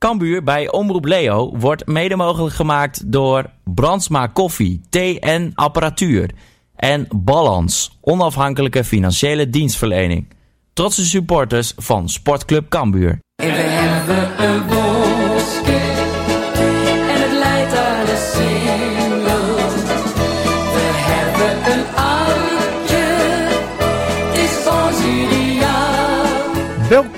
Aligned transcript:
Kambuur 0.00 0.42
bij 0.42 0.70
Omroep 0.70 1.04
Leo 1.04 1.56
wordt 1.56 1.86
mede 1.86 2.16
mogelijk 2.16 2.54
gemaakt 2.54 3.12
door 3.12 3.50
Brandsma 3.64 4.26
Koffie, 4.26 4.80
en 5.20 5.52
apparatuur. 5.54 6.30
En 6.76 7.06
Balans, 7.14 7.98
onafhankelijke 8.00 8.84
financiële 8.84 9.50
dienstverlening. 9.50 10.28
Trotse 10.72 11.04
supporters 11.06 11.72
van 11.76 12.08
Sportclub 12.08 12.68
Kambuur. 12.68 13.18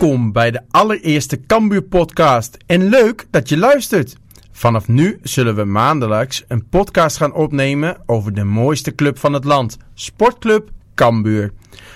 Welkom 0.03 0.33
bij 0.33 0.51
de 0.51 0.63
allereerste 0.71 1.47
Cambuur 1.47 1.83
podcast 1.83 2.57
en 2.67 2.89
leuk 2.89 3.27
dat 3.31 3.49
je 3.49 3.57
luistert. 3.57 4.17
Vanaf 4.53 4.89
nu 4.89 5.19
zullen 5.23 5.55
we 5.55 5.65
maandelijks 5.65 6.45
een 6.49 6.69
podcast 6.69 7.17
gaan 7.17 7.33
opnemen 7.33 7.97
over 8.07 8.35
de 8.35 8.45
mooiste 8.45 8.95
club 8.95 9.19
van 9.19 9.33
het 9.33 9.45
land, 9.45 9.77
Sportclub 9.95 10.71
Cambuur. 10.95 11.53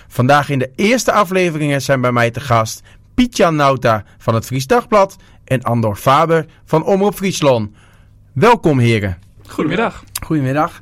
Vandaag 0.08 0.48
in 0.48 0.58
de 0.58 0.70
eerste 0.74 1.12
afleveringen 1.12 1.82
zijn 1.82 2.00
bij 2.00 2.12
mij 2.12 2.30
te 2.30 2.40
gast 2.40 2.82
Pietjan 3.14 3.56
Nauta 3.56 4.04
van 4.18 4.34
het 4.34 4.46
Fries 4.46 4.66
Dagblad 4.66 5.16
en 5.44 5.62
Andor 5.62 5.96
Faber 5.96 6.46
van 6.64 6.84
Omroep 6.84 7.14
Friesland. 7.14 7.70
Welkom 8.32 8.78
heren. 8.78 9.18
Goedemiddag. 9.46 10.04
Goedemiddag. 10.22 10.80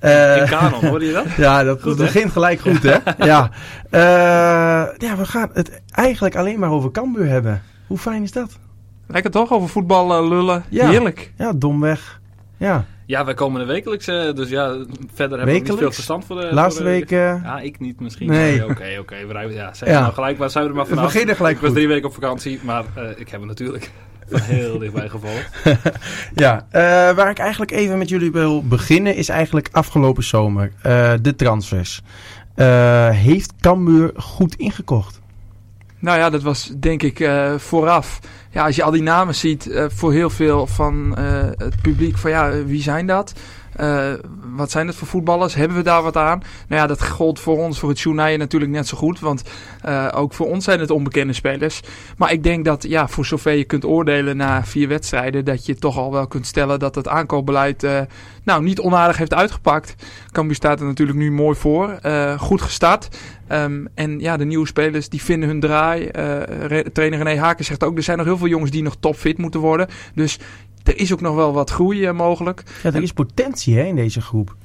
Eh, 0.00 0.36
In 0.36 0.48
kanon, 0.48 0.84
hoorde 0.86 1.04
je 1.06 1.12
dat? 1.12 1.24
ja, 1.46 1.64
dat 1.64 1.82
Goed, 1.82 1.96
begint 1.96 2.32
gelijk 2.32 2.60
goed, 2.60 2.82
hè? 2.82 2.96
ja. 3.32 3.50
Eh, 3.90 4.00
ja, 4.98 5.16
we 5.16 5.24
gaan 5.24 5.50
het 5.52 5.80
eigenlijk 5.90 6.36
alleen 6.36 6.58
maar 6.58 6.70
over 6.70 6.90
Cambuur 6.90 7.26
hebben. 7.28 7.62
Hoe 7.86 7.98
fijn 7.98 8.22
is 8.22 8.32
dat? 8.32 8.58
Lekker 9.06 9.30
toch? 9.30 9.52
Over 9.52 9.68
voetbal 9.68 10.14
eh, 10.22 10.28
lullen. 10.28 10.64
Ja. 10.68 10.88
Heerlijk. 10.88 11.32
Ja, 11.36 11.52
domweg. 11.52 12.20
Ja, 12.56 12.84
Ja, 13.06 13.24
wij 13.24 13.34
komen 13.34 13.60
er 13.60 13.66
wekelijks, 13.66 14.06
dus 14.06 14.48
ja, 14.48 14.68
verder 15.14 15.36
hebben 15.38 15.54
we 15.56 15.60
niet 15.68 15.78
veel 15.78 15.92
verstand 15.92 16.24
voor 16.24 16.40
de... 16.40 16.48
laatste 16.54 16.82
voor 16.82 16.90
de- 16.90 16.96
week... 16.96 17.10
Ja, 17.10 17.60
ik 17.62 17.80
niet 17.80 18.00
misschien. 18.00 18.28
Nee. 18.28 18.64
Oké, 18.64 18.96
oké, 19.00 19.26
we 19.26 19.32
rijden- 19.32 19.54
ja, 19.54 19.74
zijn 19.74 19.90
Ja. 19.90 19.96
we 19.96 20.02
nou 20.02 20.14
gelijk, 20.14 20.38
waar 20.38 20.50
zijn 20.50 20.64
we 20.64 20.70
er 20.70 20.76
maar 20.76 20.86
we 20.86 20.94
vanaf? 20.94 21.12
beginnen 21.12 21.36
gelijk 21.36 21.56
Ik 21.56 21.62
was 21.62 21.72
drie 21.72 21.88
weken 21.88 22.08
op 22.08 22.14
vakantie, 22.14 22.60
maar 22.62 22.84
ik 23.16 23.28
heb 23.28 23.40
het 23.40 23.48
natuurlijk 23.48 23.90
van 24.30 24.40
heel 24.56 24.78
dichtbij 24.78 25.08
gevolgd. 25.08 25.50
Ja, 26.34 26.66
eh, 26.70 26.82
waar 27.16 27.30
ik 27.30 27.38
eigenlijk 27.38 27.70
even 27.70 27.98
met 27.98 28.08
jullie 28.08 28.32
wil 28.32 28.62
beginnen 28.62 29.14
is 29.16 29.28
eigenlijk 29.28 29.68
afgelopen 29.72 30.24
zomer. 30.24 30.72
eh, 30.82 31.12
de 31.22 31.36
transfers. 31.36 32.02
Eh, 32.54 33.08
heeft 33.10 33.52
Cambuur 33.60 34.12
goed 34.16 34.54
ingekocht? 34.54 35.20
Nou 35.98 36.18
ja, 36.18 36.30
dat 36.30 36.42
was 36.42 36.72
denk 36.78 37.02
ik 37.02 37.20
eh, 37.20 37.54
vooraf. 37.56 38.18
Ja, 38.50 38.64
als 38.64 38.76
je 38.76 38.82
al 38.82 38.90
die 38.90 39.02
namen 39.02 39.34
ziet 39.34 39.66
eh, 39.70 39.84
voor 39.88 40.12
heel 40.12 40.30
veel 40.30 40.66
van 40.66 41.16
eh, 41.16 41.24
het 41.56 41.82
publiek 41.82 42.18
van 42.18 42.30
ja, 42.30 42.64
wie 42.64 42.82
zijn 42.82 43.06
dat? 43.06 43.32
Eh, 43.80 44.12
wat 44.56 44.70
zijn 44.70 44.86
dat 44.86 44.94
voor 44.94 45.08
voetballers? 45.08 45.54
Hebben 45.54 45.76
we 45.76 45.82
daar 45.82 46.02
wat 46.02 46.16
aan? 46.16 46.42
Nou 46.68 46.80
ja, 46.80 46.86
dat 46.86 47.04
gold 47.08 47.40
voor 47.40 47.58
ons, 47.58 47.78
voor 47.78 47.88
het 47.88 48.00
journaal 48.00 48.36
natuurlijk 48.36 48.72
net 48.72 48.86
zo 48.86 48.96
goed. 48.96 49.20
Want 49.20 49.42
eh, 49.82 50.08
ook 50.14 50.32
voor 50.32 50.46
ons 50.46 50.64
zijn 50.64 50.80
het 50.80 50.90
onbekende 50.90 51.32
spelers. 51.32 51.80
Maar 52.16 52.32
ik 52.32 52.42
denk 52.42 52.64
dat 52.64 52.82
ja, 52.88 53.08
voor 53.08 53.26
zover 53.26 53.52
je 53.52 53.64
kunt 53.64 53.84
oordelen 53.84 54.36
na 54.36 54.64
vier 54.64 54.88
wedstrijden... 54.88 55.44
dat 55.44 55.66
je 55.66 55.74
toch 55.74 55.98
al 55.98 56.12
wel 56.12 56.26
kunt 56.26 56.46
stellen 56.46 56.78
dat 56.78 56.94
het 56.94 57.08
aankoopbeleid 57.08 57.82
eh, 57.82 58.00
nou, 58.44 58.62
niet 58.62 58.80
onaardig 58.80 59.16
heeft 59.16 59.34
uitgepakt. 59.34 59.94
Cambuur 60.32 60.56
staat 60.56 60.80
er 60.80 60.86
natuurlijk 60.86 61.18
nu 61.18 61.32
mooi 61.32 61.56
voor. 61.56 61.98
Goed 62.38 62.62
gestart. 62.62 63.08
Ehm, 63.46 63.84
en 63.94 64.20
ja, 64.20 64.36
de 64.36 64.44
nieuwe 64.44 64.66
spelers 64.66 65.08
die 65.08 65.22
vinden 65.22 65.48
hun 65.48 65.60
draai. 65.60 66.10
Trainer 66.92 67.22
René 67.22 67.38
Haken 67.38 67.64
zegt 67.64 67.84
ook, 67.84 67.96
er 67.96 68.02
zijn 68.02 68.16
nog 68.18 68.26
heel 68.26 68.38
veel 68.38 68.46
jongens 68.46 68.70
die 68.70 68.82
nog 68.82 68.96
topfit 69.00 69.38
moeten 69.38 69.60
worden. 69.60 69.88
Dus 70.14 70.38
er 70.84 70.98
is 70.98 71.12
ook 71.12 71.20
nog 71.20 71.34
wel 71.34 71.52
wat 71.52 71.70
groei 71.70 72.04
eh, 72.04 72.12
mogelijk. 72.12 72.62
Ja, 72.82 72.92
er 72.92 73.02
is 73.02 73.12
potentie 73.12 73.76
hè, 73.76 73.84
in 73.84 73.96
deze 73.96 74.20
groep. 74.20 74.56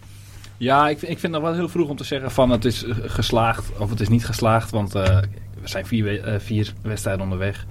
Ja, 0.57 0.89
ik, 0.89 0.99
vind- 0.99 1.11
ik 1.11 1.19
vind 1.19 1.33
het 1.33 1.41
wel 1.41 1.53
heel 1.53 1.69
vroeg 1.69 1.89
om 1.89 1.95
te 1.95 2.03
zeggen 2.03 2.31
van 2.31 2.49
het 2.49 2.65
is 2.65 2.83
eh, 2.85 2.95
geslaagd 3.05 3.71
of 3.77 3.89
het 3.89 3.99
is 3.99 4.07
niet 4.09 4.25
geslaagd, 4.25 4.71
want 4.71 4.95
eh, 4.95 5.03
we 5.61 5.67
zijn 5.67 5.85
vier, 5.85 6.35
vier 6.39 6.73
wedstrijden 6.81 7.23
onderweg. 7.23 7.65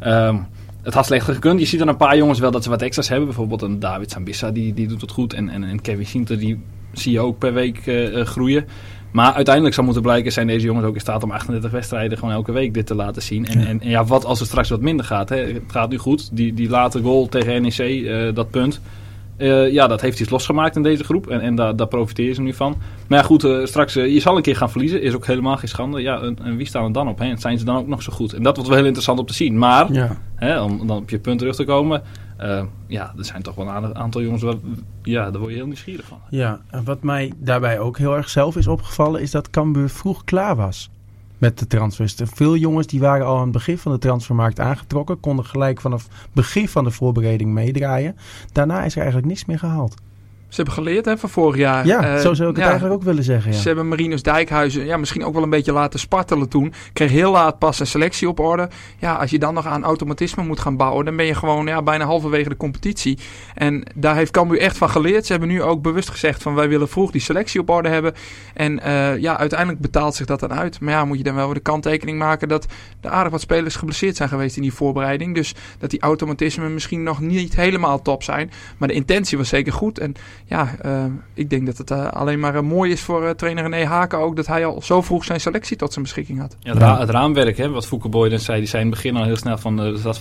Ehm, 0.00 0.38
het 0.82 0.94
had 0.94 1.06
slechter 1.06 1.34
gekund. 1.34 1.60
Je 1.60 1.66
ziet 1.66 1.78
dan 1.78 1.88
een 1.88 1.96
paar 1.96 2.16
jongens 2.16 2.38
wel 2.38 2.50
dat 2.50 2.62
ze 2.62 2.70
wat 2.70 2.82
extra's 2.82 3.08
hebben. 3.08 3.26
Bijvoorbeeld 3.26 3.62
een 3.62 3.78
David 3.78 4.10
Sambissa, 4.10 4.50
die, 4.50 4.74
die 4.74 4.86
doet 4.88 5.00
het 5.00 5.10
goed. 5.10 5.32
En, 5.32 5.48
en, 5.48 5.64
en 5.64 5.80
Kevin 5.80 6.06
Sinter, 6.06 6.38
die 6.38 6.60
zie 6.92 7.12
je 7.12 7.20
ook 7.20 7.38
per 7.38 7.52
week 7.52 7.86
eh, 7.86 8.20
eh, 8.20 8.26
groeien. 8.26 8.66
Maar 9.10 9.32
uiteindelijk 9.32 9.74
zal 9.74 9.84
moeten 9.84 10.02
blijken, 10.02 10.32
zijn 10.32 10.46
deze 10.46 10.66
jongens 10.66 10.86
ook 10.86 10.94
in 10.94 11.00
staat 11.00 11.22
om 11.22 11.30
38 11.30 11.70
wedstrijden 11.70 12.18
gewoon 12.18 12.34
elke 12.34 12.52
week 12.52 12.74
dit 12.74 12.86
te 12.86 12.94
laten 12.94 13.22
zien. 13.22 13.46
En, 13.46 13.60
Ja. 13.60 13.66
en, 13.66 13.80
en 13.80 13.88
ja, 13.88 14.04
wat 14.04 14.24
als 14.24 14.38
het 14.38 14.48
straks 14.48 14.68
wat 14.68 14.80
minder 14.80 15.04
gaat? 15.06 15.28
Hè? 15.28 15.36
Het 15.36 15.62
gaat 15.66 15.90
nu 15.90 15.98
goed. 15.98 16.36
Die, 16.36 16.54
die 16.54 16.68
late 16.68 17.00
goal 17.02 17.26
tegen 17.28 17.62
NEC, 17.62 17.78
eh, 17.78 18.34
dat 18.34 18.50
punt. 18.50 18.80
Ja, 19.70 19.86
dat 19.86 20.00
heeft 20.00 20.20
iets 20.20 20.30
losgemaakt 20.30 20.76
in 20.76 20.82
deze 20.82 21.04
groep. 21.04 21.26
En, 21.26 21.40
en 21.40 21.54
daar, 21.54 21.76
daar 21.76 21.86
profiteren 21.86 22.34
ze 22.34 22.42
nu 22.42 22.54
van. 22.54 22.76
Maar 23.06 23.18
ja, 23.18 23.24
goed, 23.24 23.44
eh, 23.44 23.64
straks, 23.64 23.94
je 23.94 24.20
zal 24.20 24.36
een 24.36 24.42
keer 24.42 24.56
gaan 24.56 24.70
verliezen. 24.70 25.02
Is 25.02 25.14
ook 25.14 25.26
helemaal 25.26 25.56
geen 25.56 25.68
schande. 25.68 26.00
Ja, 26.00 26.20
en, 26.20 26.38
en 26.44 26.56
wie 26.56 26.66
staan 26.66 26.84
er 26.84 26.92
dan 26.92 27.08
op? 27.08 27.18
Hè? 27.18 27.24
En 27.24 27.38
zijn 27.38 27.58
ze 27.58 27.64
dan 27.64 27.76
ook 27.76 27.86
nog 27.86 28.02
zo 28.02 28.12
goed? 28.12 28.32
En 28.32 28.42
dat 28.42 28.54
wordt 28.54 28.68
wel 28.68 28.76
heel 28.78 28.86
interessant 28.86 29.18
om 29.18 29.26
te 29.26 29.34
zien. 29.34 29.58
Maar, 29.58 29.92
Ja. 29.92 30.16
hè, 30.34 30.60
om 30.60 30.86
dan 30.86 30.96
op 30.96 31.10
je 31.10 31.18
punt 31.18 31.38
terug 31.38 31.54
te 31.54 31.64
komen. 31.64 32.02
Eh, 32.38 32.64
ja, 32.86 33.12
er 33.18 33.24
zijn 33.24 33.42
toch 33.42 33.54
wel 33.54 33.68
een 33.68 33.96
aantal 33.96 34.22
jongens. 34.22 34.42
Waar, 34.42 34.54
ja, 35.02 35.30
daar 35.30 35.40
word 35.40 35.50
je 35.50 35.56
heel 35.56 35.66
nieuwsgierig 35.66 36.06
van. 36.06 36.18
ja, 36.30 36.60
en 36.70 36.84
wat 36.84 37.02
mij 37.02 37.32
daarbij 37.38 37.78
ook 37.78 37.98
heel 37.98 38.16
erg 38.16 38.28
zelf 38.28 38.56
is 38.56 38.66
opgevallen... 38.66 39.20
is 39.20 39.30
dat 39.30 39.50
Cambuur 39.50 39.88
vroeg 39.88 40.24
klaar 40.24 40.56
was 40.56 40.90
met 41.38 41.58
de 41.58 41.66
transfers. 41.66 42.16
Er 42.16 42.28
Veel 42.28 42.56
jongens 42.56 42.86
die 42.86 43.00
waren 43.00 43.26
al 43.26 43.36
aan 43.36 43.42
het 43.42 43.52
begin 43.52 43.78
van 43.78 43.92
de 43.92 43.98
transfermarkt 43.98 44.60
aangetrokken... 44.60 45.20
konden 45.20 45.44
gelijk 45.44 45.80
vanaf 45.80 46.08
begin 46.32 46.68
van 46.68 46.84
de 46.84 46.90
voorbereiding 46.90 47.52
meedraaien. 47.52 48.16
Daarna 48.52 48.84
is 48.84 48.92
er 48.92 48.98
eigenlijk 48.98 49.28
niks 49.28 49.44
meer 49.44 49.58
gehaald. 49.58 49.94
Ze 50.48 50.56
hebben 50.56 50.74
geleerd 50.74 51.04
hè, 51.04 51.18
van 51.18 51.28
vorig 51.28 51.56
jaar. 51.56 51.86
Ja, 51.86 52.02
Eh, 52.14 52.20
zo 52.20 52.34
zou 52.34 52.50
ik 52.50 52.56
het 52.56 52.64
eigenlijk 52.64 52.94
ook 52.94 53.02
willen 53.02 53.24
zeggen. 53.24 53.52
Ja. 53.52 53.58
Ze 53.58 53.66
hebben 53.66 53.88
Marinus 53.88 54.22
Dijkhuizen 54.22 54.84
ja, 54.84 54.96
misschien 54.96 55.24
ook 55.24 55.34
wel 55.34 55.42
een 55.42 55.50
beetje 55.50 55.72
laten 55.72 55.98
spartelen 56.00 56.48
toen. 56.48 56.72
Kreeg 56.92 57.10
heel 57.10 57.30
laat 57.30 57.58
pas 57.58 57.80
een 57.80 57.86
selectie 57.86 58.28
op 58.28 58.40
orde. 58.40 58.68
Ja, 58.98 59.14
als 59.14 59.30
je 59.30 59.38
dan 59.38 59.54
nog 59.54 59.66
aan 59.66 59.84
automatisme 59.84 60.44
moet 60.44 60.60
gaan 60.60 60.76
bouwen, 60.76 61.04
dan 61.04 61.16
ben 61.16 61.26
je 61.26 61.34
gewoon 61.34 61.66
ja, 61.66 61.82
bijna 61.82 62.04
halverwege 62.04 62.48
de 62.48 62.56
competitie. 62.56 63.18
En 63.54 63.84
daar 63.94 64.14
heeft 64.16 64.30
Cambuur 64.32 64.58
echt 64.60 64.76
van 64.76 64.90
geleerd. 64.90 65.26
Ze 65.26 65.32
hebben 65.32 65.50
nu 65.50 65.62
ook 65.62 65.82
bewust 65.82 66.10
gezegd 66.10 66.42
van 66.42 66.54
wij 66.54 66.68
willen 66.68 66.88
vroeg 66.88 67.10
die 67.10 67.20
selectie 67.20 67.60
op 67.60 67.70
orde 67.70 67.88
hebben. 67.88 68.12
En 68.54 68.80
eh, 68.80 69.16
ja, 69.16 69.38
uiteindelijk 69.38 69.80
betaalt 69.80 70.14
zich 70.14 70.26
dat 70.26 70.40
dan 70.40 70.52
uit. 70.52 70.80
Maar 70.80 70.92
ja, 70.92 71.04
moet 71.04 71.18
je 71.18 71.24
dan 71.24 71.34
wel 71.34 71.44
weer 71.46 71.54
de 71.54 71.60
kanttekening 71.60 72.18
maken 72.18 72.48
dat 72.48 72.66
er 73.00 73.10
aardig 73.10 73.32
wat 73.32 73.40
spelers 73.40 73.76
geblesseerd 73.76 74.16
zijn 74.16 74.28
geweest 74.28 74.56
in 74.56 74.62
die 74.62 74.72
voorbereiding. 74.72 75.34
Dus 75.34 75.54
dat 75.78 75.90
die 75.90 76.00
automatismen 76.00 76.74
misschien 76.74 77.02
nog 77.02 77.20
niet 77.20 77.56
helemaal 77.56 78.02
top 78.02 78.22
zijn. 78.22 78.50
Maar 78.78 78.88
de 78.88 78.94
intentie 78.94 79.38
was 79.38 79.48
zeker 79.48 79.72
goed. 79.72 79.98
En 79.98 80.14
ja, 80.48 80.74
eh, 80.82 81.04
ik 81.34 81.50
denk 81.50 81.66
dat 81.66 81.78
het 81.78 81.90
eh, 81.90 82.06
alleen 82.08 82.40
maar 82.40 82.54
eh, 82.54 82.62
mooi 82.62 82.92
is 82.92 83.00
voor 83.00 83.34
trainer 83.34 83.62
René 83.70 83.84
Haken 83.84 84.18
ook 84.18 84.36
dat 84.36 84.46
hij 84.46 84.64
al 84.64 84.82
zo 84.82 85.02
vroeg 85.02 85.24
zijn 85.24 85.40
selectie 85.40 85.76
tot 85.76 85.92
zijn 85.92 86.04
beschikking 86.04 86.38
had. 86.40 86.56
Ja, 86.60 86.72
het, 86.72 86.82
ra- 86.82 86.98
het 86.98 87.10
raamwerk, 87.10 87.56
hè, 87.56 87.68
wat 87.68 87.86
Fouke 87.86 88.08
Boyden 88.08 88.40
zei, 88.40 88.58
die 88.58 88.68
zei 88.68 88.82
in 88.82 88.88
het 88.88 88.96
begin 89.02 89.16
al 89.16 89.24
heel 89.24 89.36
snel 89.36 89.58
van 89.58 89.80
eh, 89.80 89.86
er 89.86 89.98
zat 89.98 90.20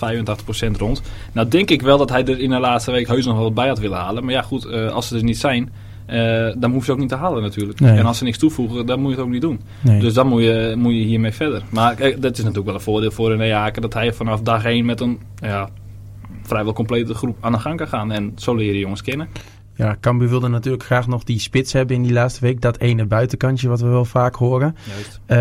85% 0.75 0.77
rond. 0.77 1.01
Nou 1.31 1.47
denk 1.47 1.69
ik 1.69 1.81
wel 1.81 1.97
dat 1.97 2.09
hij 2.09 2.25
er 2.25 2.39
in 2.39 2.49
de 2.49 2.59
laatste 2.59 2.91
week 2.91 3.07
heus 3.07 3.25
nog 3.25 3.35
wel 3.35 3.43
wat 3.43 3.53
bij 3.53 3.67
had 3.67 3.79
willen 3.79 3.97
halen. 3.97 4.23
Maar 4.23 4.33
ja 4.33 4.41
goed, 4.41 4.65
eh, 4.65 4.91
als 4.91 5.07
ze 5.07 5.15
er 5.17 5.23
niet 5.23 5.37
zijn, 5.37 5.71
eh, 6.05 6.53
dan 6.57 6.71
hoef 6.71 6.85
je 6.85 6.91
ook 6.91 6.97
niet 6.97 7.09
te 7.09 7.15
halen 7.15 7.41
natuurlijk. 7.41 7.79
Nee. 7.79 7.97
En 7.97 8.05
als 8.05 8.17
ze 8.17 8.23
niks 8.23 8.37
toevoegen, 8.37 8.85
dan 8.85 8.99
moet 8.99 9.09
je 9.09 9.15
het 9.15 9.25
ook 9.25 9.31
niet 9.31 9.41
doen. 9.41 9.59
Nee. 9.81 9.99
Dus 9.99 10.13
dan 10.13 10.27
moet 10.27 10.41
je, 10.43 10.73
moet 10.77 10.93
je 10.93 10.99
hiermee 10.99 11.31
verder. 11.31 11.61
Maar 11.69 11.95
kijk, 11.95 12.21
dat 12.21 12.31
is 12.31 12.37
natuurlijk 12.39 12.65
wel 12.65 12.75
een 12.75 12.81
voordeel 12.81 13.11
voor 13.11 13.29
René 13.35 13.53
Haken, 13.53 13.81
dat 13.81 13.93
hij 13.93 14.13
vanaf 14.13 14.41
dag 14.41 14.65
1 14.65 14.85
met 14.85 14.99
een 15.01 15.19
ja, 15.41 15.69
vrijwel 16.43 16.73
complete 16.73 17.13
groep 17.13 17.37
aan 17.39 17.51
de 17.51 17.59
gang 17.59 17.77
kan 17.77 17.87
gaan. 17.87 18.11
En 18.11 18.31
zo 18.35 18.55
leer 18.55 18.73
je 18.73 18.79
jongens 18.79 19.01
kennen. 19.01 19.27
Ja, 19.77 19.97
Cambuur 19.99 20.29
wilde 20.29 20.47
natuurlijk 20.47 20.83
graag 20.83 21.07
nog 21.07 21.23
die 21.23 21.39
spits 21.39 21.73
hebben 21.73 21.95
in 21.95 22.01
die 22.01 22.13
laatste 22.13 22.41
week. 22.41 22.61
Dat 22.61 22.79
ene 22.79 23.05
buitenkantje 23.05 23.67
wat 23.67 23.81
we 23.81 23.87
wel 23.87 24.05
vaak 24.05 24.35
horen. 24.35 24.75
Juist. 24.83 25.19
Eh, 25.25 25.37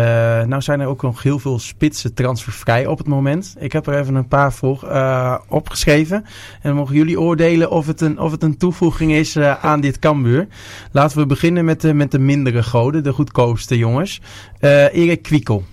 nou 0.47 0.61
zijn 0.61 0.79
er 0.79 0.87
ook 0.87 1.01
nog 1.01 1.23
heel 1.23 1.39
veel 1.39 1.59
spitsen 1.59 2.13
transfervrij 2.13 2.85
op 2.85 2.97
het 2.97 3.07
moment. 3.07 3.55
Ik 3.59 3.71
heb 3.71 3.87
er 3.87 3.99
even 3.99 4.15
een 4.15 4.27
paar 4.27 4.53
voor 4.53 4.83
eh, 4.83 5.37
opgeschreven. 5.47 6.17
En 6.17 6.59
dan 6.61 6.75
mogen 6.75 6.95
jullie 6.95 7.19
oordelen 7.19 7.71
of 7.71 7.87
het 7.87 8.01
een, 8.01 8.19
of 8.19 8.31
het 8.31 8.43
een 8.43 8.57
toevoeging 8.57 9.11
is 9.11 9.35
eh, 9.35 9.65
aan 9.65 9.81
dit 9.81 9.99
Cambuur. 9.99 10.47
Laten 10.91 11.17
we 11.17 11.25
beginnen 11.25 11.65
met 11.65 11.81
de, 11.81 11.93
met 11.93 12.11
de 12.11 12.19
mindere 12.19 12.63
goden, 12.63 13.03
de 13.03 13.13
goedkoopste 13.13 13.77
jongens. 13.77 14.21
Eh 14.59 14.95
Erik 14.95 15.21
Kwiekel. 15.21 15.63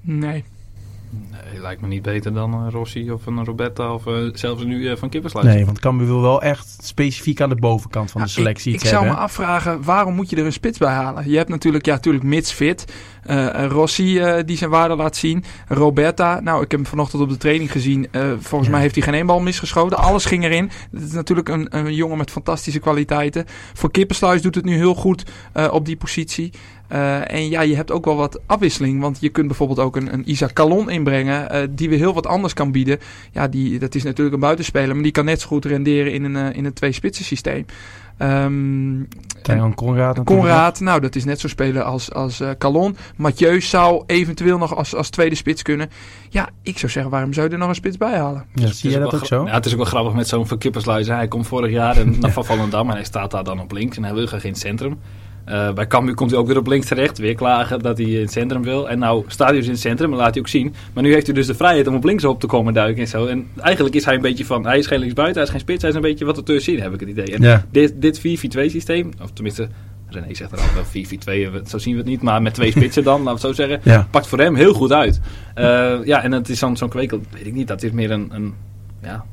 Nee. 0.00 0.44
Nee, 1.30 1.60
lijkt 1.60 1.80
me 1.80 1.86
niet 1.86 2.02
beter 2.02 2.34
dan 2.34 2.54
een 2.54 2.70
Rossi 2.70 3.12
of 3.12 3.26
een 3.26 3.44
Roberta 3.44 3.94
of 3.94 4.06
eh, 4.06 4.14
zelfs 4.32 4.64
nu 4.64 4.88
eh, 4.88 4.96
van 4.96 5.08
Kippersluis. 5.08 5.46
Nee, 5.46 5.66
want 5.66 5.78
Cambuur 5.78 6.06
wil 6.06 6.20
wel 6.20 6.42
echt 6.42 6.76
specifiek 6.82 7.40
aan 7.40 7.48
de 7.48 7.54
bovenkant 7.54 8.10
van 8.10 8.20
de 8.20 8.26
Ja, 8.26 8.32
selectie 8.32 8.68
ik, 8.72 8.76
ik 8.76 8.82
iets 8.82 8.90
zou 8.90 9.04
me 9.06 9.12
afvragen, 9.14 9.82
waarom 9.82 10.14
moet 10.14 10.30
je 10.30 10.36
er 10.36 10.44
een 10.44 10.52
spits 10.52 10.78
bij 10.78 10.92
halen? 10.92 11.30
Je 11.30 11.36
hebt 11.36 11.48
natuurlijk, 11.48 11.86
ja, 11.86 11.92
natuurlijk 11.92 12.24
mits 12.24 12.52
fit. 12.52 12.84
Eh, 13.24 13.66
Rossi 13.68 14.18
eh, 14.18 14.44
die 14.44 14.56
zijn 14.56 14.70
waarde 14.70 14.96
laat 14.96 15.16
zien. 15.16 15.44
Roberta, 15.68 16.40
nou, 16.40 16.62
ik 16.62 16.70
heb 16.70 16.80
hem 16.80 16.88
vanochtend 16.88 17.22
op 17.22 17.28
de 17.28 17.36
training 17.36 17.72
gezien. 17.72 18.08
Eh, 18.10 18.22
volgens 18.38 18.64
Ja. 18.64 18.70
mij 18.70 18.80
heeft 18.80 18.94
hij 18.94 19.04
geen 19.04 19.14
één 19.14 19.26
bal 19.26 19.40
misgeschoten. 19.40 19.98
Alles 19.98 20.24
ging 20.24 20.44
erin. 20.44 20.70
Het 20.92 21.02
is 21.02 21.12
natuurlijk 21.12 21.48
een, 21.48 21.76
een 21.76 21.94
jongen 21.94 22.18
met 22.18 22.30
fantastische 22.30 22.78
kwaliteiten. 22.80 23.44
Voor 23.74 23.90
Kippersluis 23.90 24.42
doet 24.42 24.54
het 24.54 24.64
nu 24.64 24.74
heel 24.76 24.94
goed 24.94 25.24
eh, 25.52 25.68
op 25.72 25.84
die 25.86 25.96
positie. 25.96 26.52
Eh, 26.88 27.32
en 27.32 27.48
ja, 27.48 27.60
je 27.60 27.76
hebt 27.76 27.90
ook 27.90 28.04
wel 28.04 28.16
wat 28.16 28.40
afwisseling. 28.46 29.00
Want 29.00 29.16
je 29.20 29.28
kunt 29.28 29.46
bijvoorbeeld 29.46 29.78
ook 29.78 29.96
een, 29.96 30.12
een 30.12 30.30
Isaac 30.30 30.52
Calon 30.52 30.90
inbrengen. 30.90 31.50
eh, 31.50 31.62
die 31.70 31.88
weer 31.88 31.98
heel 31.98 32.14
wat 32.14 32.26
anders 32.26 32.52
kan 32.52 32.72
bieden. 32.72 32.98
Ja, 33.32 33.48
die, 33.48 33.78
dat 33.78 33.94
is 33.94 34.02
natuurlijk 34.02 34.34
een 34.34 34.40
buitenspeler. 34.40 34.94
Maar 34.94 35.02
die 35.02 35.12
kan 35.12 35.24
net 35.24 35.40
zo 35.40 35.46
goed 35.46 35.64
renderen 35.64 36.12
in 36.12 36.24
een, 36.24 36.36
eh, 36.36 36.56
in 36.56 36.64
een 36.64 36.72
twee-spitsen 36.72 37.24
systeem. 37.24 37.64
Ehm 38.18 39.02
Tijran 39.42 39.74
Conrad. 39.74 40.24
Conrad, 40.24 40.80
nou 40.80 41.00
dat 41.00 41.14
is 41.14 41.24
net 41.24 41.40
zo 41.40 41.48
spelen 41.48 41.84
als, 41.84 42.12
als 42.12 42.40
eh, 42.40 42.50
Calon. 42.58 42.96
Mathieu 43.16 43.60
zou 43.60 44.02
eventueel 44.06 44.58
nog 44.58 44.76
als, 44.76 44.94
als 44.94 45.10
tweede 45.10 45.34
spits 45.34 45.62
kunnen. 45.62 45.90
Ja, 46.28 46.48
ik 46.62 46.78
zou 46.78 46.92
zeggen, 46.92 47.10
waarom 47.10 47.32
zou 47.32 47.46
je 47.46 47.52
er 47.52 47.58
nog 47.58 47.68
een 47.68 47.74
spits 47.74 47.96
bij 47.96 48.18
halen? 48.18 48.44
Ja, 48.54 48.66
zie 48.66 48.90
is 48.90 48.96
dat 48.96 49.14
ook 49.14 49.26
zo? 49.26 49.44
Ja, 49.46 49.54
het 49.54 49.66
is 49.66 49.72
ook 49.72 49.78
wel 49.78 49.86
grappig 49.86 50.12
met 50.12 50.28
zo'n 50.28 50.46
Van 50.46 50.58
Kippersluizen. 50.58 51.14
Hij 51.14 51.28
komt 51.28 51.46
vorig 51.46 51.70
jaar 51.70 51.96
en, 51.96 52.16
naar 52.20 52.32
Van 52.32 52.44
Volendam 52.44 52.88
en 52.88 52.94
hij 52.94 53.04
staat 53.04 53.30
daar 53.30 53.44
dan 53.44 53.60
op 53.60 53.72
links. 53.72 53.96
En 53.96 54.04
hij 54.04 54.14
wil 54.14 54.26
graag 54.26 54.44
in 54.44 54.50
het 54.50 54.60
centrum. 54.60 54.98
Eh, 55.44 55.72
bij 55.72 55.86
Cambuur 55.86 56.14
komt 56.14 56.30
hij 56.30 56.40
ook 56.40 56.46
weer 56.46 56.56
op 56.58 56.66
links 56.66 56.86
terecht. 56.86 57.18
Weer 57.18 57.34
klagen 57.34 57.78
dat 57.78 57.98
hij 57.98 58.06
in 58.06 58.20
het 58.20 58.32
centrum 58.32 58.62
wil. 58.62 58.88
En 58.88 58.98
nou 58.98 59.24
staat 59.26 59.48
hij 59.48 59.56
dus 59.56 59.66
in 59.66 59.72
het 59.72 59.80
centrum 59.80 60.10
en 60.10 60.16
laat 60.16 60.30
hij 60.34 60.38
ook 60.42 60.48
zien. 60.48 60.74
Maar 60.92 61.02
nu 61.02 61.12
heeft 61.12 61.26
hij 61.26 61.34
dus 61.34 61.46
de 61.46 61.54
vrijheid 61.54 61.86
om 61.86 61.94
op 61.94 62.04
links 62.04 62.24
op 62.24 62.40
te 62.40 62.46
komen 62.46 62.74
duiken 62.74 63.02
en 63.02 63.08
zo. 63.08 63.26
En 63.26 63.46
eigenlijk 63.60 63.94
is 63.94 64.04
hij 64.04 64.14
een 64.14 64.20
beetje 64.20 64.44
van... 64.44 64.66
Hij 64.66 64.78
is 64.78 64.86
geen 64.86 64.98
linksbuiten, 64.98 65.36
hij 65.36 65.44
is 65.44 65.50
geen 65.50 65.60
spits. 65.60 65.80
Hij 65.80 65.90
is 65.90 65.96
een 65.96 66.02
beetje 66.02 66.24
wat 66.24 66.36
ertussenin, 66.36 66.80
heb 66.80 66.94
ik 66.94 67.00
het 67.00 67.08
idee. 67.08 67.34
En 67.34 67.42
Ja. 67.42 67.64
dit, 67.70 67.92
dit 67.96 68.18
4-4-2 68.18 68.22
systeem, 68.70 69.10
of 69.22 69.30
tenminste... 69.32 69.68
René 70.08 70.34
zegt 70.34 70.52
er 70.52 70.58
al 70.58 70.64
wel 70.74 71.58
4-4-2, 71.62 71.66
zo 71.66 71.78
zien 71.78 71.92
we 71.92 71.98
het 72.00 72.08
niet. 72.08 72.22
Maar 72.22 72.42
met 72.42 72.54
twee 72.54 72.70
spitsen 72.70 73.04
dan, 73.04 73.22
laten 73.24 73.40
we 73.40 73.46
het 73.48 73.56
zo 73.56 73.62
zeggen 73.66 73.80
Ja. 73.92 74.06
pakt 74.10 74.26
voor 74.26 74.38
hem 74.38 74.54
heel 74.54 74.72
goed 74.72 74.92
uit. 74.92 75.20
Eh, 75.54 75.64
ja, 76.04 76.22
en 76.22 76.32
het 76.32 76.48
is 76.48 76.58
zo'n 76.58 76.76
zo'n 76.76 76.88
kwekel, 76.88 77.20
weet 77.30 77.46
ik 77.46 77.52
niet, 77.52 77.68
dat 77.68 77.82
is 77.82 77.90
meer 77.90 78.10
een, 78.10 78.28
een 78.32 78.54
ja, 79.02 79.24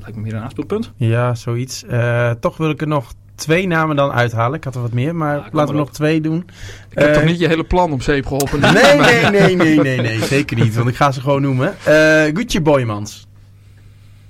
lijkt 0.00 0.16
me 0.16 0.22
meer 0.22 0.34
een 0.34 0.40
aanspeelpunt. 0.42 0.92
Ja, 0.96 1.34
zoiets. 1.34 1.84
Eh, 1.84 2.30
toch 2.30 2.56
wil 2.56 2.70
ik 2.70 2.80
er 2.80 2.86
nog 2.88 3.12
twee 3.42 3.66
namen 3.66 3.96
dan 3.96 4.12
uithalen. 4.12 4.56
Ik 4.58 4.64
had 4.64 4.74
er 4.74 4.80
wat 4.80 4.92
meer, 4.92 5.14
maar 5.16 5.36
Ja, 5.36 5.48
laten 5.52 5.74
we 5.74 5.80
nog 5.80 5.90
twee 5.92 6.20
doen. 6.20 6.36
Ik 6.90 6.98
heb 6.98 7.08
Eh, 7.08 7.14
toch 7.14 7.24
niet 7.24 7.38
je 7.38 7.48
hele 7.48 7.64
plan 7.64 7.92
om 7.92 8.00
zeep 8.00 8.26
geholpen? 8.26 8.60
Nee, 8.72 8.72
nee, 8.72 9.30
nee, 9.30 9.56
nee, 9.56 9.80
nee, 9.80 10.00
nee, 10.00 10.22
zeker 10.24 10.56
niet. 10.56 10.74
Want 10.74 10.88
ik 10.88 10.96
ga 10.96 11.12
ze 11.12 11.20
gewoon 11.20 11.42
noemen. 11.42 11.74
Eh 11.84 12.22
Gucci 12.34 12.60
Boymans. 12.60 13.26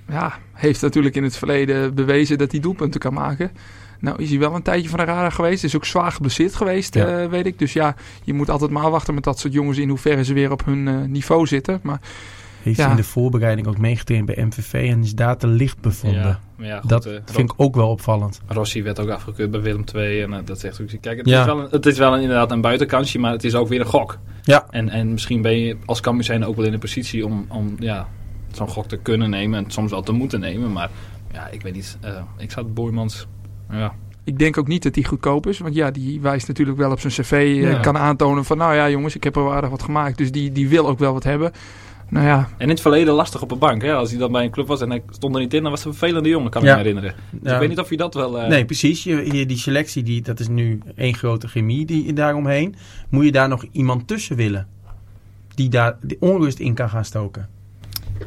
Ja, 0.08 0.32
heeft 0.52 0.82
natuurlijk 0.82 1.14
in 1.16 1.22
het 1.22 1.36
verleden 1.36 1.94
bewezen 1.94 2.38
dat 2.38 2.50
hij 2.50 2.60
doelpunten 2.60 3.00
kan 3.00 3.12
maken. 3.14 3.50
Nou 4.00 4.22
is 4.22 4.30
hij 4.30 4.38
wel 4.38 4.54
een 4.54 4.62
tijdje 4.62 4.88
van 4.88 4.98
de 4.98 5.04
radar 5.04 5.32
geweest. 5.32 5.64
Is 5.64 5.76
ook 5.76 5.84
zwaar 5.84 6.12
geblesseerd 6.12 6.54
geweest, 6.54 6.94
Ja. 6.94 7.06
eh, 7.22 7.28
weet 7.28 7.46
ik. 7.46 7.58
Dus 7.58 7.72
ja, 7.72 7.94
je 8.24 8.32
moet 8.34 8.50
altijd 8.50 8.70
maar 8.70 8.90
wachten 8.90 9.14
met 9.14 9.24
dat 9.24 9.38
soort 9.38 9.52
jongens 9.52 9.78
in 9.78 9.88
hoeverre 9.88 10.24
ze 10.24 10.32
weer 10.34 10.50
op 10.50 10.64
hun 10.64 10.88
eh, 10.88 10.94
niveau 11.06 11.46
zitten. 11.46 11.80
Maar 11.82 12.00
Heeft 12.62 12.78
Ja. 12.78 12.90
in 12.90 12.96
de 12.96 13.04
voorbereiding 13.04 13.66
ook 13.66 13.78
meegetraind 13.78 14.26
bij 14.26 14.44
MVV 14.44 14.90
en 14.90 15.02
is 15.02 15.14
daar 15.14 15.36
te 15.36 15.46
licht 15.46 15.80
bevonden. 15.80 16.20
Ja, 16.22 16.40
maar 16.56 16.66
ja, 16.66 16.80
goed, 16.80 16.88
dat 16.90 17.06
eh, 17.06 17.12
vind 17.24 17.50
ik 17.52 17.54
ook 17.60 17.74
wel 17.74 17.88
opvallend. 17.88 18.40
Rossi 18.46 18.82
werd 18.82 19.00
ook 19.00 19.08
afgekeurd 19.08 19.50
bij 19.50 19.60
Willem 19.60 19.84
II. 19.94 20.22
En 20.22 20.32
eh, 20.32 20.38
dat 20.44 20.60
zegt 20.60 20.80
ook. 20.80 20.88
Kijk, 21.00 21.18
het, 21.18 21.28
Ja. 21.28 21.40
is 21.40 21.46
wel 21.46 21.60
een, 21.60 21.68
het 21.70 21.86
is 21.86 21.98
wel 21.98 22.14
een, 22.14 22.20
inderdaad 22.20 22.50
een 22.50 22.60
buitenkansje, 22.60 23.18
maar 23.18 23.32
het 23.32 23.44
is 23.44 23.54
ook 23.54 23.68
weer 23.68 23.80
een 23.80 23.86
gok. 23.86 24.18
Ja. 24.42 24.66
En, 24.70 24.88
en 24.88 25.12
misschien 25.12 25.42
ben 25.42 25.58
je 25.58 25.76
als 25.84 26.00
Cambuur 26.00 26.24
zijn 26.24 26.44
ook 26.44 26.56
wel 26.56 26.64
in 26.64 26.72
de 26.72 26.78
positie 26.78 27.26
om, 27.26 27.44
om 27.48 27.76
ja, 27.78 28.08
zo'n 28.52 28.68
gok 28.68 28.86
te 28.86 28.96
kunnen 28.96 29.30
nemen. 29.30 29.64
En 29.64 29.70
soms 29.70 29.90
wel 29.90 30.02
te 30.02 30.12
moeten 30.12 30.40
nemen. 30.40 30.72
Maar 30.72 30.90
ja, 31.32 31.48
ik 31.48 31.62
weet 31.62 31.74
niet. 31.74 31.98
eh, 32.00 32.10
ik 32.38 32.50
zou 32.50 32.64
het 32.66 32.74
Boymans. 32.74 33.26
Ja, 33.70 33.92
ik 34.24 34.38
denk 34.38 34.58
ook 34.58 34.66
niet 34.68 34.82
dat 34.82 34.94
hij 34.94 35.04
goedkoop 35.04 35.46
is. 35.46 35.58
Want 35.58 35.74
ja, 35.74 35.90
die 35.90 36.20
wijst 36.20 36.48
natuurlijk 36.48 36.78
wel 36.78 36.90
op 36.90 37.00
zijn 37.00 37.12
cv. 37.12 37.32
eh, 37.32 37.60
Ja. 37.62 37.78
Kan 37.80 37.98
aantonen 37.98 38.44
van, 38.44 38.58
nou 38.58 38.74
ja 38.74 38.90
jongens, 38.90 39.14
ik 39.16 39.24
heb 39.24 39.36
er 39.36 39.44
wel 39.44 39.52
aardig 39.54 39.70
wat 39.70 39.82
gemaakt. 39.82 40.18
Dus 40.18 40.32
die, 40.32 40.52
die 40.52 40.68
wil 40.68 40.88
ook 40.88 40.98
wel 40.98 41.12
wat 41.12 41.24
hebben. 41.24 41.52
Nou 42.12 42.26
ja, 42.26 42.38
En 42.38 42.46
in 42.58 42.68
het 42.68 42.80
verleden 42.80 43.14
lastig 43.14 43.42
op 43.42 43.50
een 43.50 43.58
bank. 43.58 43.82
Hè? 43.82 43.94
Als 43.94 44.10
hij 44.10 44.18
dan 44.18 44.32
bij 44.32 44.44
een 44.44 44.50
club 44.50 44.66
was 44.66 44.80
en 44.80 44.90
hij 44.90 45.02
stond 45.10 45.34
er 45.34 45.40
niet 45.40 45.54
in, 45.54 45.62
dan 45.62 45.70
was 45.70 45.80
het 45.84 45.88
een 45.92 45.94
vervelende 45.98 46.28
jongen, 46.28 46.50
kan 46.50 46.62
Ja. 46.62 46.68
ik 46.70 46.74
me 46.76 46.82
herinneren. 46.82 47.14
Dus 47.30 47.40
Ja. 47.48 47.54
ik 47.54 47.60
weet 47.60 47.68
niet 47.68 47.78
of 47.78 47.90
je 47.90 47.96
dat 47.96 48.14
wel... 48.14 48.38
eh, 48.40 48.48
Nee, 48.48 48.64
precies. 48.64 49.04
Je, 49.04 49.36
je- 49.36 49.46
die 49.46 49.56
selectie, 49.58 50.02
die, 50.02 50.22
dat 50.22 50.40
is 50.40 50.48
nu 50.48 50.80
één 50.96 51.14
grote 51.14 51.48
chemie 51.48 51.86
die, 51.86 52.12
daaromheen. 52.12 52.74
Moet 53.08 53.24
je 53.24 53.32
daar 53.32 53.48
nog 53.48 53.64
iemand 53.72 54.06
tussen 54.08 54.36
willen? 54.36 54.66
Die 55.54 55.68
daar 55.68 55.96
de 56.00 56.16
onrust 56.20 56.58
in 56.58 56.74
kan 56.74 56.88
gaan 56.88 57.04
stoken. 57.04 57.48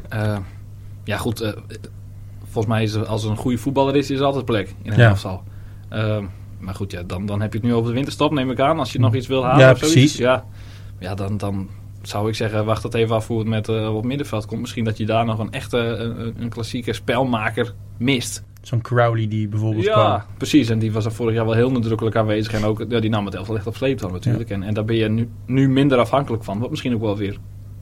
eh, 0.08 0.36
ja, 1.04 1.16
goed. 1.16 1.40
eh, 1.40 1.52
volgens 2.44 2.74
mij 2.74 2.82
is 2.82 2.92
er, 2.94 3.06
als 3.06 3.24
er 3.24 3.30
een 3.30 3.36
goede 3.36 3.58
voetballer 3.58 3.96
is, 3.96 4.10
is 4.10 4.18
er 4.18 4.24
altijd 4.24 4.44
plek 4.44 4.74
in 4.82 4.92
een 4.92 4.98
Ja. 4.98 5.08
elftal. 5.08 5.42
Ehm, 5.88 6.24
maar 6.58 6.74
goed, 6.74 6.90
ja, 6.92 7.02
dan, 7.02 7.26
dan 7.26 7.40
heb 7.40 7.52
je 7.52 7.58
het 7.58 7.66
nu 7.66 7.74
over 7.74 7.88
de 7.88 7.94
winterstop, 7.94 8.32
neem 8.32 8.50
ik 8.50 8.60
aan. 8.60 8.78
Als 8.78 8.92
je 8.92 8.98
nog 8.98 9.14
iets 9.14 9.26
wil 9.26 9.44
halen 9.44 9.64
Ja, 9.66 9.70
of 9.72 9.78
zoiets. 9.78 9.94
precies. 9.96 10.16
Ja, 10.16 10.44
ja 10.98 11.14
dan, 11.14 11.36
dan 11.36 11.68
zou 12.08 12.28
ik 12.28 12.34
zeggen, 12.34 12.64
wacht 12.64 12.82
dat 12.82 12.94
even 12.94 13.14
af 13.14 13.26
hoe 13.26 13.38
het 13.38 13.48
met 13.48 13.68
eh, 13.68 13.94
op 13.96 14.04
middenveld 14.04 14.46
komt. 14.46 14.60
Misschien 14.60 14.84
dat 14.84 14.96
je 14.96 15.06
daar 15.06 15.24
nog 15.24 15.38
een 15.38 15.52
echte, 15.52 15.78
een, 15.78 16.34
een 16.42 16.48
klassieke 16.48 16.92
spelmaker 16.92 17.74
mist. 17.98 18.44
Zo'n 18.62 18.80
Crowley 18.80 19.28
die 19.28 19.48
bijvoorbeeld 19.48 19.84
Ja, 19.84 19.92
kwam. 19.92 20.36
precies. 20.36 20.68
En 20.68 20.78
die 20.78 20.92
was 20.92 21.04
er 21.04 21.12
vorig 21.12 21.34
jaar 21.34 21.44
wel 21.44 21.54
heel 21.54 21.70
nadrukkelijk 21.70 22.16
aanwezig. 22.16 22.52
En 22.52 22.64
ook, 22.64 22.84
ja, 22.88 23.00
die 23.00 23.10
nam 23.10 23.24
het 23.24 23.34
elftal 23.34 23.56
echt 23.56 23.66
op 23.66 23.76
sleeptouw 23.76 24.10
natuurlijk. 24.10 24.50
En, 24.50 24.62
en 24.62 24.74
daar 24.74 24.84
ben 24.84 24.96
je 24.96 25.08
nu, 25.08 25.28
nu 25.46 25.68
minder 25.68 25.98
afhankelijk 25.98 26.44
van. 26.44 26.58
Wat 26.58 26.70
misschien 26.70 26.94
ook 26.94 27.00
wel 27.00 27.16
weer 27.16 27.38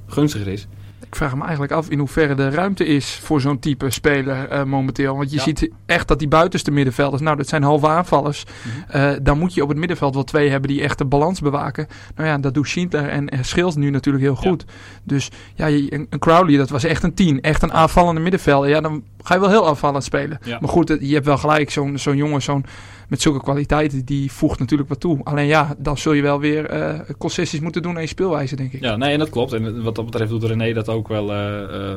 gunstiger 0.06 0.48
is. 0.48 0.66
Ik 1.14 1.20
vraag 1.20 1.34
me 1.34 1.42
eigenlijk 1.42 1.72
af 1.72 1.88
in 1.88 1.98
hoeverre 1.98 2.34
de 2.34 2.50
ruimte 2.50 2.86
is 2.86 3.18
voor 3.22 3.40
zo'n 3.40 3.58
type 3.58 3.90
speler 3.90 4.48
eh, 4.48 4.64
momenteel. 4.64 5.16
Want 5.16 5.30
je 5.30 5.36
Ja. 5.36 5.42
ziet 5.42 5.68
echt 5.86 6.08
dat 6.08 6.18
die 6.18 6.28
buitenste 6.28 6.70
middenvelders, 6.70 7.22
nou 7.22 7.36
dat 7.36 7.48
zijn 7.48 7.62
halve 7.62 7.88
aanvallers. 7.88 8.44
Mhm. 8.44 8.96
Eh, 8.96 9.10
dan 9.22 9.38
moet 9.38 9.54
je 9.54 9.62
op 9.62 9.68
het 9.68 9.78
middenveld 9.78 10.14
wel 10.14 10.24
twee 10.24 10.50
hebben 10.50 10.68
die 10.70 10.82
echt 10.82 10.98
de 10.98 11.04
balans 11.04 11.40
bewaken. 11.40 11.86
Nou 12.14 12.28
ja, 12.28 12.38
dat 12.38 12.54
doet 12.54 12.68
Schindler 12.68 13.08
en 13.08 13.28
Schils 13.44 13.76
nu 13.76 13.90
natuurlijk 13.90 14.24
heel 14.24 14.34
goed. 14.36 14.64
Dus 15.04 15.30
ja, 15.54 15.68
een, 15.68 16.06
een 16.10 16.18
Crowley, 16.18 16.56
dat 16.56 16.70
was 16.70 16.84
echt 16.84 17.02
een 17.02 17.14
tien. 17.14 17.40
Echt 17.40 17.62
een 17.62 17.72
aanvallende 17.72 18.20
middenvelder. 18.20 18.68
Ja, 18.68 18.80
dan 18.80 19.02
ga 19.24 19.34
je 19.34 19.40
wel 19.40 19.50
heel 19.50 19.68
aanvallend 19.68 20.04
spelen. 20.04 20.38
Ja. 20.44 20.58
Maar 20.60 20.68
goed, 20.70 20.96
je 21.00 21.14
hebt 21.14 21.26
wel 21.26 21.38
gelijk. 21.38 21.70
Zo'n 21.70 21.98
zo'n 21.98 22.16
jongen 22.16 22.42
zo'n, 22.42 22.64
met 23.08 23.22
zulke 23.22 23.40
kwaliteiten, 23.40 24.04
die 24.04 24.32
voegt 24.32 24.58
natuurlijk 24.58 24.88
wat 24.88 25.00
toe. 25.00 25.20
Alleen 25.24 25.46
ja, 25.46 25.74
dan 25.78 25.98
zul 25.98 26.12
je 26.12 26.22
wel 26.22 26.40
weer 26.40 26.66
eh, 26.66 27.00
concessies 27.18 27.60
moeten 27.60 27.82
doen 27.82 27.94
aan 27.94 28.00
je 28.00 28.08
speelwijze, 28.08 28.56
denk 28.56 28.72
ik. 28.72 28.80
Ja, 28.80 28.96
nee, 28.96 29.12
en 29.12 29.18
dat 29.18 29.30
klopt. 29.30 29.52
En 29.52 29.82
wat 29.82 29.94
dat 29.94 30.04
betreft 30.04 30.30
doet 30.30 30.44
René 30.44 30.72
dat 30.72 30.88
ook 30.88 31.08
wel. 31.08 31.32
eh 31.32 31.62
eh, 31.62 31.96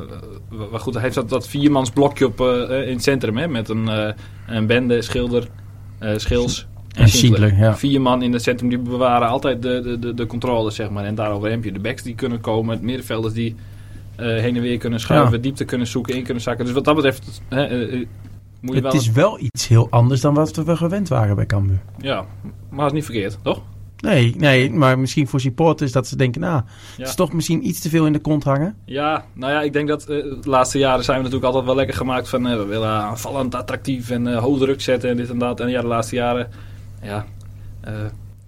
wel 0.49 0.79
goed, 0.79 0.93
hij 0.93 1.03
heeft 1.03 1.15
dat, 1.15 1.29
dat 1.29 1.47
viermans 1.47 1.89
blokje 1.89 2.25
op, 2.25 2.41
eh, 2.41 2.63
eh, 2.79 2.87
in 2.87 2.93
het 2.93 3.03
centrum. 3.03 3.37
Hè, 3.37 3.47
met 3.47 3.69
een, 3.69 3.89
eh, 3.89 4.13
een 4.47 4.65
bende, 4.65 5.01
schilder, 5.01 5.47
eh, 5.99 6.11
schils 6.17 6.67
en, 6.95 7.09
Schindler. 7.09 7.57
Ja. 7.57 7.75
Vier 7.77 8.01
man 8.01 8.21
in 8.21 8.33
het 8.33 8.41
centrum 8.43 8.69
die 8.69 8.77
bewaren 8.77 9.27
altijd 9.27 9.61
de, 9.61 9.81
de, 9.81 9.99
de, 9.99 10.13
de 10.13 10.25
controle, 10.25 10.71
zeg 10.71 10.89
maar. 10.89 11.05
En 11.05 11.15
daarover 11.15 11.49
heb 11.49 11.63
je 11.63 11.71
de 11.71 11.79
backs 11.79 12.03
die 12.03 12.15
kunnen 12.15 12.41
komen. 12.41 12.75
Het 12.75 12.83
middenvelders 12.83 13.33
die 13.33 13.55
eh, 13.55 13.76
heen 14.25 14.55
en 14.55 14.61
weer 14.61 14.77
kunnen 14.77 14.99
schuiven. 14.99 15.31
Ja. 15.35 15.41
Diepte 15.41 15.65
kunnen 15.65 15.87
zoeken, 15.87 16.15
in 16.15 16.23
kunnen 16.23 16.43
zakken. 16.43 16.65
Dus 16.65 16.73
wat 16.73 16.85
dat 16.85 16.95
betreft 16.95 17.41
hè, 17.49 17.63
eh, 17.65 17.93
eh, 17.93 18.07
moet 18.61 18.75
je 18.75 18.81
Het 18.81 18.91
wel... 18.93 19.01
is 19.01 19.11
wel 19.11 19.39
iets 19.39 19.67
heel 19.67 19.87
anders 19.89 20.21
dan 20.21 20.33
wat 20.33 20.55
we 20.55 20.75
gewend 20.77 21.07
waren 21.07 21.35
bij 21.35 21.45
Cambuur. 21.45 21.79
Ja, 21.97 22.25
maar 22.69 22.77
dat 22.79 22.87
is 22.87 22.93
niet 22.93 23.05
verkeerd, 23.05 23.37
toch? 23.41 23.61
Nee, 23.97 24.35
nee, 24.37 24.71
maar 24.71 24.99
misschien 24.99 25.27
voor 25.27 25.39
supporters 25.39 25.91
dat 25.91 26.07
ze 26.07 26.15
denken, 26.15 26.41
nou, 26.41 26.55
het 26.55 26.65
Ja. 26.97 27.03
is 27.05 27.15
toch 27.15 27.33
misschien 27.33 27.67
iets 27.67 27.79
te 27.79 27.89
veel 27.89 28.05
in 28.05 28.13
de 28.13 28.19
kont 28.19 28.43
hangen. 28.43 28.75
Ja, 28.85 29.25
nou 29.33 29.51
ja, 29.51 29.61
ik 29.61 29.73
denk 29.73 29.87
dat 29.87 30.01
eh, 30.01 30.07
de 30.07 30.39
laatste 30.43 30.77
jaren 30.77 31.03
zijn 31.03 31.17
we 31.17 31.23
natuurlijk 31.23 31.49
altijd 31.49 31.65
wel 31.65 31.75
lekker 31.75 31.95
gemaakt 31.95 32.29
van 32.29 32.47
eh, 32.47 32.55
we 32.57 32.65
willen 32.65 32.89
aanvallend, 32.89 33.55
attractief 33.55 34.09
en 34.09 34.27
eh 34.27 34.37
hoog 34.39 34.59
druk 34.59 34.81
zetten 34.81 35.09
en 35.09 35.17
dit 35.17 35.29
en 35.29 35.37
dat. 35.37 35.59
En 35.59 35.69
ja, 35.69 35.81
de 35.81 35.87
laatste 35.87 36.15
jaren, 36.15 36.47
ja. 37.01 37.25
eh, 37.81 37.93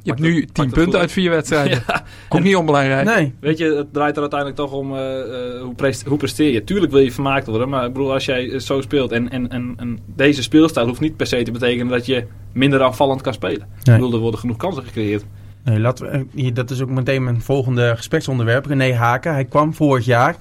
Je 0.01 0.09
hebt 0.09 0.19
nu 0.21 0.35
het- 0.35 0.45
pakt 0.45 0.53
10 0.55 0.65
het 0.65 0.73
punten 0.73 0.99
uit 0.99 1.11
vier 1.11 1.29
wedstrijden. 1.29 1.83
ja, 1.87 2.03
Komt 2.27 2.43
niet 2.43 2.55
onbelangrijk. 2.55 3.05
Nee, 3.15 3.33
weet 3.39 3.57
je, 3.57 3.65
het 3.75 3.93
draait 3.93 4.15
er 4.15 4.21
uiteindelijk 4.21 4.59
toch 4.59 4.71
om 4.71 4.95
eh, 4.95 5.19
eh, 5.19 5.61
hoe, 5.61 5.73
prest- 5.75 6.05
hoe 6.05 6.17
presteer 6.17 6.51
je. 6.53 6.63
Tuurlijk 6.63 6.91
wil 6.91 7.01
je 7.01 7.11
vermaakt 7.11 7.47
worden, 7.47 7.69
maar 7.69 7.85
ik 7.85 7.93
bedoel, 7.93 8.13
als 8.13 8.25
jij 8.25 8.51
eh, 8.51 8.59
zo 8.59 8.81
speelt 8.81 9.11
en, 9.11 9.29
en, 9.29 9.49
en, 9.49 9.73
en 9.77 9.99
deze 10.05 10.43
speelstijl 10.43 10.87
hoeft 10.87 10.99
niet 10.99 11.15
per 11.17 11.27
se 11.27 11.43
te 11.43 11.51
betekenen 11.51 11.87
dat 11.87 12.05
je 12.05 12.25
minder 12.53 12.83
aanvallend 12.83 13.21
kan 13.21 13.33
spelen. 13.33 13.67
Ik 13.79 13.85
Nee. 13.85 13.95
bedoel, 13.95 14.13
er 14.13 14.19
worden 14.19 14.39
genoeg 14.39 14.57
kansen 14.57 14.83
gecreëerd. 14.83 15.25
Nee, 15.63 15.79
laten 15.79 16.11
we, 16.11 16.25
hier, 16.33 16.53
dat 16.53 16.69
is 16.71 16.81
ook 16.81 16.89
meteen 16.89 17.23
mijn 17.23 17.41
volgende 17.41 17.93
gespreksonderwerp. 17.95 18.65
René 18.65 18.93
Haken. 18.93 19.33
Hij 19.33 19.45
kwam 19.45 19.73
vorig 19.73 20.05
jaar, 20.05 20.35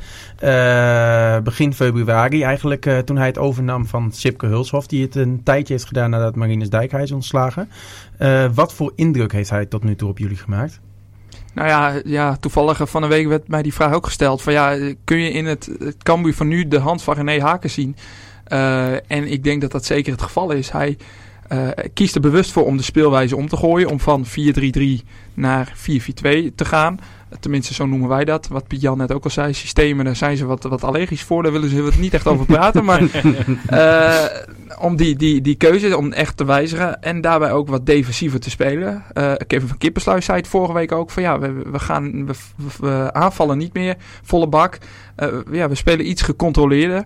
eh, 0.52 1.40
begin 1.42 1.75
februari 1.75 2.42
eigenlijk, 2.42 2.87
eh, 2.87 2.99
toen 2.99 3.16
hij 3.16 3.26
het 3.26 3.38
overnam 3.38 3.87
van 3.87 4.12
Sipke 4.12 4.47
Hulshof. 4.47 4.87
Die 4.87 5.02
het 5.02 5.14
een 5.14 5.40
tijdje 5.44 5.73
heeft 5.73 5.87
gedaan 5.87 6.11
nadat 6.11 6.37
Marinus 6.37 6.70
Dijkhuis 6.70 7.04
is 7.04 7.12
ontslagen. 7.12 7.68
Eh, 8.18 8.44
wat 8.54 8.75
voor 8.75 8.92
indruk 8.97 9.32
heeft 9.32 9.50
hij 9.50 9.66
tot 9.66 9.85
nu 9.85 9.94
toe 9.97 10.08
op 10.08 10.18
jullie 10.18 10.37
gemaakt? 10.37 10.80
Nou 11.59 11.71
ja, 11.71 12.00
ja, 12.05 12.37
toevallig 12.37 12.81
eh, 12.81 12.87
van 12.87 13.03
een 13.03 13.09
week 13.09 13.27
werd 13.27 13.49
mij 13.49 13.62
die 13.62 13.75
vraag 13.75 13.93
ook 13.93 14.07
gesteld. 14.07 14.43
Van 14.43 14.53
ja, 14.53 14.75
eh, 14.75 14.95
kun 15.05 15.19
je 15.19 15.31
in 15.31 15.47
het, 15.47 15.71
Cambuur 16.03 16.35
van 16.35 16.49
nu 16.49 16.69
de 16.69 16.79
hand 16.79 17.03
van 17.03 17.15
René 17.15 17.41
Haken 17.41 17.71
zien? 17.71 17.97
Eh, 18.45 18.93
en 18.93 19.33
ik 19.33 19.45
denk 19.45 19.61
dat 19.61 19.71
dat 19.71 19.85
zeker 19.85 20.12
het 20.12 20.23
geval 20.23 20.50
is. 20.50 20.71
Hij 20.71 20.99
kiest 21.95 22.15
er 22.15 22.21
bewust 22.21 22.53
voor 22.53 22.65
om 22.65 22.77
de 22.77 22.83
speelwijze 22.83 23.37
om 23.37 23.49
te 23.49 23.57
gooien. 23.57 23.88
Om 23.88 24.00
van 24.00 24.27
4-3-3 24.27 25.05
naar 25.35 25.73
4-4-2 25.77 26.55
te 26.55 26.65
gaan. 26.65 26.99
Tenminste, 27.40 27.75
zo 27.75 27.87
noemen 27.87 28.08
wij 28.08 28.25
dat. 28.25 28.49
Wat 28.49 28.66
Piet 28.66 28.80
Jan 28.80 28.99
net 28.99 29.12
ook 29.12 29.25
al 29.25 29.30
zei. 29.30 29.54
Systemen, 29.54 30.04
daar 30.04 30.16
zijn 30.16 30.37
ze 30.37 30.47
wat, 30.47 30.62
wat 30.62 30.85
allergisch 30.85 31.23
voor. 31.23 31.42
Daar 31.42 31.52
willen 31.52 31.68
ze 31.68 31.82
het 31.82 31.99
niet 31.99 32.14
echt 32.14 32.26
over 32.26 32.47
praten. 32.47 32.85
Maar 32.85 33.02
eh, 33.66 34.25
om 34.78 34.97
die, 34.97 35.16
die, 35.16 35.40
die 35.40 35.54
keuze, 35.54 35.97
om 35.97 36.12
echt 36.12 36.37
te 36.37 36.44
wijzigen. 36.44 37.02
En 37.02 37.20
daarbij 37.20 37.52
ook 37.52 37.68
wat 37.68 37.87
defensiever 37.87 38.40
te 38.40 38.50
spelen. 38.50 39.04
Eh, 39.12 39.32
Kevin 39.47 39.68
van 39.68 39.78
Kippersluis 39.78 40.25
zei 40.25 40.38
het 40.38 40.49
vorige 40.49 40.73
week 40.73 40.92
ook. 40.92 41.11
Van 41.11 41.23
ja, 41.23 41.38
we, 41.38 41.52
we, 41.52 41.78
gaan, 41.78 42.26
we, 42.26 42.32
we 42.80 43.08
aanvallen 43.12 43.58
niet 43.58 43.75
meer. 43.75 43.97
Volle 44.23 44.49
bak. 44.49 44.78
Eh, 45.16 45.28
ja, 45.50 45.68
we 45.68 45.75
spelen 45.75 46.08
iets 46.08 46.23
gecontroleerder. 46.23 47.04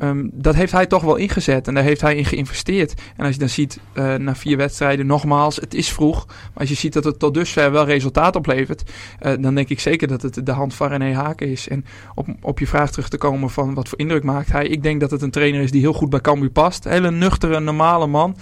Ehm, 0.00 0.28
dat 0.32 0.54
heeft 0.54 0.72
hij 0.72 0.86
toch 0.86 1.02
wel 1.02 1.16
ingezet 1.16 1.68
en 1.68 1.74
daar 1.74 1.82
heeft 1.82 2.00
hij 2.00 2.16
in 2.16 2.24
geïnvesteerd. 2.24 2.94
En 3.16 3.24
als 3.24 3.34
je 3.34 3.40
dan 3.40 3.48
ziet, 3.48 3.80
eh, 3.92 4.14
na 4.14 4.34
vier 4.34 4.56
wedstrijden, 4.56 5.06
nogmaals, 5.06 5.56
het 5.56 5.74
is 5.74 5.92
vroeg. 5.92 6.26
Maar 6.26 6.36
als 6.54 6.68
je 6.68 6.74
ziet 6.74 6.92
dat 6.92 7.04
het 7.04 7.18
tot 7.18 7.34
dusver 7.34 7.72
wel 7.72 7.84
resultaat 7.84 8.36
oplevert, 8.36 8.90
eh, 9.18 9.32
dan 9.40 9.54
denk 9.54 9.68
ik 9.68 9.80
zeker 9.80 10.08
dat 10.08 10.22
het 10.22 10.46
de 10.46 10.52
hand 10.52 10.74
van 10.74 10.88
René 10.88 11.14
Haken 11.14 11.48
is. 11.48 11.68
En 11.68 11.84
op, 12.14 12.26
op 12.40 12.58
je 12.58 12.66
vraag 12.66 12.90
terug 12.90 13.08
te 13.08 13.18
komen 13.18 13.50
van 13.50 13.74
wat 13.74 13.88
voor 13.88 13.98
indruk 13.98 14.24
maakt 14.24 14.52
hij. 14.52 14.66
Ik 14.66 14.82
denk 14.82 15.00
dat 15.00 15.10
het 15.10 15.22
een 15.22 15.30
trainer 15.30 15.60
is 15.60 15.70
die 15.70 15.80
heel 15.80 15.92
goed 15.92 16.10
bij 16.10 16.20
Cambuur 16.20 16.50
past. 16.50 16.84
Hele 16.84 17.10
nuchtere, 17.10 17.60
normale 17.60 18.06
man. 18.06 18.36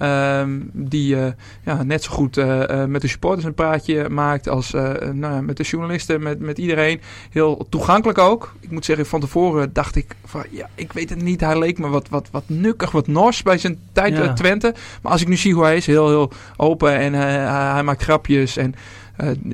Ehm, 0.00 0.60
die 0.72 1.16
eh, 1.16 1.32
ja, 1.64 1.82
net 1.82 2.02
zo 2.02 2.12
goed 2.12 2.36
eh, 2.36 2.82
eh, 2.82 2.88
met 2.88 3.00
de 3.00 3.08
supporters 3.08 3.44
een 3.44 3.54
praatje 3.54 4.08
maakt 4.08 4.48
als 4.48 4.70
nou, 5.12 5.42
met 5.42 5.56
de 5.56 5.62
journalisten, 5.62 6.22
met, 6.22 6.40
met 6.40 6.58
iedereen. 6.58 7.00
Heel 7.30 7.66
toegankelijk 7.68 8.18
ook. 8.18 8.54
Ik 8.60 8.70
moet 8.70 8.84
zeggen, 8.84 9.06
van 9.06 9.20
tevoren 9.20 9.72
dacht 9.72 9.96
ik 9.96 10.16
van 10.24 10.44
ja, 10.50 10.68
ik 10.74 10.92
weet 10.92 11.10
het 11.10 11.22
niet. 11.22 11.40
Hij 11.40 11.58
leek 11.58 11.78
me 11.78 11.88
wat, 11.88 12.08
wat, 12.08 12.28
wat 12.30 12.42
nukkig, 12.46 12.90
wat 12.90 13.06
nors 13.06 13.42
bij 13.42 13.58
zijn 13.58 13.78
tijd 13.92 14.16
Ja. 14.16 14.32
Twente. 14.32 14.74
Maar 15.02 15.12
als 15.12 15.20
ik 15.20 15.28
nu 15.28 15.36
zie 15.36 15.54
hoe 15.54 15.64
hij 15.64 15.76
is, 15.76 15.86
heel, 15.86 16.08
heel 16.08 16.32
open 16.56 16.98
en 16.98 17.12
hij, 17.12 17.82
maakt 17.82 18.02
grapjes. 18.02 18.56
En 18.56 18.74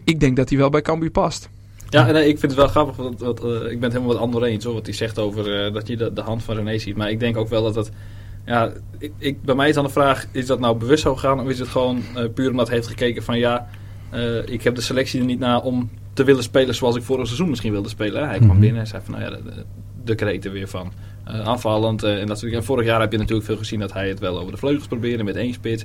ik 0.05 0.21
denk 0.21 0.37
dat 0.37 0.49
hij 0.49 0.59
wel 0.59 0.71
bij 0.71 0.83
Cambuur 0.83 1.11
past. 1.11 1.49
Ja, 1.89 2.11
nee, 2.11 2.29
ik 2.29 2.39
vind 2.39 2.53
het 2.53 2.61
wel 2.61 2.69
grappig, 2.69 2.97
want, 2.97 3.21
want, 3.21 3.39
ik 3.45 3.45
ben 3.45 3.83
het 3.83 3.93
helemaal 3.93 4.07
wat 4.07 4.17
Andor 4.23 4.45
eens, 4.45 4.65
hoor, 4.65 4.75
wat 4.75 4.87
hij 4.87 4.95
zegt 4.95 5.19
over 5.19 5.73
dat 5.73 5.87
je 5.87 5.97
de, 5.97 6.13
de 6.13 6.21
hand 6.21 6.43
van 6.43 6.57
René 6.57 6.79
ziet. 6.79 6.97
Maar 6.97 7.11
ik 7.11 7.21
denk 7.21 7.37
ook 7.37 7.49
wel 7.49 7.63
dat 7.63 7.75
het, 7.75 7.91
ja, 8.47 8.73
ik, 8.99 9.13
ik, 9.19 9.43
bij 9.43 9.55
mij 9.55 9.69
is 9.69 9.75
dan 9.75 9.85
de 9.85 9.91
vraag, 9.91 10.27
is 10.33 10.47
dat 10.47 10.61
nou 10.61 10.77
bewust 10.77 11.03
zo 11.03 11.15
gegaan 11.15 11.41
of 11.41 11.49
is 11.49 11.59
het 11.59 11.69
gewoon 11.69 12.03
eh, 12.15 12.25
puur 12.35 12.51
omdat 12.51 12.67
hij 12.67 12.77
heeft 12.77 12.89
gekeken 12.89 13.23
van 13.23 13.39
ja, 13.39 13.69
eh, 14.11 14.49
ik 14.49 14.63
heb 14.63 14.75
de 14.75 14.81
selectie 14.81 15.21
er 15.21 15.27
niet 15.27 15.39
na 15.39 15.59
om 15.59 15.91
te 16.13 16.25
willen 16.25 16.43
spelen 16.43 16.75
zoals 16.75 16.97
ik 16.97 17.03
vorig 17.03 17.27
seizoen 17.27 17.49
misschien 17.49 17.73
wilde 17.73 17.89
spelen. 17.89 18.29
Hij 18.29 18.37
kwam 18.37 18.51
Mhm. 18.51 18.61
binnen 18.61 18.81
en 18.81 18.87
zei 18.87 19.03
van 19.05 19.15
nou 19.19 19.25
ja, 19.25 19.39
de, 20.05 20.39
de, 20.39 20.51
weer 20.51 20.69
van 20.69 20.93
eh, 21.25 21.41
aanvallend 21.41 22.03
en 22.03 22.19
dat 22.19 22.29
soort 22.29 22.41
dingen. 22.41 22.59
En 22.59 22.65
vorig 22.65 22.87
jaar 22.87 23.01
heb 23.01 23.13
je 23.13 23.19
natuurlijk 23.19 23.47
veel 23.47 23.57
gezien 23.57 23.81
dat 23.81 23.93
hij 23.93 24.09
het 24.09 24.19
wel 24.19 24.39
over 24.39 24.53
de 24.53 24.59
vleugels 24.59 24.87
probeerde 24.87 25.25
met 25.25 25.37
één 25.37 25.53
spits. 25.53 25.85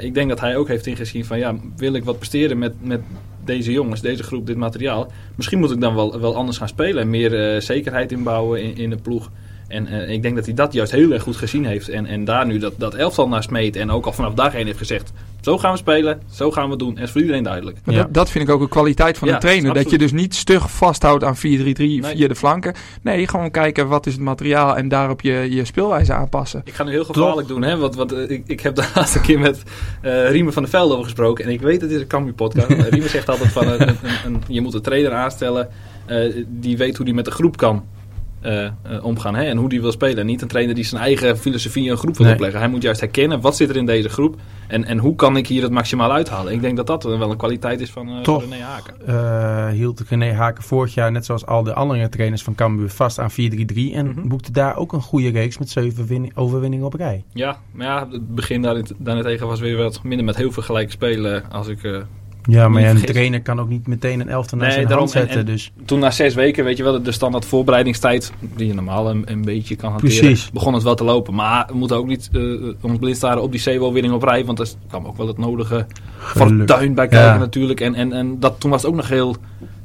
Ik 0.00 0.14
denk 0.14 0.28
dat 0.28 0.40
hij 0.40 0.56
ook 0.56 0.68
heeft 0.68 0.86
ingezien 0.86 1.24
van 1.24 1.38
ja, 1.38 1.54
wil 1.76 1.92
ik 1.92 2.04
wat 2.04 2.18
presteren 2.18 2.58
met, 2.58 2.74
met 2.80 3.00
deze 3.44 3.72
jongens, 3.72 4.00
deze 4.00 4.22
groep, 4.22 4.46
dit 4.46 4.56
materiaal. 4.56 5.12
Misschien 5.34 5.58
moet 5.58 5.70
ik 5.70 5.80
dan 5.80 5.94
wel, 5.94 6.20
wel 6.20 6.36
anders 6.36 6.58
gaan 6.58 6.68
spelen 6.68 7.02
en 7.02 7.10
meer 7.10 7.62
zekerheid 7.62 8.12
inbouwen 8.12 8.62
in, 8.62 8.76
in 8.76 8.90
de 8.90 8.96
ploeg. 8.96 9.30
En 9.68 9.86
eh, 9.86 10.10
ik 10.10 10.22
denk 10.22 10.36
dat 10.36 10.44
hij 10.44 10.54
dat 10.54 10.72
juist 10.72 10.92
heel 10.92 11.12
erg 11.12 11.22
goed 11.22 11.36
gezien 11.36 11.64
heeft. 11.64 11.88
En, 11.88 12.06
en 12.06 12.24
daar 12.24 12.46
nu 12.46 12.58
dat, 12.58 12.72
dat 12.76 12.94
elftal 12.94 13.28
naar 13.28 13.42
smeet. 13.42 13.76
En 13.76 13.90
ook 13.90 14.06
al 14.06 14.12
vanaf 14.12 14.34
dag 14.34 14.54
één 14.54 14.66
heeft 14.66 14.78
gezegd: 14.78 15.12
zo 15.40 15.58
gaan 15.58 15.72
we 15.72 15.78
spelen, 15.78 16.20
zo 16.30 16.50
gaan 16.50 16.70
we 16.70 16.76
doen. 16.76 16.96
En 16.96 17.02
is 17.02 17.10
voor 17.10 17.20
iedereen 17.20 17.42
duidelijk. 17.42 17.76
Maar 17.84 17.94
Ja. 17.94 18.02
dat, 18.02 18.14
dat 18.14 18.30
vind 18.30 18.48
ik 18.48 18.54
ook 18.54 18.60
een 18.60 18.68
kwaliteit 18.68 19.18
van 19.18 19.28
Ja, 19.28 19.34
een 19.34 19.40
trainer. 19.40 19.74
Dat 19.74 19.90
je 19.90 19.98
dus 19.98 20.12
niet 20.12 20.34
stug 20.34 20.70
vasthoudt 20.70 21.24
aan 21.24 21.36
4-3-3 21.36 21.40
Nee. 21.40 22.02
via 22.02 22.28
de 22.28 22.34
flanken. 22.34 22.74
Nee, 23.02 23.28
gewoon 23.28 23.50
kijken 23.50 23.88
wat 23.88 24.06
is 24.06 24.12
het 24.12 24.22
materiaal 24.22 24.76
en 24.76 24.88
daarop 24.88 25.20
je, 25.20 25.46
je 25.50 25.64
speelwijze 25.64 26.12
aanpassen. 26.12 26.62
Ik 26.64 26.74
ga 26.74 26.84
nu 26.84 26.90
heel 26.90 27.04
gevaarlijk 27.04 27.48
doen, 27.48 27.62
hè? 27.62 27.76
Want, 27.76 27.94
want 27.94 28.12
eh, 28.12 28.30
ik, 28.30 28.42
ik 28.46 28.60
heb 28.60 28.74
de 28.80 28.90
laatste 28.94 29.20
keer 29.20 29.38
met 29.38 29.62
eh 30.00 30.30
Riemen 30.30 30.52
van 30.52 30.62
der 30.62 30.70
Velde 30.72 30.92
over 30.92 31.04
gesproken. 31.04 31.44
En 31.44 31.50
ik 31.50 31.60
weet, 31.60 31.80
het 31.80 31.90
is 31.90 32.00
een 32.00 32.06
Cambuur 32.06 32.34
podcast. 32.34 32.68
Eh, 32.70 32.88
Riemen 32.90 33.10
zegt 33.10 33.28
altijd 33.28 33.52
van, 33.52 33.68
een, 33.68 33.80
een, 33.88 33.96
een- 34.26 34.42
je 34.48 34.60
moet 34.60 34.74
een 34.74 34.82
trainer 34.82 35.12
aanstellen 35.12 35.68
eh, 36.06 36.34
die 36.48 36.76
weet 36.76 36.96
hoe 36.96 37.04
die 37.04 37.14
met 37.14 37.24
de 37.24 37.30
groep 37.30 37.56
kan 37.56 37.84
omgaan. 39.02 39.34
Hè? 39.34 39.42
En 39.44 39.56
hoe 39.56 39.68
die 39.68 39.80
wil 39.80 39.92
spelen. 39.92 40.18
En 40.18 40.26
niet 40.26 40.42
een 40.42 40.48
trainer 40.48 40.74
die 40.74 40.84
zijn 40.84 41.02
eigen 41.02 41.38
filosofie 41.38 41.84
in 41.84 41.90
een 41.90 41.96
groep 41.96 42.16
wil 42.16 42.26
Nee. 42.26 42.34
opleggen. 42.34 42.60
Hij 42.60 42.68
moet 42.68 42.82
juist 42.82 43.00
herkennen, 43.00 43.40
wat 43.40 43.56
zit 43.56 43.68
er 43.68 43.76
in 43.76 43.86
deze 43.86 44.08
groep? 44.08 44.36
En, 44.68 44.84
en 44.84 44.98
hoe 44.98 45.14
kan 45.14 45.36
ik 45.36 45.46
hier 45.46 45.62
het 45.62 45.72
maximaal 45.72 46.12
uithalen? 46.12 46.52
Ik 46.52 46.60
denk 46.60 46.76
dat 46.76 46.86
dat 46.86 47.02
wel 47.02 47.30
een 47.30 47.36
kwaliteit 47.36 47.80
is 47.80 47.90
van, 47.90 48.08
eh 48.08 48.20
Toch. 48.20 48.42
René 48.42 48.62
Haken. 48.62 49.06
Eh, 49.06 49.68
hield 49.68 50.02
René 50.08 50.32
Haken 50.32 50.62
vorig 50.62 50.94
jaar, 50.94 51.12
net 51.12 51.24
zoals 51.24 51.46
al 51.46 51.62
de 51.62 51.74
andere 51.74 52.08
trainers 52.08 52.42
van 52.42 52.54
Cambuur, 52.54 52.88
vast 52.90 53.18
aan 53.18 53.30
4-3-3. 53.30 53.94
En 53.94 54.06
Mhm. 54.08 54.28
boekte 54.28 54.52
daar 54.52 54.76
ook 54.76 54.92
een 54.92 55.00
goede 55.02 55.28
reeks 55.30 55.58
met 55.58 55.70
zeven 55.70 56.06
win- 56.06 56.32
overwinningen 56.34 56.86
op 56.86 56.94
rij. 56.94 57.24
Ja, 57.32 57.58
maar 57.72 57.86
ja, 57.86 58.08
het 58.10 58.34
begin 58.34 58.62
daarentegen 58.98 59.46
was 59.46 59.60
weer 59.60 59.76
wat 59.76 60.02
minder 60.02 60.24
met 60.26 60.36
heel 60.36 60.52
veel 60.52 60.62
gelijke 60.62 60.90
spelen. 60.90 61.50
Als 61.50 61.68
ik... 61.68 62.04
Ja, 62.42 62.68
maar 62.68 62.82
ja, 62.82 62.90
een 62.90 63.00
trainer 63.04 63.42
kan 63.42 63.60
ook 63.60 63.68
niet 63.68 63.86
meteen 63.86 64.20
een 64.20 64.28
elftal 64.28 64.58
naar 64.58 64.66
Nee, 64.66 64.76
zijn 64.76 64.88
daarom. 64.88 65.08
zetten. 65.08 65.30
En- 65.32 65.38
en- 65.38 65.44
dus 65.46 65.72
toen 65.84 65.98
na 65.98 66.10
zes 66.10 66.34
weken, 66.34 66.64
weet 66.64 66.76
je 66.76 66.82
wel, 66.82 67.02
de 67.02 67.12
standaard 67.12 67.44
voorbereidingstijd, 67.44 68.32
die 68.56 68.66
je 68.66 68.74
normaal 68.74 69.10
een, 69.10 69.22
een 69.30 69.42
beetje 69.44 69.76
kan 69.76 69.90
hanteren, 69.90 70.18
Precies. 70.18 70.50
begon 70.50 70.74
het 70.74 70.82
wel 70.82 70.94
te 70.94 71.04
lopen. 71.04 71.34
Maar 71.34 71.66
we 71.68 71.74
moeten 71.76 71.96
ook 71.96 72.06
niet 72.06 72.28
eh, 72.32 72.40
ons 72.80 72.98
blind 72.98 73.16
staren 73.16 73.42
op 73.42 73.50
die 73.50 73.60
zeewelwinning 73.60 74.14
op 74.14 74.22
rij, 74.22 74.44
want 74.44 74.58
er 74.58 74.68
kwam 74.88 75.06
ook 75.06 75.16
wel 75.16 75.26
het 75.26 75.38
nodige 75.38 75.86
Geluk. 76.18 76.46
fortuin 76.58 76.94
bij 76.94 77.08
kijken 77.08 77.28
Ja. 77.32 77.38
natuurlijk. 77.38 77.80
En, 77.80 77.94
en, 77.94 78.12
en 78.12 78.40
dat, 78.40 78.60
toen 78.60 78.70
was 78.70 78.82
het 78.82 78.90
ook 78.90 78.96
nog 78.96 79.08
heel 79.08 79.36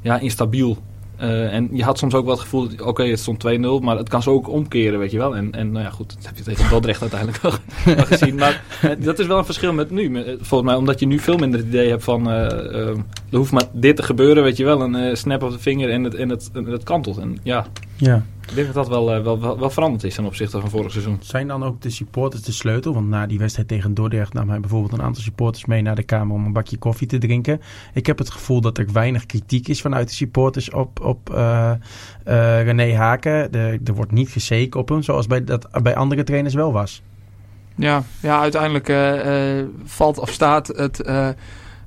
ja, 0.02 0.20
instabiel. 0.20 0.78
Eh, 1.18 1.54
en 1.54 1.70
je 1.72 1.84
had 1.84 1.98
soms 1.98 2.14
ook 2.14 2.24
wel 2.26 2.34
het 2.34 2.44
gevoel, 2.44 2.68
oké, 2.84 3.04
het 3.04 3.20
stond 3.20 3.40
2-0, 3.48 3.60
maar 3.82 3.98
het 3.98 4.10
kan 4.10 4.22
zo 4.22 4.32
ook 4.32 4.50
omkeren, 4.50 5.00
weet 5.00 5.12
je 5.12 5.18
wel. 5.18 5.36
En, 5.36 5.52
en 5.52 5.72
nou 5.72 5.84
ja, 5.86 5.90
goed, 5.92 6.16
dat 6.16 6.26
heb 6.26 6.38
je 6.38 6.44
tegen 6.44 6.70
Dordrecht 6.70 7.02
uiteindelijk 7.02 7.42
wel, 7.42 7.52
gezien. 8.06 8.36
Maar 8.36 8.64
dat 9.00 9.20
is 9.20 9.28
wel 9.28 9.38
een 9.38 9.46
verschil 9.46 9.74
met 9.74 9.92
nu. 9.92 10.16
Eh, 10.16 10.34
Volgens 10.42 10.70
mij, 10.70 10.80
omdat 10.80 11.00
je 11.00 11.06
nu 11.06 11.20
veel 11.20 11.38
minder 11.38 11.60
het 11.60 11.68
idee 11.68 11.90
hebt 11.90 12.04
van, 12.04 12.30
eh, 12.30 12.88
er 13.30 13.38
hoeft 13.38 13.52
maar 13.52 13.68
dit 13.72 13.96
te 13.96 14.04
gebeuren, 14.04 14.44
weet 14.44 14.58
je 14.58 14.64
wel. 14.66 14.82
Een 14.82 15.18
snap 15.18 15.44
op 15.44 15.52
de 15.52 15.60
vinger 15.60 15.90
en 15.90 16.04
het, 16.04 16.16
en 16.16 16.30
het, 16.30 16.50
en 16.54 16.66
het 16.66 16.84
kantelt. 16.84 17.18
En 17.18 17.38
ja, 17.44 17.66
ja. 17.96 18.24
Ik 18.48 18.56
denk 18.56 18.66
dat 18.66 18.76
dat 18.76 18.88
wel, 18.88 19.14
eh, 19.14 19.24
wel, 19.24 19.40
wel, 19.40 19.60
wel 19.60 19.70
veranderd 19.70 20.04
is 20.04 20.16
ten 20.16 20.26
opzichte 20.26 20.60
van 20.60 20.70
vorig 20.70 20.92
seizoen. 20.92 21.18
Zijn 21.22 21.48
dan 21.48 21.64
ook 21.64 21.82
de 21.82 21.90
supporters 21.90 22.44
de 22.44 22.52
sleutel? 22.52 22.94
Want 22.94 23.08
na 23.08 23.28
die 23.28 23.40
wedstrijd 23.40 23.68
tegen 23.68 23.94
Dordrecht 23.94 24.34
nam 24.34 24.50
hij 24.50 24.60
bijvoorbeeld 24.60 24.94
een 24.94 25.02
aantal 25.02 25.24
supporters 25.24 25.66
mee 25.66 25.82
naar 25.82 25.96
de 25.96 26.04
kamer 26.04 26.36
om 26.36 26.46
een 26.46 26.54
bakje 26.54 26.78
koffie 26.78 27.08
te 27.08 27.18
drinken. 27.18 27.62
Ik 27.94 28.06
heb 28.06 28.18
het 28.18 28.30
gevoel 28.30 28.62
dat 28.62 28.78
er 28.78 28.92
weinig 28.94 29.26
kritiek 29.26 29.68
is 29.68 29.82
vanuit 29.82 30.08
de 30.08 30.14
supporters 30.14 30.70
op, 30.70 31.00
op 31.02 31.34
eh, 31.34 31.72
eh, 31.72 32.64
René 32.64 32.96
Haken. 32.96 33.52
De, 33.52 33.80
er 33.84 33.94
wordt 33.94 34.12
niet 34.12 34.30
gezeken 34.30 34.80
op 34.80 34.90
hem, 34.90 35.02
zoals 35.02 35.28
bij, 35.28 35.44
dat 35.44 35.68
bij 35.84 35.96
andere 35.96 36.24
trainers 36.24 36.54
wel 36.54 36.72
was. 36.72 37.02
Ja, 37.76 38.04
ja 38.20 38.40
uiteindelijk 38.40 38.94
valt 39.84 40.18
of 40.18 40.32
staat 40.32 40.68
het, 40.68 41.02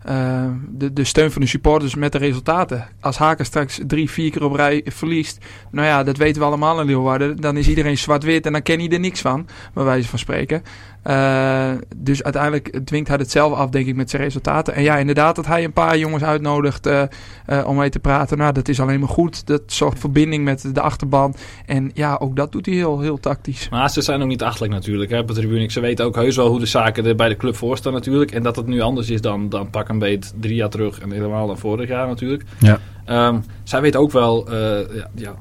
eh, 0.07 0.51
de, 0.69 0.93
de 0.93 1.05
steun 1.05 1.31
van 1.31 1.43
de 1.43 1.49
supporters 1.49 1.95
met 1.95 2.13
de 2.13 2.19
resultaten. 2.19 2.89
Als 3.01 3.17
Haken 3.19 3.45
straks 3.45 3.81
drie, 3.87 4.11
vier 4.11 4.31
keer 4.31 4.45
op 4.45 4.55
rij 4.55 4.83
verliest, 4.85 5.45
nou 5.71 5.87
ja, 5.87 6.03
dat 6.03 6.17
weten 6.17 6.41
we 6.41 6.47
allemaal 6.47 6.81
in 6.81 6.87
Leeuwarden. 6.87 7.37
Dan 7.37 7.57
is 7.57 7.69
iedereen 7.69 7.99
zwart-wit 7.99 8.47
en 8.47 8.53
dan 8.53 8.63
ken 8.63 8.79
hij 8.79 8.89
er 8.89 9.01
niks 9.01 9.21
van, 9.21 9.47
bij 9.75 9.85
wijze 9.85 10.09
van 10.09 10.19
spreken. 10.19 10.63
Eh, 11.07 11.71
dus 11.97 12.23
uiteindelijk 12.23 12.81
dwingt 12.85 13.09
hij 13.09 13.17
het 13.17 13.31
zelf 13.31 13.53
af, 13.53 13.71
denk 13.71 13.87
ik, 13.87 13.95
met 13.97 14.11
zijn 14.11 14.23
resultaten. 14.23 14.75
En 14.75 14.83
ja, 14.83 14.97
inderdaad, 14.97 15.37
dat 15.37 15.47
hij 15.47 15.65
een 15.65 15.73
paar 15.73 15.99
jongens 15.99 16.23
uitnodigt 16.23 16.87
eh, 16.87 17.03
eh, 17.47 17.67
om 17.69 17.77
mee 17.77 17.91
te 17.91 17.99
praten. 17.99 18.39
Nou, 18.39 18.53
dat 18.53 18.69
is 18.69 18.81
alleen 18.81 19.01
maar 19.01 19.09
goed. 19.09 19.47
Dat 19.47 19.63
zorgt 19.67 19.99
verbinding 19.99 20.45
met 20.45 20.75
de 20.75 20.81
achterban. 20.81 21.35
En 21.67 21.91
ja, 21.95 22.17
ook 22.21 22.37
dat 22.37 22.53
doet 22.53 22.67
hij 22.67 22.75
heel, 22.75 23.01
heel 23.01 23.21
tactisch. 23.21 23.69
Maar 23.69 23.91
ze 23.91 24.01
zijn 24.03 24.23
ook 24.23 24.29
niet 24.29 24.43
achterlijk 24.43 24.73
natuurlijk 24.73 25.11
hè, 25.11 25.19
op 25.19 25.27
de 25.29 25.35
tribune. 25.35 25.71
Ze 25.71 25.81
weten 25.81 26.05
ook 26.05 26.15
heus 26.15 26.37
wel 26.37 26.49
hoe 26.49 26.59
de 26.59 26.67
zaken 26.67 27.07
er 27.07 27.17
bij 27.17 27.29
de 27.29 27.37
club 27.37 27.57
voor 27.57 27.77
staan 27.77 27.93
natuurlijk. 27.93 28.31
En 28.31 28.43
dat 28.43 28.57
het 28.57 28.67
nu 28.67 28.81
anders 28.81 29.11
is 29.11 29.21
dan, 29.21 29.49
dan 29.49 29.71
pak 29.71 29.89
een 29.89 29.99
beet 29.99 30.35
drie 30.41 30.55
jaar 30.55 30.69
terug 30.71 31.01
en 31.01 31.11
helemaal 31.11 31.47
dan 31.47 31.59
vorig 31.59 31.89
jaar 31.89 32.07
natuurlijk. 32.07 32.43
Ja. 32.59 32.79
Ehm, 33.05 33.39
zij 33.63 33.81
weten 33.81 34.01
ook 34.01 34.13
wel 34.13 34.47
eh, 34.51 34.97
ja, 34.97 35.09
ja, 35.15 35.35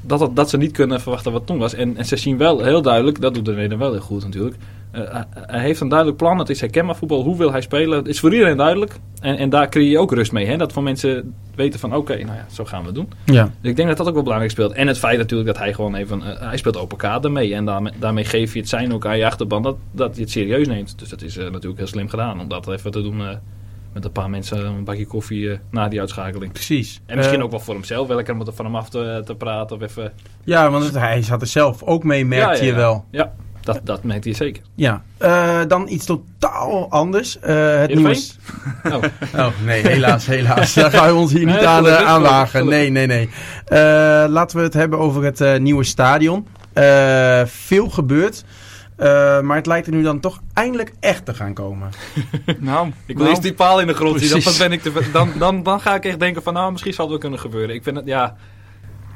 dat, 0.00 0.20
het- 0.20 0.36
dat 0.36 0.50
ze 0.50 0.56
niet 0.56 0.72
kunnen 0.72 1.00
verwachten 1.00 1.32
wat 1.32 1.46
toen 1.46 1.58
was. 1.58 1.74
En, 1.74 1.96
en 1.96 2.04
ze 2.04 2.16
zien 2.16 2.36
wel 2.36 2.64
heel 2.64 2.82
duidelijk, 2.82 3.20
dat 3.20 3.34
doet 3.34 3.44
de 3.44 3.54
reden 3.54 3.78
wel 3.78 3.90
heel 3.92 4.00
goed 4.00 4.22
natuurlijk. 4.24 4.56
Eh, 4.92 5.00
hij- 5.12 5.24
hij 5.34 5.60
heeft 5.60 5.80
een 5.80 5.88
duidelijk 5.88 6.18
plan. 6.18 6.38
Het 6.38 6.48
is 6.48 6.60
herkenbaar 6.60 6.96
voetbal. 6.96 7.22
Hoe 7.22 7.36
wil 7.36 7.52
hij 7.52 7.60
spelen? 7.60 7.98
Het 7.98 8.08
is 8.08 8.20
voor 8.20 8.32
iedereen 8.32 8.56
duidelijk. 8.56 8.92
En, 9.20 9.36
en 9.36 9.50
daar 9.50 9.68
creëer 9.68 9.90
je 9.90 9.98
ook 9.98 10.12
rust 10.12 10.32
mee. 10.32 10.46
Hè? 10.46 10.56
Dat 10.56 10.72
voor 10.72 10.82
mensen 10.82 11.34
weten 11.54 11.80
van 11.80 11.94
oké, 11.94 12.14
nou 12.14 12.36
ja, 12.36 12.46
zo 12.52 12.64
gaan 12.64 12.80
we 12.80 12.86
het 12.86 12.94
doen. 12.94 13.08
Ja. 13.24 13.42
Dus 13.60 13.70
ik 13.70 13.76
denk 13.76 13.88
dat 13.88 13.96
dat 13.96 14.06
ook 14.08 14.12
wel 14.14 14.22
belangrijk 14.22 14.52
speelt. 14.52 14.72
En 14.72 14.86
het 14.86 14.98
feit 14.98 15.18
natuurlijk 15.18 15.48
dat 15.48 15.58
hij 15.58 15.74
gewoon 15.74 15.94
even... 15.94 16.22
eh, 16.22 16.48
hij 16.48 16.56
speelt 16.56 16.76
open 16.76 16.96
kaart 16.96 17.28
mee. 17.28 17.54
En 17.54 17.64
daarmee, 17.64 17.92
daarmee 17.98 18.24
geef 18.24 18.52
je 18.52 18.58
het 18.60 18.68
zijn 18.68 18.92
ook 18.92 19.06
aan 19.06 19.18
je 19.18 19.26
achterban 19.26 19.62
dat, 19.62 19.76
dat 19.92 20.14
je 20.16 20.20
het 20.22 20.30
serieus 20.30 20.66
neemt. 20.68 20.98
Dus 20.98 21.08
dat 21.08 21.22
is 21.22 21.36
eh, 21.36 21.44
natuurlijk 21.44 21.78
heel 21.78 21.86
slim 21.86 22.08
gedaan. 22.08 22.40
Om 22.40 22.48
dat 22.48 22.68
even 22.68 22.90
te 22.90 23.02
doen 23.02 23.20
eh, 23.20 23.28
met 23.92 24.04
een 24.04 24.12
paar 24.12 24.30
mensen 24.30 24.66
een 24.66 24.84
bakje 24.84 25.06
koffie 25.06 25.50
eh, 25.50 25.58
na 25.70 25.88
die 25.88 26.00
uitschakeling. 26.00 26.52
Precies. 26.52 27.00
En 27.06 27.16
misschien 27.16 27.38
Eh, 27.38 27.44
ook 27.44 27.50
wel 27.50 27.60
voor 27.60 27.74
hemzelf. 27.74 28.06
Wel 28.06 28.16
lekker 28.16 28.34
om 28.34 28.40
er 28.46 28.52
van 28.52 28.64
hem 28.64 28.76
af 28.76 28.88
te, 28.88 29.22
te 29.24 29.34
praten. 29.34 29.76
Of 29.76 29.82
even... 29.82 30.12
Ja, 30.44 30.70
want 30.70 30.84
het- 30.84 30.94
hij 30.98 31.22
zat 31.22 31.40
er 31.40 31.46
zelf 31.46 31.82
ook 31.82 32.04
mee, 32.04 32.24
merkte 32.26 32.46
Ja, 32.48 32.54
ja, 32.58 32.64
je 32.64 32.70
ja. 32.70 32.76
wel. 32.76 33.04
Ja, 33.10 33.32
dat, 33.62 33.80
dat 33.84 34.02
merkt 34.02 34.24
hij 34.24 34.34
zeker. 34.34 34.62
Ja. 34.74 35.02
Eh, 35.18 35.60
dan 35.68 35.88
iets 35.88 36.04
totaal 36.04 36.90
anders. 36.90 37.38
Eh, 37.38 37.78
het 37.78 37.94
nieuwe... 37.94 38.16
Oh. 38.84 39.02
Oh, 39.36 39.46
nee, 39.64 39.86
helaas, 39.86 40.26
helaas. 40.26 40.74
Daar 40.74 40.90
gaan 40.90 41.06
we 41.06 41.14
ons 41.14 41.32
hier 41.32 41.44
Nee, 41.44 41.54
niet 41.54 41.64
aan, 41.64 41.88
eh, 41.88 42.06
aan 42.06 42.22
wagen. 42.22 42.66
Nee, 42.66 42.90
nee, 42.90 43.06
nee. 43.06 43.28
Eh, 43.64 43.78
laten 44.28 44.56
we 44.56 44.62
het 44.62 44.74
hebben 44.74 44.98
over 44.98 45.24
het 45.24 45.40
eh, 45.40 45.58
nieuwe 45.58 45.84
stadion. 45.84 46.46
Eh, 46.72 47.42
veel 47.46 47.88
gebeurt. 47.88 48.44
Eh, 48.96 49.40
maar 49.40 49.56
het 49.56 49.66
lijkt 49.66 49.86
er 49.86 49.92
nu 49.92 50.02
dan 50.02 50.20
toch 50.20 50.40
eindelijk 50.54 50.92
echt 51.00 51.24
te 51.24 51.34
gaan 51.34 51.54
komen. 51.54 51.90
Nou, 52.58 52.86
Ik 52.88 52.94
wil 53.06 53.16
nou, 53.16 53.28
eerst 53.28 53.42
die 53.42 53.54
paal 53.54 53.80
in 53.80 53.86
de 53.86 53.94
grond 53.94 54.20
zien. 54.20 54.30
Dan, 54.30 54.40
Precies. 54.40 54.58
ben 54.58 54.72
ik 54.72 54.82
te, 54.82 55.10
dan, 55.12 55.32
dan, 55.38 55.62
dan 55.62 55.80
ga 55.80 55.94
ik 55.94 56.04
echt 56.04 56.20
denken 56.20 56.42
van 56.42 56.52
nou, 56.52 56.70
misschien 56.72 56.92
zal 56.92 57.04
het 57.04 57.12
wel 57.12 57.20
kunnen 57.22 57.38
gebeuren. 57.40 57.74
Ik 57.74 57.82
vind 57.82 57.96
het, 57.96 58.06
ja... 58.06 58.36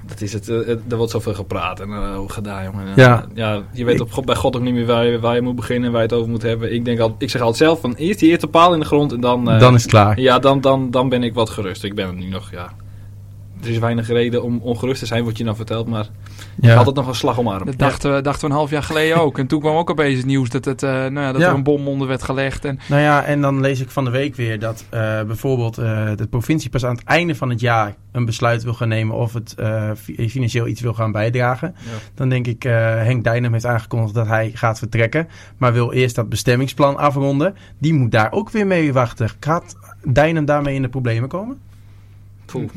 Dat 0.06 0.20
is 0.20 0.32
het, 0.32 0.48
eh, 0.48 0.56
het- 0.66 0.80
er 0.88 0.96
wordt 0.96 1.12
zoveel 1.12 1.34
gepraat 1.34 1.80
en 1.80 1.88
eh, 1.90 2.16
hoe 2.16 2.32
gedaan, 2.32 2.64
jongen. 2.64 2.86
Ja. 2.96 3.24
ja, 3.34 3.62
je 3.72 3.84
weet 3.84 4.00
op, 4.00 4.22
bij 4.26 4.34
God 4.34 4.56
ook 4.56 4.62
niet 4.62 4.74
meer 4.74 4.86
waar 4.86 5.06
je, 5.06 5.20
waar 5.20 5.34
je 5.34 5.40
moet 5.40 5.56
beginnen 5.56 5.86
en 5.86 5.92
waar 5.92 6.02
je 6.02 6.08
het 6.08 6.16
over 6.16 6.30
moet 6.30 6.42
hebben. 6.42 6.74
Ik, 6.74 6.84
denk 6.84 6.98
al, 6.98 7.14
ik 7.18 7.30
zeg 7.30 7.40
altijd 7.40 7.58
zelf 7.58 7.80
van 7.80 7.94
eerst 7.94 8.20
die 8.20 8.30
eerste 8.30 8.46
paal 8.46 8.72
in 8.74 8.80
de 8.80 8.86
grond 8.86 9.12
en 9.12 9.20
dan... 9.20 9.50
eh, 9.50 9.60
dan 9.60 9.74
is 9.74 9.82
het 9.82 9.90
klaar. 9.90 10.20
Ja, 10.20 10.38
dan, 10.38 10.60
dan, 10.60 10.90
dan 10.90 11.08
ben 11.08 11.22
ik 11.22 11.34
wat 11.34 11.50
gerust. 11.50 11.84
Ik 11.84 11.94
ben 11.94 12.06
het 12.06 12.16
nu 12.16 12.28
nog, 12.28 12.50
ja... 12.50 12.72
er 13.62 13.68
is 13.68 13.78
weinig 13.78 14.08
reden 14.08 14.42
om 14.42 14.58
ongerust 14.62 15.00
te 15.00 15.06
zijn, 15.06 15.22
wordt 15.22 15.38
je 15.38 15.44
dan 15.44 15.56
verteld. 15.56 15.86
Maar 15.88 16.08
Ja. 16.60 16.74
altijd 16.76 16.96
nog 16.96 17.06
een 17.06 17.14
slag 17.14 17.38
om 17.38 17.48
arm. 17.48 17.64
Dat 17.66 17.78
dachten, 17.78 18.14
we, 18.14 18.20
dachten 18.20 18.40
we 18.46 18.50
een 18.50 18.58
half 18.58 18.70
jaar 18.70 18.82
geleden 18.82 19.16
ook. 19.24 19.38
En 19.38 19.46
toen 19.46 19.60
kwam 19.60 19.76
ook 19.76 19.90
opeens 19.90 20.16
het 20.16 20.26
nieuws 20.26 20.48
dat, 20.48 20.64
het, 20.64 20.82
eh, 20.82 20.90
nou 20.90 21.20
ja, 21.20 21.32
dat 21.32 21.40
Ja. 21.40 21.48
er 21.48 21.54
een 21.54 21.62
bom 21.62 21.88
onder 21.88 22.08
werd 22.08 22.22
gelegd. 22.22 22.64
En 22.64 22.78
Nou 22.88 23.02
ja, 23.02 23.24
en 23.24 23.40
dan 23.40 23.60
lees 23.60 23.80
ik 23.80 23.90
van 23.90 24.04
de 24.04 24.10
week 24.10 24.34
weer 24.34 24.58
dat 24.58 24.84
eh, 24.90 25.00
bijvoorbeeld 25.22 25.78
eh, 25.78 26.08
de 26.16 26.26
provincie 26.26 26.70
pas 26.70 26.84
aan 26.84 26.94
het 26.96 27.04
einde 27.04 27.34
van 27.34 27.50
het 27.50 27.60
jaar 27.60 27.94
een 28.12 28.24
besluit 28.24 28.62
wil 28.62 28.74
gaan 28.74 28.88
nemen 28.88 29.16
of 29.16 29.32
het 29.32 29.54
eh, 29.54 29.90
fi- 29.96 30.28
financieel 30.30 30.66
iets 30.66 30.80
wil 30.80 30.94
gaan 30.94 31.12
bijdragen. 31.12 31.74
Ja. 31.84 31.90
Dan 32.14 32.28
denk 32.28 32.46
ik, 32.46 32.64
eh, 32.64 32.72
Henk 32.94 33.24
Dijnem 33.24 33.52
heeft 33.52 33.66
aangekondigd 33.66 34.14
dat 34.14 34.26
hij 34.26 34.50
gaat 34.54 34.78
vertrekken, 34.78 35.28
maar 35.56 35.72
wil 35.72 35.92
eerst 35.92 36.14
dat 36.14 36.28
bestemmingsplan 36.28 36.96
afronden. 36.96 37.54
Die 37.78 37.92
moet 37.94 38.10
daar 38.12 38.32
ook 38.32 38.50
weer 38.50 38.66
mee 38.66 38.92
wachten. 38.92 39.28
Gaat 39.40 39.76
Dijnem 40.04 40.44
daarmee 40.44 40.74
in 40.74 40.82
de 40.82 40.88
problemen 40.88 41.28
komen? 41.28 41.58
Poeh. 42.44 42.70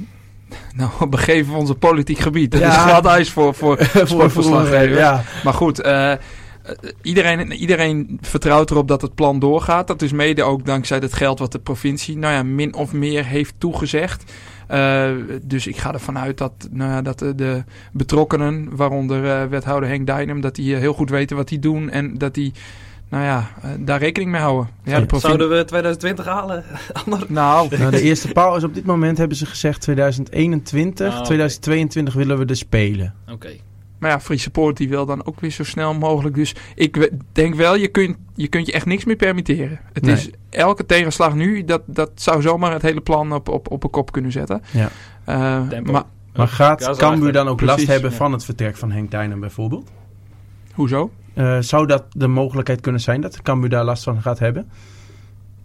nou, 0.77 0.89
we 1.00 1.08
begeven 1.08 1.53
we 1.53 1.60
ons 1.60 1.70
op 1.70 1.79
politiek 1.79 2.20
gebied. 2.20 2.51
Dat 2.51 2.62
Ja. 2.62 2.70
is 2.70 2.75
glad 2.91 3.06
ijs 3.06 3.32
voor, 3.32 3.56
voor. 3.56 3.77
Ja. 4.98 5.24
Maar 5.44 5.53
goed, 5.53 5.82
eh, 5.82 6.12
eh, 6.12 6.20
iedereen, 7.01 7.51
iedereen 7.51 8.18
vertrouwt 8.22 8.72
erop 8.72 8.88
dat 8.88 9.01
het 9.01 9.15
plan 9.15 9.39
doorgaat. 9.39 9.88
Dat 9.88 10.01
is 10.01 10.12
mede 10.12 10.44
ook 10.44 10.65
dankzij 10.65 10.98
het 10.98 11.13
geld 11.13 11.39
wat 11.39 11.51
de 11.51 11.60
provincie 11.60 12.18
nou 12.18 12.34
ja, 12.34 12.44
min 12.44 12.74
of 12.75 12.94
meer 12.94 13.25
heeft 13.25 13.53
toegezegd. 13.58 14.32
Eh, 14.68 15.10
dus 15.44 15.68
ik 15.68 15.77
ga 15.77 15.94
ervan 15.94 16.18
uit 16.18 16.38
dat, 16.38 16.51
nou 16.72 16.91
ja, 16.91 17.01
dat 17.01 17.20
de, 17.20 17.36
de 17.36 17.63
betrokkenen, 17.91 18.75
waaronder 18.75 19.50
wethouder 19.50 19.89
Henk 19.89 20.06
Dijnem, 20.08 20.41
dat 20.41 20.56
die 20.56 20.75
heel 20.75 20.94
goed 20.94 21.10
weten 21.10 21.36
wat 21.38 21.48
die 21.48 21.60
doen 21.60 21.89
en 21.89 22.18
dat 22.18 22.34
die 22.34 22.53
nou 23.09 23.23
ja, 23.23 23.49
eh, 23.61 23.69
daar 23.79 23.99
rekening 23.99 24.31
mee 24.31 24.41
houden. 24.41 24.69
Ja, 24.83 24.99
de 24.99 25.19
Zouden 25.19 25.49
we 25.49 25.65
2020 25.65 26.25
halen? 26.25 26.63
Nou, 27.05 27.25
Nou, 27.27 27.69
de 27.91 28.01
eerste 28.01 28.27
paal 28.27 28.55
is 28.55 28.63
op 28.63 28.73
dit 28.73 28.85
moment, 28.85 29.17
hebben 29.17 29.37
ze 29.37 29.45
gezegd, 29.45 29.81
2021. 29.81 31.07
Ah, 31.07 31.13
oké. 31.15 31.25
2022 31.25 32.13
willen 32.13 32.37
we 32.37 32.45
de 32.45 32.55
spelen. 32.55 33.13
Oké. 33.31 33.49
Maar 33.99 34.09
ja, 34.09 34.19
Free 34.19 34.37
Support 34.37 34.77
die 34.77 34.89
wil 34.89 35.05
dan 35.05 35.25
ook 35.25 35.39
weer 35.39 35.51
zo 35.51 35.63
snel 35.63 35.93
mogelijk. 35.93 36.35
Dus 36.35 36.55
ik 36.75 37.09
denk 37.31 37.55
wel, 37.55 37.75
je 37.75 37.87
kunt, 37.87 38.17
je 38.35 38.47
kunt 38.47 38.65
je 38.65 38.71
echt 38.71 38.85
niks 38.85 39.05
meer 39.05 39.15
permitteren. 39.15 39.79
Het 39.93 40.03
Nee. 40.03 40.13
is 40.15 40.29
elke 40.49 40.85
tegenslag 40.85 41.35
nu, 41.35 41.63
dat, 41.65 41.81
dat 41.85 42.11
zou 42.15 42.41
zomaar 42.41 42.71
het 42.71 42.81
hele 42.81 43.01
plan 43.01 43.33
op, 43.33 43.49
op, 43.49 43.71
op 43.71 43.83
een 43.83 43.89
kop 43.89 44.11
kunnen 44.11 44.31
zetten. 44.31 44.61
Ja. 44.71 44.89
Eh, 45.23 45.81
maar 45.83 46.03
Maar 46.35 46.47
gaat 46.47 46.97
Cambuur 46.97 47.31
dan 47.31 47.47
ook 47.47 47.61
last 47.61 47.87
hebben 47.87 48.11
ja. 48.11 48.17
van 48.17 48.31
het 48.31 48.45
vertrek 48.45 48.77
van 48.77 48.91
Henk 48.91 49.11
Dijnem 49.11 49.39
bijvoorbeeld? 49.39 49.89
hoezo? 50.73 51.11
Eh, 51.39 51.58
zou 51.60 51.86
dat 51.88 52.03
de 52.12 52.27
mogelijkheid 52.27 52.81
kunnen 52.81 53.01
zijn 53.01 53.22
dat 53.22 53.41
Cambuur 53.41 53.69
daar 53.69 53.84
last 53.84 54.03
van 54.03 54.22
gaat 54.22 54.39
hebben? 54.39 54.69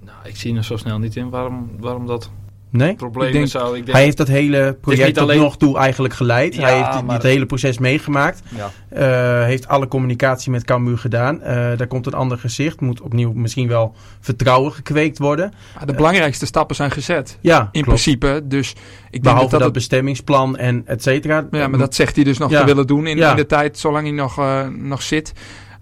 Nou, 0.04 0.16
ik 0.24 0.36
zie 0.36 0.56
er 0.56 0.64
zo 0.64 0.76
snel 0.76 0.98
niet 0.98 1.16
in 1.16 1.30
waarom, 1.30 1.70
waarom 1.80 2.06
dat 2.06 2.30
Nee? 2.70 2.94
probleem 2.94 3.26
Ik 3.26 3.32
denk- 3.32 3.46
zou. 3.48 3.66
Ik 3.76 3.82
denk, 3.84 3.92
Hij 3.96 4.02
heeft 4.02 4.16
dat 4.16 4.28
hele 4.28 4.76
project 4.80 5.14
tot 5.14 5.22
alleen- 5.22 5.40
nog 5.40 5.56
toe 5.56 5.78
eigenlijk 5.78 6.14
geleid. 6.14 6.54
Ja, 6.54 6.60
hij 6.62 6.76
heeft 6.76 7.02
maar- 7.02 7.14
dit 7.20 7.22
hele 7.30 7.46
proces 7.46 7.78
meegemaakt. 7.78 8.42
ja. 8.56 8.70
Eh, 8.88 9.44
heeft 9.46 9.68
alle 9.68 9.88
communicatie 9.88 10.50
met 10.50 10.64
Cambuur 10.64 10.98
gedaan. 10.98 11.42
Eh, 11.42 11.54
daar 11.76 11.86
komt 11.86 12.06
een 12.06 12.14
ander 12.14 12.38
gezicht. 12.38 12.80
Moet 12.80 13.00
opnieuw 13.00 13.32
misschien 13.32 13.68
wel 13.68 13.94
vertrouwen 14.20 14.72
gekweekt 14.72 15.18
worden. 15.18 15.52
De 15.84 15.92
belangrijkste 15.94 16.46
stappen 16.46 16.76
zijn 16.76 16.90
gezet. 16.90 17.38
Ja, 17.40 17.58
In 17.58 17.68
klopt. 17.70 17.86
principe. 17.86 18.40
Dus 18.44 18.70
ik 18.70 18.76
denk 19.10 19.22
Behalve 19.22 19.40
dat 19.42 19.50
dat, 19.50 19.58
dat, 19.58 19.68
het- 19.68 19.72
bestemmingsplan 19.72 20.56
en 20.56 20.82
et 20.86 21.02
cetera. 21.02 21.46
ja, 21.50 21.68
maar 21.68 21.78
dat 21.78 21.94
zegt 21.94 22.14
hij 22.14 22.24
dus 22.24 22.38
nog 22.38 22.50
Ja. 22.50 22.60
te 22.60 22.66
willen 22.66 22.86
doen 22.86 23.06
in, 23.06 23.16
Ja. 23.16 23.30
in 23.30 23.36
de 23.36 23.46
tijd, 23.46 23.78
zolang 23.78 24.06
hij 24.06 24.16
nog, 24.16 24.40
nog 24.78 25.02
zit. 25.02 25.32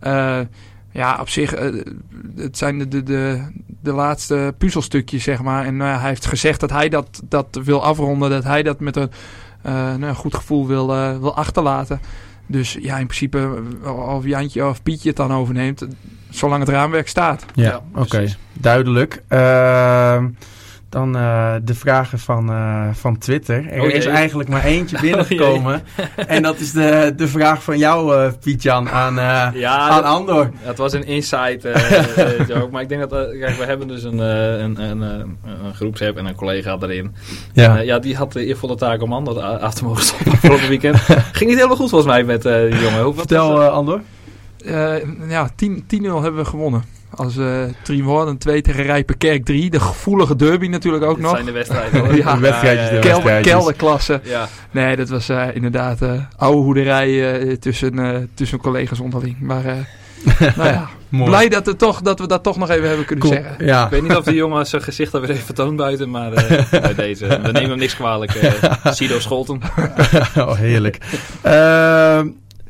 Eh, 0.03 0.41
ja, 0.91 1.19
op 1.21 1.29
zich, 1.29 1.55
eh, 1.55 1.73
het 2.37 2.59
zijn 2.59 2.79
de, 2.79 2.89
de, 2.89 3.03
de, 3.03 3.43
de 3.81 3.93
laatste 3.93 4.55
puzzelstukjes, 4.59 5.23
zeg 5.23 5.43
maar. 5.43 5.65
En 5.65 5.77
nou 5.77 5.99
hij 5.99 6.09
heeft 6.09 6.27
gezegd 6.27 6.61
dat 6.61 6.71
hij 6.71 6.89
dat, 6.89 7.23
dat 7.29 7.61
wil 7.65 7.85
afronden, 7.85 8.31
dat 8.31 8.45
hij 8.45 8.63
dat 8.63 8.81
met 8.81 8.97
een 8.97 9.11
eh, 9.63 9.95
nou, 9.95 10.15
goed 10.15 10.35
gevoel 10.35 10.67
wil, 10.67 10.87
wil 11.21 11.37
achterlaten. 11.37 12.01
Dus 12.47 12.77
ja, 12.81 12.99
in 12.99 13.07
principe, 13.07 13.63
of 13.85 14.25
Jantje 14.25 14.67
of 14.67 14.83
Pietje 14.83 15.09
het 15.09 15.17
dan 15.17 15.33
overneemt, 15.33 15.87
zolang 16.31 16.61
het 16.61 16.69
raamwerk 16.69 17.09
staat. 17.09 17.45
Ja, 17.55 17.65
Ja, 17.65 17.83
oké. 17.95 18.27
Duidelijk. 18.53 19.23
Ehm, 19.29 20.29
dan 20.93 21.17
eh, 21.17 21.55
de 21.63 21.75
vragen 21.75 22.19
van, 22.19 22.51
eh, 22.51 22.89
van 22.93 23.19
Twitter. 23.19 23.69
Er 23.73 23.83
Oh 23.83 23.89
is 23.89 24.07
eigenlijk 24.07 24.49
maar 24.49 24.65
eentje 24.65 25.01
binnengekomen. 25.11 25.83
en 26.27 26.43
dat 26.43 26.59
is 26.59 26.73
de, 26.73 27.13
de 27.17 27.29
vraag 27.29 27.63
van 27.63 27.79
jou, 27.79 28.17
eh 28.17 28.33
Pietjan, 28.41 28.89
aan, 28.91 29.19
eh, 29.19 29.49
Ja, 29.61 29.77
aan 29.79 30.03
dat- 30.03 30.05
Andor. 30.05 30.51
Het 30.59 30.79
was 30.79 30.93
een 30.93 31.05
insight 31.07 31.63
joke. 32.49 32.69
Maar 32.71 32.83
ik 32.83 32.89
denk 32.89 33.11
dat... 33.11 33.29
kijk, 33.41 33.57
we 33.57 33.65
hebben 33.65 33.89
dus 33.89 34.03
een, 34.03 34.21
eh, 34.21 34.59
een, 34.59 34.81
een, 34.83 35.03
eh, 35.03 35.09
een 35.67 35.75
groepsapp 35.75 36.17
en 36.17 36.27
een 36.27 36.35
collega 36.35 36.77
erin. 36.81 37.15
Ja. 37.53 37.79
Eh, 37.79 37.85
ja, 37.85 37.99
die 37.99 38.17
had 38.17 38.33
de 38.33 38.45
eervolle 38.47 38.77
taak 38.77 39.03
om 39.03 39.13
ander 39.13 39.43
a- 39.43 39.57
af 39.57 39.75
te 39.75 39.85
mogen 39.85 40.03
stoppen 40.05 40.33
afgelopen 40.33 40.69
weekend. 40.69 40.97
Ging 41.33 41.49
niet 41.51 41.57
helemaal 41.57 41.77
goed 41.77 41.91
volgens 41.91 42.11
mij 42.13 42.25
met 42.25 42.45
eh, 42.47 42.61
die 42.61 42.81
jongen. 42.81 43.03
Hoe, 43.03 43.15
Vertel, 43.15 43.59
het? 43.59 43.69
eh, 43.69 43.75
Andor. 43.75 44.01
Eh, 44.65 44.95
ja, 45.29 45.49
10 45.57 45.85
10-0 45.87 46.23
hebben 46.23 46.37
we 46.37 46.45
gewonnen. 46.45 46.85
Als 47.17 47.37
eh 47.37 47.63
Triemwoorden 47.83 48.39
2 48.39 48.61
tegen 48.63 48.83
Rijpenkerk 48.85 49.45
3. 49.45 49.71
De 49.71 49.81
gevoelige 49.81 50.37
derby 50.37 50.67
natuurlijk 50.67 51.05
ook 51.05 51.15
Dit 51.15 51.25
nog. 51.25 51.33
zijn 51.35 51.45
de 51.47 51.53
wedstrijden 51.53 52.01
hoor. 52.01 52.15
Ja. 52.23 52.35
De 52.35 52.41
wedstrijdjes, 52.41 52.89
de 52.91 52.99
Kel- 52.99 53.11
wedstrijdjes. 53.11 53.53
kelderklasse. 53.53 54.21
ja. 54.25 54.49
Nee, 54.71 54.97
dat 54.97 55.09
was 55.09 55.29
eh, 55.29 55.47
inderdaad 55.53 56.03
eh 56.03 56.13
oude 56.37 56.59
hoederij 56.59 57.41
eh, 57.41 57.53
tussen, 57.57 57.99
eh, 57.99 58.17
tussen 58.35 58.59
collega's 58.59 59.01
onderling. 59.01 59.37
Maar 59.41 59.65
eh, 59.65 59.75
nou 60.57 60.69
ja, 60.69 60.89
blij 61.09 61.49
dat, 61.49 61.67
het 61.67 61.79
toch, 61.79 62.01
dat 62.03 62.19
we 62.19 62.27
dat 62.27 62.43
toch 62.43 62.57
nog 62.57 62.71
even 62.71 62.89
hebben 62.89 63.07
kunnen 63.07 63.25
Cool. 63.29 63.41
zeggen. 63.43 63.67
Ja. 63.67 63.85
Ik 63.85 63.91
weet 63.91 64.03
niet 64.03 64.17
of 64.17 64.25
die 64.25 64.35
jongen 64.35 64.67
zijn 64.67 64.83
gezicht 64.83 65.15
alweer 65.15 65.31
heeft 65.31 65.45
vertoond 65.45 65.77
buiten, 65.77 66.11
maar 66.11 66.33
eh, 66.33 66.71
bij 66.81 66.95
deze. 66.95 67.27
We 67.27 67.53
nemen 67.53 67.71
hem 67.71 67.79
niks 67.79 67.97
kwalijk. 67.97 68.35
eh 68.35 68.93
Sido 68.93 69.19
Scholten. 69.21 69.61
oh, 70.37 70.55
heerlijk. 70.55 70.99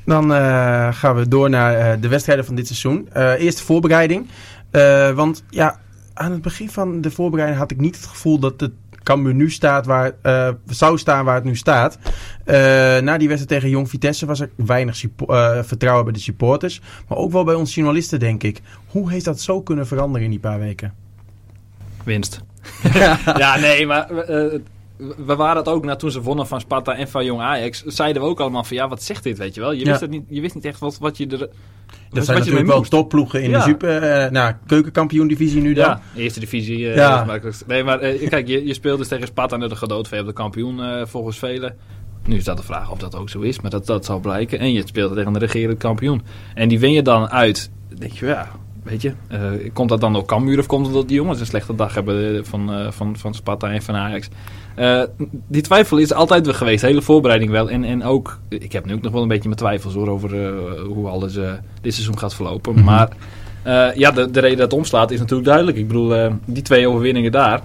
Dan 0.05 0.35
eh, 0.35 0.89
gaan 0.93 1.17
we 1.17 1.29
door 1.29 1.51
naar 1.51 1.75
eh, 1.75 2.01
de 2.01 2.09
wedstrijden 2.09 2.45
van 2.45 2.55
dit 2.55 2.67
seizoen. 2.67 3.09
Eh 3.13 3.41
eerst 3.41 3.59
de 3.59 3.65
voorbereiding. 3.65 4.29
Eh, 4.71 5.11
want 5.11 5.45
ja, 5.49 5.81
aan 6.15 6.33
het 6.33 6.43
begin 6.43 6.71
van 6.71 7.01
de 7.01 7.11
voorbereiding 7.11 7.61
had 7.61 7.71
ik 7.71 7.81
niet 7.81 7.97
het 7.97 8.07
gevoel 8.07 8.39
dat 8.39 8.61
het 8.61 8.73
Cambuur 9.03 9.35
nu 9.35 9.51
staat 9.51 9.87
waar, 9.87 10.13
eh, 10.23 10.49
zou 10.67 10.99
staan 10.99 11.25
waar 11.25 11.35
het 11.35 11.45
nu 11.45 11.57
staat. 11.57 11.99
Eh, 12.45 12.57
na 12.99 13.19
die 13.19 13.29
wedstrijd 13.29 13.49
tegen 13.49 13.69
Jong 13.69 13.89
Vitesse 13.89 14.27
was 14.27 14.41
er 14.41 14.51
weinig 14.57 15.05
eh, 15.05 15.59
vertrouwen 15.63 16.05
bij 16.05 16.13
de 16.13 16.19
supporters. 16.19 16.81
Maar 17.09 17.19
ook 17.19 17.33
wel 17.33 17.45
bij 17.45 17.55
ons 17.55 17.75
journalisten, 17.75 18.21
denk 18.21 18.43
ik. 18.43 18.61
Hoe 18.87 19.11
heeft 19.11 19.25
dat 19.25 19.41
zo 19.41 19.63
kunnen 19.63 19.87
veranderen 19.87 20.25
in 20.25 20.31
die 20.31 20.41
paar 20.41 20.59
weken? 20.59 20.95
Winst. 22.05 22.41
ja, 23.39 23.59
nee, 23.59 23.87
maar 23.87 24.11
eh, 24.11 24.59
we 25.27 25.37
waren 25.37 25.57
het 25.57 25.69
ook 25.69 25.85
na 25.85 25.97
toen 25.97 26.11
ze 26.11 26.23
wonnen 26.23 26.47
van 26.47 26.61
Sparta 26.61 26.95
en 26.97 27.09
van 27.09 27.25
Jong 27.25 27.41
Ajax. 27.41 27.83
Zeiden 27.85 28.23
we 28.23 28.29
ook 28.29 28.41
allemaal 28.41 28.65
van 28.65 28.77
ja, 28.77 28.89
wat 28.89 29.03
zegt 29.03 29.23
dit, 29.23 29.39
weet 29.39 29.55
je 29.55 29.61
wel? 29.61 29.73
Je, 29.73 29.79
Ja. 29.79 29.85
wist, 29.85 30.01
het 30.01 30.11
niet, 30.11 30.25
je 30.29 30.41
wist 30.41 30.55
niet 30.55 30.65
echt 30.65 30.79
wat, 30.81 30.99
wat 30.99 31.17
je 31.17 31.27
er. 31.27 31.39
Dat 31.39 31.49
wat 32.11 32.25
zijn 32.25 32.39
natuurlijk 32.39 32.67
wel 32.67 32.83
topploegen 32.83 33.43
in 33.43 33.51
Ja. 33.51 33.59
de 33.59 33.65
super, 33.65 34.03
eh 34.03 34.31
nou, 34.31 34.55
keukenkampioen-divisie 34.67 35.61
nu 35.61 35.75
dan. 35.75 35.85
Ja, 35.85 36.01
eerste 36.17 36.41
divisie. 36.41 36.79
Ja. 36.79 37.25
makkelijkst. 37.25 37.67
Nee, 37.67 37.85
maar 37.85 37.99
eh, 38.01 38.29
kijk, 38.29 38.47
je, 38.49 38.67
je 38.67 38.75
speelt 38.75 38.99
dus 38.99 39.09
tegen 39.09 39.27
Sparta 39.27 39.59
en 39.59 39.69
de 39.69 39.77
gedoodvee 39.77 40.21
op 40.21 40.27
de 40.27 40.33
kampioen 40.33 41.07
volgens 41.07 41.39
velen. 41.39 41.77
Nu 42.25 42.37
is 42.37 42.45
dat 42.45 42.57
de 42.57 42.63
vraag 42.63 42.91
of 42.91 42.99
dat 42.99 43.17
ook 43.17 43.29
zo 43.29 43.41
is, 43.41 43.61
maar 43.61 43.71
dat, 43.71 43.87
dat 43.87 44.05
zal 44.05 44.19
blijken. 44.21 44.59
En 44.59 44.73
je 44.73 44.83
speelt 44.87 45.15
tegen 45.15 45.33
de 45.33 45.39
regerend 45.39 45.79
kampioen. 45.79 46.23
En 46.55 46.69
die 46.69 46.79
win 46.79 46.93
je 46.93 47.03
dan 47.03 47.31
uit. 47.31 47.71
Dan 47.89 47.99
denk 47.99 48.13
je, 48.13 48.27
ja, 48.27 48.49
weet 48.83 49.03
je, 49.03 49.13
eh, 49.29 49.41
komt 49.73 49.89
dat 49.89 50.01
dan 50.01 50.13
door 50.13 50.25
Cambuur 50.25 50.59
of 50.59 50.67
komt 50.67 50.87
het 50.87 50.95
dat 50.95 51.09
die 51.09 51.17
jongens 51.17 51.41
een 51.41 51.47
slechte 51.47 51.75
dag 51.75 51.95
hebben 51.95 52.37
eh, 52.37 52.45
van, 52.45 52.73
eh, 52.73 52.91
van, 52.91 53.17
van 53.17 53.35
Sparta 53.35 53.71
en 53.73 53.83
van 53.83 53.95
Ajax? 53.95 54.29
Die 55.47 55.63
twijfel 55.63 55.99
is 55.99 56.13
altijd 56.13 56.47
wel 56.47 56.55
geweest, 56.55 56.81
de 56.81 56.87
hele 56.87 57.03
voorbereiding 57.03 57.51
wel. 57.51 57.71
En, 57.71 57.85
en 57.85 58.05
ook, 58.05 58.39
ik 58.49 58.73
heb 58.73 58.85
nu 58.85 58.95
ook 58.95 59.03
nog 59.03 59.13
wel 59.13 59.23
een 59.23 59.29
beetje 59.29 59.49
mijn 59.49 59.61
twijfels 59.61 59.95
hoor, 59.95 60.09
over 60.09 60.53
hoe 60.85 61.09
alles 61.09 61.33
dit 61.81 61.95
seizoen 61.95 62.19
gaat 62.19 62.35
verlopen. 62.35 62.75
Mhm. 62.75 62.85
Maar 62.85 63.09
ja, 63.95 64.11
de, 64.11 64.31
de 64.31 64.41
reden 64.41 64.59
dat 64.59 64.71
het 64.71 64.79
omslaat 64.79 65.11
is 65.11 65.19
natuurlijk 65.19 65.49
duidelijk. 65.49 65.77
Ik 65.77 65.87
bedoel, 65.87 66.31
die 66.45 66.63
twee 66.63 66.89
overwinningen 66.89 67.33
daar, 67.33 67.61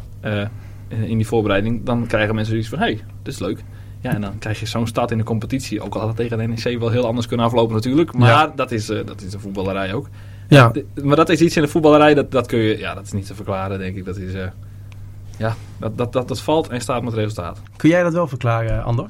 in 0.88 1.18
die 1.18 1.28
voorbereiding, 1.28 1.84
dan 1.84 2.08
krijgen 2.08 2.36
mensen 2.36 2.52
zoiets 2.54 2.70
van, 2.70 2.80
hé, 2.80 2.86
hey, 2.86 3.04
dit 3.24 3.34
is 3.34 3.40
leuk. 3.40 3.64
Ja, 4.02 4.14
en 4.14 4.22
dan 4.22 4.38
krijg 4.40 4.60
je 4.60 4.66
zo'n 4.66 4.88
start 4.88 5.12
in 5.12 5.18
de 5.18 5.24
competitie. 5.24 5.82
Ook 5.82 5.94
al 5.94 6.00
had 6.00 6.08
het 6.10 6.18
tegen 6.18 6.38
de 6.38 6.48
NEC 6.48 6.80
wel 6.80 6.90
heel 6.90 7.06
anders 7.06 7.28
kunnen 7.28 7.46
aflopen 7.46 7.76
natuurlijk. 7.76 8.14
Maar 8.14 8.30
Ja. 8.30 8.52
dat, 8.56 8.72
is, 8.72 8.90
eh, 8.90 9.06
dat 9.06 9.22
is 9.22 9.32
de 9.32 9.40
voetballerij 9.40 9.94
ook. 9.94 10.10
Ja, 10.48 10.70
De- 10.70 10.86
maar 11.04 11.16
dat 11.16 11.30
is 11.30 11.42
iets 11.42 11.56
in 11.56 11.62
de 11.62 11.68
voetballerij, 11.68 12.14
dat, 12.14 12.32
dat 12.32 12.48
kun 12.48 12.60
je, 12.60 12.78
ja, 12.78 12.94
dat 12.94 13.06
is 13.06 13.12
niet 13.12 13.26
te 13.28 13.36
verklaren, 13.36 13.80
denk 13.80 13.96
ik. 13.98 14.06
Dat 14.06 14.18
is, 14.18 14.34
eh, 14.34 14.48
ja, 15.38 15.56
dat, 15.78 15.98
dat, 15.98 16.14
dat, 16.14 16.28
dat 16.28 16.42
valt 16.42 16.68
en 16.68 16.82
staat 16.82 17.04
met 17.04 17.14
resultaat. 17.14 17.60
kun 17.76 17.90
jij 17.90 18.04
dat 18.04 18.14
wel 18.14 18.28
verklaren, 18.28 18.84
Andor? 18.84 19.10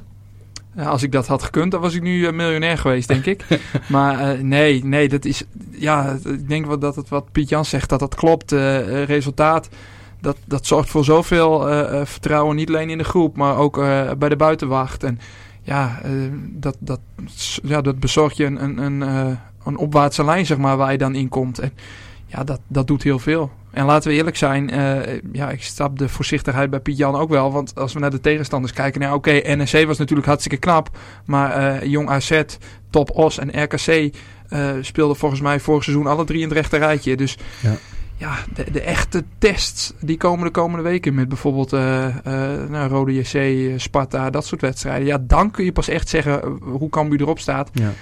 Ja, 0.76 0.84
als 0.84 1.02
ik 1.02 1.12
dat 1.12 1.26
had 1.26 1.42
gekund, 1.42 1.70
dan 1.72 1.80
was 1.80 1.94
ik 1.94 2.02
nu 2.02 2.26
eh, 2.26 2.32
miljonair 2.32 2.78
geweest, 2.78 3.08
denk 3.08 3.24
ik. 3.26 3.44
maar 3.88 4.20
eh, 4.20 4.40
nee, 4.40 4.84
nee, 4.84 5.08
dat 5.08 5.24
is. 5.24 5.44
Ja, 5.70 6.16
ik 6.24 6.48
denk 6.48 6.66
wel 6.66 6.78
dat 6.78 6.96
het 6.96 7.08
wat 7.08 7.32
Piet 7.32 7.48
Jans 7.48 7.68
zegt, 7.68 7.88
dat 7.88 8.00
dat 8.00 8.14
klopt. 8.14 8.52
Eh, 8.52 8.78
eh, 9.02 9.08
resultaat, 9.08 9.68
dat, 10.20 10.36
dat 10.44 10.66
zorgt 10.66 10.90
voor 10.90 11.04
zoveel 11.04 11.60
vertrouwen, 12.06 12.56
niet 12.56 12.68
alleen 12.68 12.90
in 12.90 12.98
de 12.98 13.04
groep, 13.04 13.36
maar 13.36 13.56
ook 13.56 13.78
eh, 13.78 14.10
bij 14.18 14.28
de 14.28 14.36
buitenwacht. 14.36 15.02
En 15.02 15.18
ja, 15.62 16.00
eh, 16.02 16.10
dat, 16.50 16.76
dat, 16.78 17.00
ja, 17.62 17.80
dat 17.80 18.00
bezorgt 18.00 18.36
je 18.36 18.44
een, 18.44 18.62
een, 18.62 18.78
een, 18.78 19.02
eh, 19.02 19.26
een 19.68 19.76
opwaartse 19.76 20.24
lijn, 20.24 20.46
zeg 20.46 20.58
maar, 20.58 20.76
waar 20.76 20.92
je 20.92 20.98
dan 20.98 21.14
in 21.14 21.28
komt. 21.28 21.58
En 21.58 21.72
ja, 22.26 22.44
dat, 22.44 22.60
dat 22.68 22.86
doet 22.86 23.02
heel 23.02 23.18
veel. 23.18 23.50
En 23.70 23.84
laten 23.84 24.10
we 24.10 24.16
eerlijk 24.16 24.36
zijn, 24.36 24.70
eh, 24.70 25.20
ja, 25.32 25.50
ik 25.50 25.62
stap 25.62 25.98
de 25.98 26.08
voorzichtigheid 26.08 26.70
bij 26.70 26.80
Piet-Jan 26.80 27.14
ook 27.14 27.28
wel. 27.28 27.52
Want 27.52 27.74
als 27.74 27.92
we 27.92 27.98
naar 27.98 28.10
de 28.10 28.20
tegenstanders 28.20 28.72
kijken, 28.72 29.00
nou 29.00 29.14
oké, 29.14 29.30
NEC 29.30 29.86
was 29.86 29.98
natuurlijk 29.98 30.26
hartstikke 30.26 30.58
knap. 30.58 30.90
Maar 31.24 31.52
eh, 31.52 31.90
Jong 31.90 32.08
AZ, 32.08 32.42
Top 32.90 33.10
Os 33.10 33.38
en 33.38 33.62
RKC 33.62 34.14
eh 34.48 34.70
speelden 34.80 35.16
volgens 35.16 35.40
mij 35.40 35.60
vorig 35.60 35.84
seizoen 35.84 36.06
alle 36.06 36.24
drie 36.24 36.40
in 36.40 36.48
het 36.48 36.56
rechte 36.56 36.76
rijtje. 36.76 37.16
Dus 37.16 37.38
Ja. 37.60 37.76
ja, 38.16 38.36
de, 38.54 38.70
de 38.70 38.80
echte 38.80 39.24
tests, 39.38 39.92
die 40.00 40.16
komen 40.16 40.44
de 40.44 40.50
komende 40.50 40.82
weken 40.82 41.14
met 41.14 41.28
bijvoorbeeld 41.28 41.70
nou, 42.68 42.88
Rode 42.88 43.14
JC, 43.14 43.72
Sparta, 43.80 44.30
dat 44.30 44.46
soort 44.46 44.60
wedstrijden. 44.60 45.06
Ja, 45.06 45.18
dan 45.20 45.50
kun 45.50 45.64
je 45.64 45.72
pas 45.72 45.88
echt 45.88 46.08
zeggen 46.08 46.58
hoe 46.62 46.88
Cambuur 46.88 47.20
erop 47.20 47.38
staat. 47.38 47.70
Ja. 47.72 47.92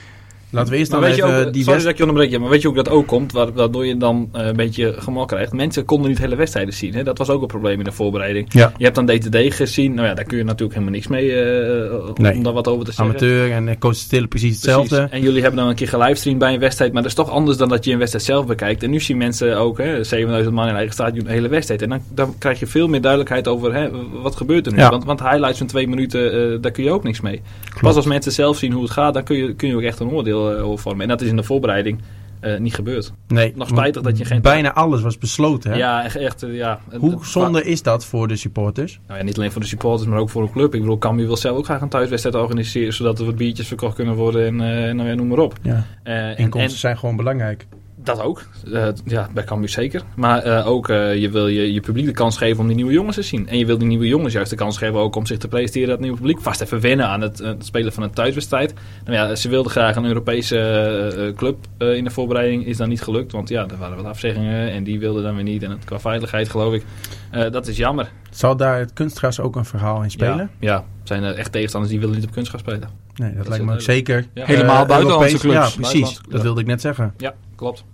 Laten 0.51 0.73
we 0.73 0.79
eerst 0.79 0.91
dan 0.91 1.01
weet 1.01 1.17
je 1.17 1.25
ook, 1.25 1.53
die 1.53 1.63
sorry 1.63 1.79
dat 1.81 1.89
ik 1.89 1.97
je 1.97 2.03
onderbreek, 2.03 2.31
ja, 2.31 2.39
maar 2.39 2.49
weet 2.51 2.61
je 2.63 2.67
hoe 2.69 2.77
dat 2.77 2.89
ook 2.89 3.07
komt? 3.07 3.33
Wa- 3.33 3.53
Waardoor 3.53 3.87
je 3.87 3.97
dan 3.97 4.29
eh, 4.33 4.47
een 4.47 4.57
beetje 4.57 4.95
gemak 4.99 5.29
krijgt. 5.29 5.53
Mensen 5.53 5.85
konden 5.85 6.09
niet 6.11 6.19
hele 6.19 6.37
wedstrijden 6.37 6.75
zien. 6.75 6.95
Hè? 6.95 7.03
Dat 7.03 7.19
was 7.19 7.29
ook 7.31 7.41
een 7.41 7.47
probleem 7.47 7.79
in 7.79 7.85
de 7.85 7.93
voorbereiding. 7.93 8.47
Ja. 8.53 8.73
Je 8.77 8.85
hebt 8.85 8.97
dan 8.97 9.07
DTD 9.07 9.55
gezien. 9.55 9.95
Nou 9.95 10.07
ja, 10.07 10.15
daar 10.15 10.25
kun 10.25 10.39
je 10.39 10.45
natuurlijk 10.45 10.73
helemaal 10.73 10.95
niks 10.95 11.07
mee 11.07 11.33
eh, 11.35 12.11
Nee. 12.15 12.33
om 12.35 12.43
daar 12.43 12.53
wat 12.53 12.69
over 12.69 12.85
te 12.85 12.93
zeggen. 12.93 13.05
Amateur 13.15 13.51
en 13.53 13.69
eh, 13.69 13.75
coach 13.79 13.95
Stille 13.95 14.27
precies 14.27 14.53
hetzelfde. 14.55 15.09
En 15.11 15.21
jullie 15.21 15.41
hebben 15.43 15.61
dan 15.61 15.69
een 15.69 15.75
keer 15.75 15.89
gelivestreamd 15.89 16.39
bij 16.39 16.55
een 16.55 16.61
wedstrijd. 16.61 16.93
Maar 16.93 17.03
dat 17.03 17.11
is 17.11 17.17
toch 17.17 17.31
anders 17.31 17.57
dan 17.57 17.69
dat 17.69 17.85
je 17.85 17.93
een 17.93 17.99
wedstrijd 17.99 18.25
zelf 18.25 18.47
bekijkt. 18.47 18.83
En 18.83 18.91
nu 18.91 19.01
zien 19.01 19.17
mensen 19.17 19.57
ook 19.59 19.79
hè, 19.79 20.05
7000 20.05 20.55
man 20.55 20.69
in 20.69 20.75
eigen 20.75 20.93
stadion 20.93 21.25
een 21.27 21.33
hele 21.33 21.49
wedstrijd. 21.49 21.83
En 21.83 21.89
dan, 21.89 22.01
dan 22.15 22.35
krijg 22.39 22.59
je 22.61 22.67
veel 22.67 22.89
meer 22.89 23.01
duidelijkheid 23.01 23.49
over 23.49 23.75
hè, 23.75 23.89
wat 24.23 24.37
gebeurt 24.37 24.67
er 24.67 24.73
nu. 24.73 24.79
Ja. 24.79 24.91
Want, 24.91 25.05
want 25.05 25.21
highlights 25.21 25.59
van 25.59 25.67
twee 25.67 25.89
minuten, 25.89 26.63
daar 26.63 26.73
kun 26.73 26.85
je 26.85 26.91
ook 26.91 27.05
niks 27.05 27.21
mee. 27.21 27.41
Pas 27.81 27.97
als 27.97 28.07
mensen 28.07 28.33
zelf 28.33 28.57
zien 28.59 28.73
hoe 28.73 28.83
het 28.83 28.93
gaat, 28.93 29.15
dan 29.15 29.25
kun 29.25 29.37
je, 29.37 29.55
kun 29.55 29.69
je 29.69 29.75
ook 29.75 29.83
echt 29.83 30.01
een 30.01 30.11
oordeel 30.11 30.36
eh. 30.37 31.01
En 31.01 31.09
dat 31.09 31.21
is 31.21 31.29
in 31.29 31.37
de 31.37 31.43
voorbereiding 31.43 32.01
eh, 32.41 32.59
niet 32.59 32.75
gebeurd. 32.75 33.13
Nee, 33.29 33.53
Nog 33.57 33.69
spijtig 33.69 34.03
dat 34.03 34.19
je 34.19 34.25
geen- 34.25 34.41
Bijna 34.43 34.73
alles 34.75 35.03
was 35.03 35.19
besloten. 35.19 35.71
Hè? 35.71 35.77
Ja, 35.77 36.05
echt. 36.05 36.17
echt 36.17 36.43
eh, 36.43 36.55
ja. 36.55 36.81
Hoe 36.99 37.19
zonde 37.23 37.65
is 37.65 37.83
dat 37.83 38.05
voor 38.05 38.29
de 38.29 38.37
supporters? 38.37 39.01
Nou 39.07 39.19
ja, 39.19 39.25
niet 39.25 39.37
alleen 39.37 39.53
voor 39.53 39.61
de 39.61 39.67
supporters, 39.67 40.09
maar 40.09 40.19
ook 40.19 40.31
voor 40.31 40.43
een 40.43 40.53
club. 40.53 40.75
Ik 40.75 40.81
bedoel, 40.81 40.99
Cambuur 40.99 41.27
wil 41.27 41.37
zelf 41.37 41.57
ook 41.57 41.65
graag 41.65 41.81
een 41.81 41.89
thuiswedstrijd 41.89 42.37
organiseren, 42.37 42.93
zodat 42.93 43.19
er 43.19 43.25
wat 43.25 43.37
biertjes 43.37 43.69
verkocht 43.69 43.95
kunnen 43.95 44.15
worden 44.15 44.61
en 44.61 44.99
ja, 44.99 45.15
noem 45.15 45.27
maar 45.29 45.39
op. 45.39 45.55
Ja. 45.63 45.85
En, 46.03 46.37
Inkomsten 46.37 46.73
en 46.73 46.79
zijn 46.79 46.99
gewoon 46.99 47.17
belangrijk. 47.17 47.67
Dat 48.07 48.21
ook. 48.21 48.43
Eh, 48.73 48.89
ja, 49.05 49.29
bij 49.35 49.45
Cambuur 49.45 49.69
zeker. 49.69 50.03
Maar 50.17 50.43
eh, 50.43 50.67
ook, 50.67 50.89
eh, 50.89 51.17
je 51.17 51.31
wil 51.31 51.49
je, 51.49 51.73
je 51.73 51.81
publiek 51.81 52.07
de 52.07 52.13
kans 52.13 52.37
geven 52.37 52.61
om 52.61 52.67
die 52.67 52.77
nieuwe 52.77 52.93
jongens 52.93 53.17
te 53.17 53.23
zien. 53.23 53.49
En 53.49 53.59
je 53.59 53.67
wil 53.67 53.79
die 53.79 53.89
nieuwe 53.89 54.07
jongens 54.07 54.33
juist 54.33 54.51
de 54.51 54.57
kans 54.57 54.79
geven 54.79 54.99
ook 54.99 55.17
om 55.17 55.27
zich 55.27 55.39
te 55.39 55.49
presenteren 55.49 55.87
aan 55.87 55.95
het 55.95 56.01
nieuwe 56.01 56.17
publiek. 56.17 56.41
Vast 56.41 56.61
even 56.61 56.81
wennen 56.81 57.07
aan 57.07 57.21
het, 57.21 57.39
het 57.39 57.65
spelen 57.65 57.93
van 57.93 58.03
een 58.03 58.11
thuiswedstrijd. 58.11 58.75
Nou 59.05 59.17
ja, 59.17 59.35
ze 59.35 59.49
wilden 59.49 59.71
graag 59.71 59.97
een 59.97 60.05
Europese 60.05 61.33
club 61.37 61.57
eh, 61.79 61.95
in 61.95 62.05
de 62.05 62.11
voorbereiding. 62.11 62.67
Is 62.67 62.77
dan 62.77 62.89
niet 62.89 63.03
gelukt, 63.03 63.33
want 63.33 63.49
ja, 63.49 63.67
er 63.69 63.77
waren 63.77 63.97
wat 63.97 64.07
afzeggingen 64.07 64.71
en 64.71 64.85
die 64.85 64.99
wilden 64.99 65.23
dan 65.23 65.35
weer 65.35 65.45
niet. 65.45 65.63
En 65.63 65.71
het, 65.71 65.85
qua 65.85 65.99
veiligheid 65.99 66.49
geloof 66.49 66.75
ik. 66.75 66.85
Eh, 67.31 67.51
dat 67.51 67.67
is 67.67 67.77
jammer. 67.77 68.11
Zal 68.31 68.57
daar 68.57 68.79
het 68.79 68.93
kunstgras 68.93 69.41
ook 69.41 69.57
een 69.57 69.65
verhaal 69.65 70.03
in 70.03 70.11
spelen? 70.11 70.51
Ja, 70.59 70.73
ja, 70.73 70.85
zijn 71.03 71.23
er 71.23 71.35
echt 71.35 71.53
tegenstanders 71.53 71.93
die 71.93 72.01
willen 72.01 72.17
niet 72.17 72.27
op 72.27 72.33
kunst 72.33 72.51
gaan 72.51 72.61
spelen. 72.61 72.89
Nee, 73.15 73.29
dat, 73.29 73.39
Dat 73.39 73.49
lijkt 73.49 73.65
me 73.65 73.73
ook 73.73 73.81
zeker. 73.81 74.27
Ja. 74.35 74.45
Helemaal 74.45 74.87
buitenlandse 74.87 75.39
clubs. 75.39 75.55
Ja, 75.55 75.61
precies. 75.61 75.81
Buitenlandse 75.83 76.21
clubs. 76.21 76.35
Dat 76.35 76.43
wilde 76.43 76.61
ik 76.61 76.67
net 76.67 76.81
zeggen. 76.81 77.15
Ja, 77.17 77.35
klopt. 77.55 77.85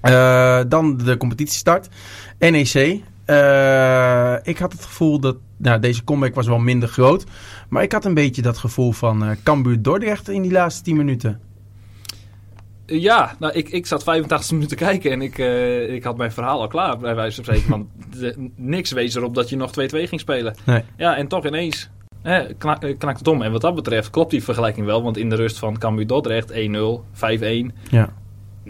Eh, 0.00 0.60
dan 0.68 0.96
de 0.96 1.16
competitiestart. 1.16 1.88
NEC. 2.38 3.00
Eh, 3.24 4.34
ik 4.42 4.58
had 4.58 4.72
het 4.72 4.84
gevoel 4.84 5.20
dat... 5.20 5.36
Nou, 5.56 5.80
deze 5.80 6.04
comeback 6.04 6.34
was 6.34 6.46
wel 6.46 6.58
minder 6.58 6.88
groot. 6.88 7.24
Maar 7.68 7.82
ik 7.82 7.92
had 7.92 8.04
een 8.04 8.14
beetje 8.14 8.42
dat 8.42 8.58
gevoel 8.58 8.92
van 8.92 9.24
eh 9.24 9.30
Cambuur 9.44 9.82
Dordrecht 9.82 10.28
in 10.28 10.42
die 10.42 10.52
laatste 10.52 10.82
10 10.82 10.96
minuten. 10.96 11.40
Ja, 12.86 13.36
nou, 13.38 13.52
ik, 13.52 13.68
ik 13.68 13.86
zat 13.86 14.02
85 14.02 14.50
minuten 14.50 14.76
te 14.76 14.84
kijken 14.84 15.10
en 15.10 15.22
ik, 15.22 15.38
ik 15.94 16.04
had 16.04 16.16
mijn 16.16 16.32
verhaal 16.32 16.60
al 16.60 16.66
klaar, 16.68 16.98
bij 16.98 17.14
wijze 17.14 17.34
van 17.34 17.44
spreken. 17.44 17.70
Want 17.70 17.86
de- 18.20 18.50
niks 18.56 18.90
wees 18.90 19.14
erop 19.14 19.34
dat 19.34 19.48
je 19.48 19.56
nog 19.56 19.70
2-2 19.70 19.72
ging 19.88 20.20
spelen. 20.20 20.54
Nee. 20.64 20.82
Ja, 20.96 21.16
en 21.16 21.28
toch 21.28 21.46
ineens 21.46 21.90
eh, 22.22 22.38
knak, 22.58 22.80
knakt 22.98 23.18
het 23.18 23.28
om. 23.28 23.42
En 23.42 23.52
wat 23.52 23.60
dat 23.60 23.74
betreft 23.74 24.10
klopt 24.10 24.30
die 24.30 24.44
vergelijking 24.44 24.86
wel, 24.86 25.02
want 25.02 25.16
in 25.16 25.28
de 25.28 25.36
rust 25.36 25.58
van 25.58 25.78
Cambuur 25.78 26.06
Dordrecht 26.06 26.52
1-0, 26.52 26.54
5-1. 26.54 27.76
Ja. 27.90 28.12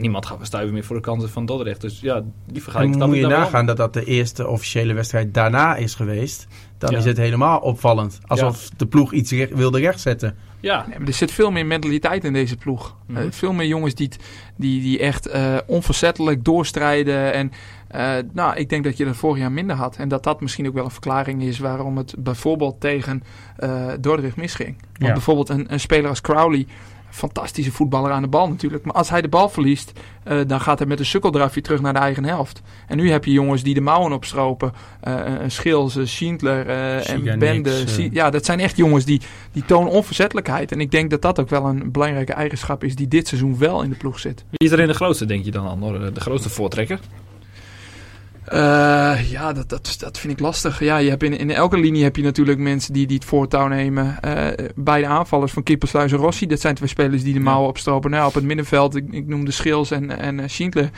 Niemand 0.01 0.27
gaf 0.27 0.41
een 0.41 0.47
stuiver 0.47 0.73
meer 0.75 0.85
voor 0.85 0.97
de 0.97 1.03
kansen 1.03 1.31
van 1.31 1.47
Dordrecht. 1.47 1.81
Dus 1.81 2.01
ja, 2.01 2.23
die 2.47 2.63
vergelijking 2.63 2.97
snap 2.97 3.09
moet 3.09 3.17
je 3.17 3.23
dan 3.23 3.31
nagaan 3.31 3.67
dat 3.67 3.77
dat 3.77 3.93
de 3.95 4.05
eerste 4.05 4.49
officiële 4.49 4.93
wedstrijd 4.93 5.35
daarna 5.35 5.77
is 5.77 5.95
geweest. 5.95 6.47
Dan 6.79 6.91
Ja. 6.91 6.99
is 6.99 7.05
het 7.05 7.17
helemaal 7.17 7.59
opvallend. 7.59 8.19
Alsof 8.27 8.71
de 8.77 8.87
ploeg 8.87 9.13
iets 9.13 9.31
recht- 9.33 9.55
wilde 9.55 9.81
rechtzetten. 9.81 10.37
Ja, 10.61 10.85
Nee, 10.89 10.99
maar 10.99 11.09
er 11.09 11.15
zit 11.15 11.31
veel 11.31 11.51
meer 11.51 11.67
mentaliteit 11.67 12.25
in 12.25 12.33
deze 12.33 12.57
ploeg. 12.57 12.97
Mhm. 13.07 13.19
Eh, 13.19 13.25
veel 13.31 13.53
meer 13.53 13.67
jongens 13.67 13.95
die, 13.95 14.09
die, 14.57 14.83
die 14.83 14.99
echt 14.99 15.27
eh, 15.27 15.57
onverzettelijk 15.67 16.45
doorstrijden. 16.45 17.33
En 17.33 17.53
eh, 17.89 18.13
nou, 18.33 18.57
ik 18.57 18.69
denk 18.69 18.85
dat 18.85 18.97
je 18.97 19.05
dat 19.05 19.17
vorig 19.17 19.39
jaar 19.39 19.53
minder 19.53 19.77
had. 19.77 19.97
En 19.97 20.09
dat 20.09 20.25
dat 20.25 20.41
misschien 20.41 20.67
ook 20.69 20.75
wel 20.75 20.85
een 20.85 20.91
verklaring 20.91 21.43
is 21.43 21.59
waarom 21.59 21.97
het 21.97 22.15
bijvoorbeeld 22.19 22.81
tegen 22.81 23.23
eh 23.57 23.87
Dordrecht 24.01 24.37
misging. 24.37 24.77
Want 24.79 24.87
Ja. 25.07 25.13
bijvoorbeeld 25.13 25.49
een, 25.49 25.73
een 25.73 25.81
speler 25.81 26.09
als 26.09 26.21
Crowley, 26.21 26.67
fantastische 27.11 27.73
voetballer 27.73 28.11
aan 28.11 28.23
de 28.23 28.29
bal 28.29 28.49
natuurlijk. 28.49 28.85
Maar 28.85 28.95
als 28.95 29.11
hij 29.11 29.23
de 29.23 29.29
bal 29.29 29.49
verliest, 29.49 29.93
eh, 30.25 30.39
dan 30.47 30.61
gaat 30.61 30.79
hij 30.79 30.89
met 30.89 30.99
een 30.99 31.07
sukkeldrafje 31.07 31.61
terug 31.61 31.81
naar 31.81 31.93
de 31.93 31.99
eigen 31.99 32.25
helft. 32.25 32.63
En 32.87 32.97
nu 32.97 33.11
heb 33.11 33.25
je 33.25 33.33
jongens 33.33 33.63
die 33.63 33.75
de 33.75 33.81
mouwen 33.81 34.13
opstropen. 34.13 34.73
Een 35.01 35.51
Schils, 35.51 35.99
Schindler 36.03 36.67
en 37.07 37.39
Bende. 37.39 37.85
ja, 38.13 38.31
dat 38.31 38.45
zijn 38.45 38.61
echt 38.61 38.77
jongens 38.77 39.05
die, 39.05 39.21
die 39.53 39.65
tonen 39.65 39.93
onverzettelijkheid. 39.93 40.73
En 40.73 40.81
ik 40.81 40.91
denk 40.91 41.11
dat 41.11 41.23
dat 41.23 41.41
ook 41.41 41.49
wel 41.49 41.65
een 41.65 41.93
belangrijke 41.93 42.33
eigenschap 42.33 42.85
is 42.85 42.97
die 42.97 43.09
dit 43.09 43.29
seizoen 43.29 43.59
wel 43.59 43.83
in 43.83 43.91
de 43.91 43.97
ploeg 43.97 44.19
zit. 44.19 44.45
wie 44.51 44.69
is 44.69 44.75
er 44.75 44.81
in 44.81 44.87
de 44.87 44.95
grootste, 44.95 45.25
denk 45.27 45.45
je 45.45 45.51
dan, 45.51 45.67
Andor? 45.67 46.15
De 46.15 46.21
grootste 46.21 46.49
voortrekker? 46.49 47.01
Eh, 48.51 49.31
ja, 49.31 49.53
dat, 49.53 49.69
dat, 49.69 49.97
dat 49.99 50.19
vind 50.19 50.33
ik 50.33 50.41
lastig. 50.41 50.81
Ja, 50.81 50.97
je 50.97 51.11
hebt 51.11 51.23
in, 51.23 51.39
in 51.39 51.51
elke 51.51 51.79
linie 51.79 52.03
heb 52.03 52.17
je 52.17 52.23
natuurlijk 52.23 52.59
mensen 52.59 52.93
die, 52.93 53.07
die 53.07 53.17
het 53.17 53.25
voortouw 53.25 53.67
nemen. 53.69 54.23
Eh, 54.23 54.67
beide 54.75 55.07
aanvallers 55.07 55.53
van 55.53 55.63
Kippersluis 55.63 56.13
en 56.13 56.19
Rossi, 56.19 56.47
dat 56.47 56.61
zijn 56.61 56.75
twee 56.75 56.89
spelers 56.89 57.23
die 57.23 57.35
de 57.35 57.41
mouwen 57.41 57.69
opstropen. 57.69 58.11
Nou, 58.11 58.27
op 58.27 58.35
het 58.35 58.45
middenveld, 58.45 58.97
ik, 58.97 59.05
ik 59.11 59.27
noemde 59.27 59.51
Schils 59.51 59.91
en, 59.91 60.19
en 60.19 60.41
eh, 60.41 60.49
Schindler. 60.49 60.91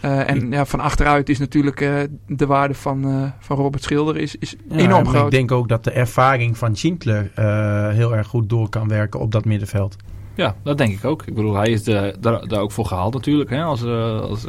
Eh, 0.00 0.30
en 0.30 0.50
ja, 0.50 0.64
van 0.64 0.80
achteruit 0.80 1.28
is 1.28 1.38
natuurlijk 1.38 1.80
eh, 1.80 1.94
de 2.26 2.46
waarde 2.46 2.74
van, 2.74 3.04
eh, 3.04 3.30
van 3.38 3.56
Robert 3.56 3.82
Schilder 3.82 4.16
is, 4.16 4.36
is 4.36 4.56
Ja, 4.68 4.76
enorm 4.76 5.06
groot. 5.06 5.24
Ik 5.24 5.30
denk 5.30 5.52
ook 5.52 5.68
dat 5.68 5.84
de 5.84 5.90
ervaring 5.90 6.58
van 6.58 6.76
Schindler 6.76 7.30
eh, 7.34 7.88
heel 7.88 8.14
erg 8.16 8.26
goed 8.26 8.48
door 8.48 8.68
kan 8.68 8.88
werken 8.88 9.20
op 9.20 9.32
dat 9.32 9.44
middenveld. 9.44 9.96
Ja, 10.34 10.56
dat 10.62 10.78
denk 10.78 10.92
ik 10.92 11.04
ook. 11.04 11.22
Ik 11.26 11.34
bedoel, 11.34 11.54
hij 11.54 11.70
is 11.70 11.82
de, 11.82 12.16
daar, 12.20 12.48
daar 12.48 12.60
ook 12.60 12.72
voor 12.72 12.86
gehaald 12.86 13.14
natuurlijk. 13.14 13.50
Hè? 13.50 13.62
Als, 13.62 13.82
eh, 13.82 14.20
als 14.20 14.46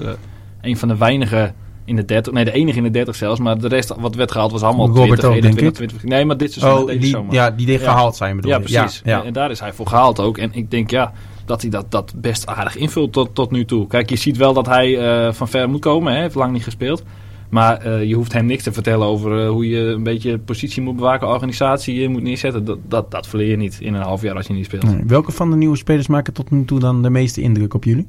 een 0.62 0.78
van 0.78 0.88
de 0.88 0.98
weinigen 0.98 1.56
in 1.88 1.96
de 1.96 2.06
30. 2.06 2.34
Nee, 2.34 2.46
de 2.46 2.52
enige 2.52 2.78
in 2.78 2.84
de 2.84 2.90
30 2.90 3.16
zelfs. 3.16 3.40
Maar 3.40 3.58
de 3.60 3.68
rest 3.68 3.94
wat 4.00 4.16
werd 4.16 4.32
gehaald 4.32 4.52
was 4.52 4.62
allemaal 4.62 4.88
Robert 4.88 5.20
20, 5.20 5.26
ook, 5.26 5.32
denk 5.42 5.46
21, 5.60 5.88
20. 5.98 6.10
Nee, 6.10 6.26
maar 6.26 6.38
dit 6.38 6.54
seizoen 6.54 6.80
Oh, 6.82 6.86
deze 6.88 7.00
die, 7.00 7.10
zomer. 7.10 7.34
ja, 7.34 7.52
die 7.52 7.66
dit 7.66 7.80
Ja. 7.82 7.92
gehaald 7.92 8.16
zijn 8.16 8.36
bedoel 8.36 8.52
Ja, 8.52 8.60
precies. 8.60 9.02
Ja, 9.04 9.20
En, 9.20 9.26
en 9.26 9.34
daar 9.34 9.52
is 9.52 9.60
hij 9.60 9.74
voor 9.74 9.88
gehaald 9.88 10.20
ook. 10.20 10.38
En 10.38 10.50
ik 10.54 10.72
denk 10.72 10.90
ja, 10.90 11.14
dat 11.46 11.62
hij 11.62 11.70
dat, 11.70 11.92
dat 11.92 12.14
best 12.16 12.48
aardig 12.48 12.76
invult 12.78 13.14
tot, 13.14 13.36
tot 13.36 13.52
nu 13.52 13.66
toe. 13.66 13.88
Kijk, 13.88 14.10
je 14.10 14.16
ziet 14.16 14.38
wel 14.38 14.54
dat 14.54 14.66
hij 14.66 14.98
eh, 15.00 15.34
van 15.34 15.48
ver 15.48 15.70
moet 15.70 15.82
komen. 15.82 16.12
Hij 16.14 16.22
heeft 16.22 16.36
lang 16.36 16.54
niet 16.54 16.64
gespeeld. 16.64 17.04
Maar 17.50 17.78
eh, 17.78 18.04
je 18.04 18.16
hoeft 18.16 18.34
hem 18.34 18.46
niks 18.46 18.64
te 18.64 18.72
vertellen 18.74 19.08
over 19.08 19.42
eh, 19.44 19.50
hoe 19.50 19.68
je 19.68 19.80
een 19.80 20.04
beetje 20.04 20.38
positie 20.38 20.82
moet 20.82 20.96
bewaken, 20.96 21.28
organisatie 21.28 22.10
moet 22.10 22.22
neerzetten. 22.24 22.66
Dat, 22.66 22.78
dat, 22.88 23.12
dat 23.12 23.28
verleer 23.28 23.50
je 23.50 23.58
niet 23.58 23.78
in 23.82 23.94
een 23.94 24.02
half 24.02 24.22
jaar 24.22 24.36
als 24.36 24.48
je 24.48 24.54
niet 24.54 24.66
speelt. 24.66 24.84
Nee, 24.84 25.04
Welke 25.08 25.32
van 25.32 25.50
de 25.50 25.56
nieuwe 25.56 25.78
spelers 25.78 26.08
maken 26.08 26.34
tot 26.34 26.52
nu 26.52 26.66
toe 26.66 26.80
dan 26.80 27.02
de 27.02 27.10
meeste 27.10 27.42
indruk 27.42 27.74
op 27.74 27.84
jullie? 27.84 28.08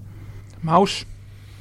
Maus, 0.61 1.05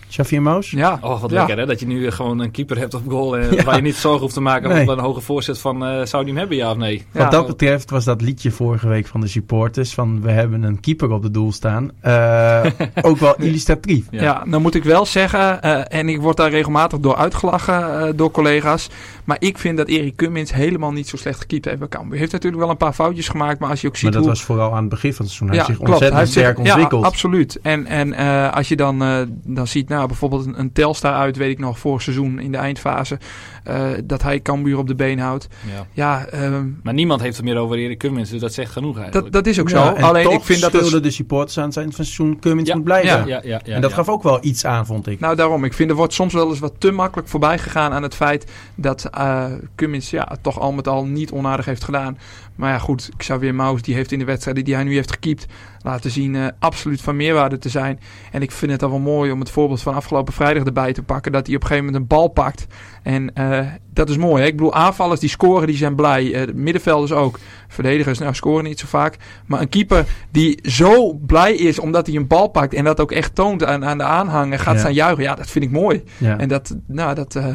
Xavier 0.09 0.41
Maus? 0.41 0.71
ja. 0.71 0.97
Oh, 1.01 1.21
wat 1.21 1.29
ja. 1.31 1.37
lekker 1.37 1.57
hè, 1.57 1.65
dat 1.65 1.79
je 1.79 1.87
nu 1.87 2.11
gewoon 2.11 2.39
een 2.39 2.51
keeper 2.51 2.77
hebt 2.77 2.93
op 2.93 3.01
goal. 3.07 3.37
En 3.37 3.55
Ja. 3.55 3.63
waar 3.63 3.75
je 3.75 3.81
niet 3.81 3.95
zorgen 3.95 4.21
hoeft 4.21 4.33
te 4.33 4.41
maken 4.41 4.69
Nee. 4.69 4.87
een 4.89 4.99
hoge 4.99 5.21
voorzet 5.21 5.59
van 5.59 5.85
eh, 5.85 6.05
zou 6.05 6.23
die 6.23 6.31
hem 6.33 6.37
hebben 6.41 6.57
ja 6.57 6.71
of 6.71 6.77
nee. 6.77 7.05
Ja, 7.13 7.21
Wat 7.21 7.31
dat 7.31 7.47
betreft 7.47 7.89
was 7.89 8.05
dat 8.05 8.21
liedje 8.21 8.51
vorige 8.51 8.87
week 8.87 9.07
van 9.07 9.21
de 9.21 9.27
supporters 9.27 9.93
van 9.93 10.21
we 10.21 10.31
hebben 10.31 10.63
een 10.63 10.79
keeper 10.79 11.11
op 11.11 11.21
de 11.21 11.31
doel 11.31 11.51
staan. 11.51 11.91
eh, 12.01 12.65
ook 13.01 13.17
wel 13.17 13.35
illustratief. 13.47 14.05
Ja. 14.11 14.21
Ja. 14.21 14.43
dan 14.47 14.61
moet 14.61 14.75
ik 14.75 14.83
wel 14.83 15.05
zeggen, 15.05 15.61
eh, 15.61 15.99
en 15.99 16.09
ik 16.09 16.21
word 16.21 16.37
daar 16.37 16.49
regelmatig 16.49 16.99
door 16.99 17.15
uitgelachen 17.15 17.99
eh, 18.07 18.13
door 18.15 18.31
collega's. 18.31 18.89
Maar 19.23 19.37
ik 19.39 19.57
vind 19.57 19.77
dat 19.77 19.87
Erik 19.87 20.15
Cummins 20.15 20.53
helemaal 20.53 20.91
niet 20.91 21.07
zo 21.07 21.17
slecht 21.17 21.39
gekiept 21.39 21.65
heeft 21.65 21.79
bij 21.79 21.87
Cambuur. 21.87 22.09
Hij 22.11 22.19
heeft 22.19 22.31
natuurlijk 22.31 22.61
wel 22.61 22.71
een 22.71 22.77
paar 22.77 22.93
foutjes 22.93 23.27
gemaakt, 23.29 23.59
maar 23.59 23.69
als 23.69 23.81
je 23.81 23.87
ook 23.87 23.95
ziet 23.95 24.03
Maar 24.03 24.11
dat 24.13 24.21
hoe... 24.21 24.29
was 24.31 24.43
vooral 24.43 24.71
aan 24.73 24.79
het 24.81 24.89
begin 24.89 25.13
van 25.13 25.25
het 25.25 25.33
seizoen. 25.33 25.47
Hij 25.47 25.57
heeft 25.57 25.69
zich 25.69 25.77
Hij 25.87 25.89
ontzettend 25.95 26.27
sterk 26.29 26.57
ontwikkeld. 26.57 27.01
Ja, 27.01 27.07
absoluut. 27.07 27.59
En, 27.61 27.85
en 27.85 28.13
eh, 28.13 28.53
als 28.53 28.67
je 28.67 28.75
dan, 28.75 29.01
eh, 29.03 29.17
dan 29.43 29.67
ziet, 29.67 29.89
nou, 29.89 29.96
bijvoorbeeld 30.05 30.45
een, 30.45 30.60
een 30.60 30.71
Telstar 30.71 31.13
uit, 31.13 31.38
weet 31.38 31.51
ik 31.51 31.60
nog, 31.60 31.79
vorig 31.79 32.01
seizoen 32.01 32.39
in 32.39 32.51
de 32.51 32.57
eindfase, 32.57 33.19
eh, 33.67 33.89
dat 34.03 34.21
hij 34.21 34.41
Cambuur 34.41 34.77
op 34.77 34.88
de 34.88 34.95
been 34.95 35.19
houdt. 35.19 35.47
Ja. 35.75 35.86
Ja, 35.93 36.25
ehm, 36.25 36.65
Maar 36.84 36.93
niemand 36.93 37.21
heeft 37.21 37.36
het 37.38 37.45
meer 37.45 37.58
over 37.58 37.77
Erik 37.77 37.99
Cummins, 37.99 38.30
dus 38.30 38.39
dat 38.41 38.53
zegt 38.53 38.71
genoeg 38.71 38.97
eigenlijk. 38.97 39.23
dat, 39.34 39.43
dat 39.43 39.53
is 39.53 39.60
ook 39.60 39.69
Ja, 39.69 39.86
zo. 39.88 39.93
en 39.93 40.03
Alleen 40.03 40.23
toch 40.23 40.34
ik 40.34 40.43
vind 40.43 40.62
dat... 40.62 40.71
het- 40.73 41.03
de 41.03 41.12
supporters 41.12 41.58
aan 41.58 41.63
eind 41.63 41.95
van 41.95 42.06
seizoen 42.06 42.39
Cummins 42.39 42.67
Ja, 42.69 42.75
moet 42.75 42.84
blijven. 42.84 43.19
ja, 43.19 43.25
ja, 43.25 43.39
ja, 43.43 43.62
ja, 43.63 43.75
en 43.75 43.82
dat 43.82 43.89
ja. 43.89 43.95
gaf 43.95 44.10
ook 44.10 44.23
wel 44.23 44.38
iets 44.41 44.65
aan, 44.65 44.86
vond 44.86 45.08
ik. 45.08 45.19
Nou, 45.19 45.36
daarom. 45.36 45.63
Ik 45.63 45.73
vind 45.73 45.89
er 45.89 45.95
wordt 45.95 46.13
soms 46.13 46.34
wel 46.34 46.49
eens 46.49 46.60
wat 46.60 46.73
te 46.77 46.91
makkelijk 46.91 47.27
voorbij 47.30 47.58
gegaan 47.58 47.91
aan 47.93 48.03
het 48.03 48.15
feit 48.15 48.51
dat 48.75 49.06
eh 49.12 49.45
Cummins 49.75 50.10
ja, 50.10 50.25
het 50.30 50.43
toch 50.43 50.60
al 50.60 50.71
met 50.71 50.88
al 50.88 51.06
niet 51.06 51.32
onaardig 51.32 51.65
heeft 51.65 51.84
gedaan. 51.84 52.17
Maar 52.56 52.71
ja, 52.71 52.80
goed, 52.80 53.10
Xavier 53.17 53.56
Maus 53.56 53.82
die 53.82 53.95
heeft 53.95 54.12
in 54.12 54.19
de 54.19 54.25
wedstrijden 54.25 54.63
die 54.63 54.73
hij 54.75 54.84
nu 54.84 54.93
heeft 54.93 55.12
gekiept, 55.12 55.45
laten 55.82 56.12
zien 56.12 56.36
eh, 56.36 56.45
absoluut 56.60 57.01
van 57.01 57.15
meerwaarde 57.15 57.58
te 57.58 57.69
zijn. 57.69 57.99
En 58.32 58.41
ik 58.41 58.51
vind 58.51 58.71
het 58.71 58.80
dan 58.80 58.89
wel 58.89 58.99
mooi 58.99 59.32
om 59.32 59.39
het 59.39 59.49
voorbeeld 59.49 59.82
van 59.82 59.93
afgelopen 59.93 60.34
vrijdag 60.34 60.63
erbij 60.63 60.93
te 60.93 61.03
pakken. 61.03 61.32
Dat 61.32 61.45
hij 61.47 61.56
op 61.56 61.62
een 61.62 61.67
gegeven 61.67 61.91
moment 61.91 62.12
een 62.12 62.17
bal 62.17 62.27
pakt. 62.27 62.67
En 63.07 63.33
eh, 63.33 63.59
dat 63.93 64.09
is 64.09 64.17
mooi. 64.17 64.41
Hè? 64.41 64.47
Ik 64.47 64.55
bedoel, 64.57 64.73
aanvallers 64.73 65.19
die 65.19 65.29
scoren, 65.29 65.67
die 65.67 65.75
zijn 65.77 65.95
blij. 65.95 66.33
Eh, 66.33 66.53
middenvelders 66.53 67.11
ook. 67.11 67.39
Verdedigers, 67.67 68.19
nou 68.19 68.33
scoren 68.35 68.63
niet 68.63 68.79
zo 68.79 68.85
vaak. 68.87 69.17
Maar 69.45 69.61
een 69.61 69.69
keeper 69.69 70.05
die 70.31 70.59
zo 70.63 71.13
blij 71.13 71.55
is 71.55 71.79
omdat 71.79 72.07
hij 72.07 72.15
een 72.15 72.27
bal 72.27 72.47
pakt. 72.47 72.73
En 72.73 72.83
dat 72.83 72.99
ook 72.99 73.11
echt 73.11 73.35
toont 73.35 73.63
aan, 73.65 73.85
aan 73.85 73.97
de 73.97 74.03
aanhang. 74.03 74.51
En 74.51 74.59
gaat 74.59 74.73
Ja. 74.73 74.79
staan 74.79 74.93
juichen. 74.93 75.23
Ja, 75.23 75.35
dat 75.35 75.49
vind 75.49 75.65
ik 75.65 75.71
mooi. 75.71 76.03
Ja. 76.17 76.37
En 76.37 76.47
dat, 76.47 76.75
nou, 76.87 77.15
dat, 77.15 77.35
eh, 77.35 77.45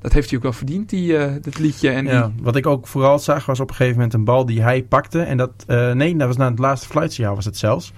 dat 0.00 0.12
heeft 0.12 0.28
hij 0.28 0.36
ook 0.36 0.42
wel 0.44 0.52
verdiend, 0.52 0.88
die, 0.88 1.18
dat 1.40 1.58
liedje. 1.58 1.90
En 1.90 2.04
die- 2.04 2.12
Ja, 2.14 2.30
wat 2.42 2.56
ik 2.56 2.66
ook 2.66 2.86
vooral 2.86 3.18
zag 3.18 3.46
was 3.46 3.60
op 3.60 3.68
een 3.68 3.74
gegeven 3.74 3.96
moment 3.96 4.14
een 4.14 4.24
bal 4.24 4.46
die 4.46 4.62
hij 4.62 4.82
pakte. 4.82 5.20
En 5.22 5.36
dat, 5.36 5.50
nee, 5.94 6.16
dat 6.16 6.26
was 6.26 6.36
na 6.36 6.50
het 6.50 6.58
laatste 6.58 6.88
fluitsignaal 6.88 7.34
was 7.34 7.44
het 7.44 7.56
zelfs. 7.56 7.92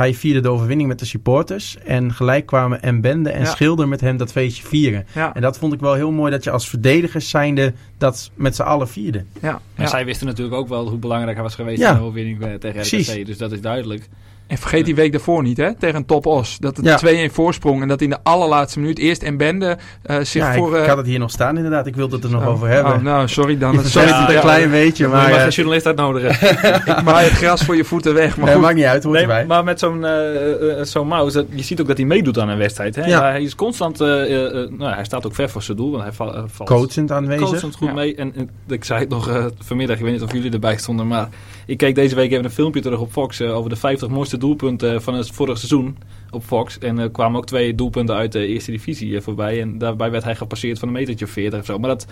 Hij 0.00 0.14
vierde 0.14 0.40
de 0.40 0.48
overwinning 0.48 0.88
met 0.88 0.98
de 0.98 1.04
supporters. 1.04 1.76
En 1.84 2.12
gelijk 2.12 2.46
kwamen 2.46 2.82
en 2.82 3.00
Bende 3.00 3.30
en 3.30 3.40
Ja. 3.42 3.50
Schilder 3.50 3.88
met 3.88 4.00
hem 4.00 4.16
dat 4.16 4.32
feestje 4.32 4.66
vieren. 4.66 5.06
ja, 5.14 5.34
En 5.34 5.42
dat 5.42 5.58
vond 5.58 5.72
ik 5.72 5.80
wel 5.80 5.94
heel 5.94 6.10
mooi 6.10 6.30
dat 6.30 6.44
je 6.44 6.50
als 6.50 6.68
verdedigers 6.68 7.28
zijnde 7.28 7.72
dat 7.98 8.30
met 8.34 8.56
z'n 8.56 8.62
allen 8.62 8.88
vierde. 8.88 9.24
ja, 9.40 9.60
En 9.74 9.88
zij 9.88 10.04
wisten 10.04 10.26
natuurlijk 10.26 10.56
ook 10.56 10.68
wel 10.68 10.88
hoe 10.88 10.98
belangrijk 10.98 11.34
hij 11.34 11.42
was 11.42 11.54
geweest 11.54 11.80
Ja. 11.80 11.90
in 11.90 11.96
de 11.96 12.02
overwinning 12.02 12.42
eh, 12.44 12.54
tegen. 12.54 12.80
RKC. 12.80 13.26
Dus 13.26 13.38
dat 13.38 13.52
is 13.52 13.60
duidelijk. 13.60 14.08
En 14.50 14.58
vergeet 14.58 14.84
die 14.84 14.94
week 14.94 15.12
daarvoor 15.12 15.42
niet, 15.42 15.56
hè? 15.56 15.74
Tegen 15.74 16.04
Top 16.06 16.26
Os. 16.26 16.56
Dat 16.58 16.76
het 16.76 16.86
Ja. 16.86 17.28
2-1 17.28 17.32
voorsprong. 17.32 17.82
En 17.82 17.88
dat 17.88 18.00
in 18.00 18.10
de 18.10 18.18
allerlaatste 18.22 18.80
minuut 18.80 18.98
eerst 18.98 19.22
en 19.22 19.36
Bende 19.36 19.78
eh, 20.02 20.16
zich 20.16 20.42
ja, 20.42 20.54
voor... 20.54 20.68
ik, 20.68 20.74
eh, 20.74 20.80
ik 20.82 20.88
had 20.88 20.96
het 20.96 21.06
hier 21.06 21.18
nog 21.18 21.30
staan 21.30 21.56
inderdaad. 21.56 21.86
Ik 21.86 21.96
wilde 21.96 22.14
het 22.16 22.24
er 22.24 22.30
nog 22.30 22.42
oh, 22.42 22.48
over 22.48 22.68
hebben. 22.68 22.92
Oh, 22.94 23.00
nou, 23.02 23.28
sorry 23.28 23.58
dan. 23.58 23.84
Sorry, 23.84 24.08
ja, 24.08 24.30
een 24.34 24.40
klein 24.40 24.70
beetje, 24.70 25.06
Maar 25.08 25.16
je 25.16 25.20
maar 25.22 25.28
mag 25.30 25.36
eh, 25.38 25.42
geen 25.44 25.52
journalist 25.52 25.86
uitnodigen. 25.86 26.30
ik 26.96 27.02
maai 27.02 27.28
het 27.28 27.32
gras 27.38 27.62
voor 27.64 27.76
je 27.76 27.84
voeten 27.84 28.14
weg. 28.14 28.36
Maar 28.36 28.46
eh, 28.48 28.52
goed. 28.54 28.62
maakt 28.62 28.74
niet 28.74 28.84
uit, 28.84 29.02
hoort 29.02 29.14
Nee, 29.14 29.22
erbij. 29.22 29.46
maar 29.46 29.64
met 29.64 29.78
zo'n 29.78 30.04
eh, 30.04 30.78
eh, 30.78 30.84
zo'n 30.84 31.06
Maus, 31.06 31.32
dat- 31.32 31.46
je 31.54 31.62
ziet 31.62 31.80
ook 31.80 31.86
dat 31.88 31.96
hij 31.96 32.06
meedoet 32.06 32.38
aan 32.38 32.48
een 32.48 32.58
wedstrijd. 32.58 32.96
Hè? 32.96 33.04
Ja. 33.04 33.22
Hij 33.22 33.42
is 33.42 33.54
constant, 33.54 34.00
eh, 34.00 34.22
eh, 34.22 34.46
eh, 34.46 34.70
nou, 34.70 34.94
hij 34.94 35.04
staat 35.04 35.26
ook 35.26 35.34
ver 35.34 35.50
voor 35.50 35.62
zijn 35.62 35.76
doel. 35.76 35.90
Want 35.90 36.02
hij 36.02 36.12
val- 36.12 36.34
eh, 36.34 36.42
valt 36.46 36.68
Coachend 36.68 37.10
aanwezig. 37.12 37.46
constant 37.48 37.74
goed 37.74 37.88
Ja. 37.88 37.94
mee. 37.94 38.14
En, 38.14 38.32
en 38.36 38.50
ik 38.68 38.84
zei 38.84 39.00
het 39.00 39.08
nog 39.08 39.28
eh, 39.28 39.44
vanmiddag, 39.58 39.96
ik 39.96 40.02
weet 40.02 40.12
niet 40.12 40.22
of 40.22 40.32
jullie 40.32 40.52
erbij 40.52 40.76
stonden, 40.76 41.06
maar 41.06 41.28
ik 41.70 41.78
keek 41.78 41.94
deze 41.94 42.14
week 42.14 42.30
even 42.30 42.44
een 42.44 42.50
filmpje 42.50 42.80
terug 42.80 43.00
op 43.00 43.12
Fox 43.12 43.40
eh, 43.40 43.56
over 43.56 43.70
de 43.70 43.76
50 43.76 44.08
mooiste 44.08 44.36
doelpunten 44.36 44.94
eh, 44.94 45.00
van 45.00 45.14
het 45.14 45.30
vorige 45.30 45.58
seizoen 45.58 45.96
op 46.30 46.44
Fox. 46.44 46.78
En 46.78 46.98
er 46.98 47.10
kwamen 47.10 47.38
ook 47.38 47.46
twee 47.46 47.74
doelpunten 47.74 48.14
uit 48.14 48.32
de 48.32 48.46
eerste 48.46 48.70
divisie 48.70 49.16
eh, 49.16 49.22
voorbij. 49.22 49.60
En 49.60 49.78
daarbij 49.78 50.10
werd 50.10 50.24
hij 50.24 50.36
gepasseerd 50.36 50.78
van 50.78 50.88
een 50.88 50.94
metertje 50.94 51.24
of 51.24 51.30
40 51.30 51.60
of 51.60 51.66
zo. 51.66 51.78
Maar 51.78 51.90
dat, 51.90 52.06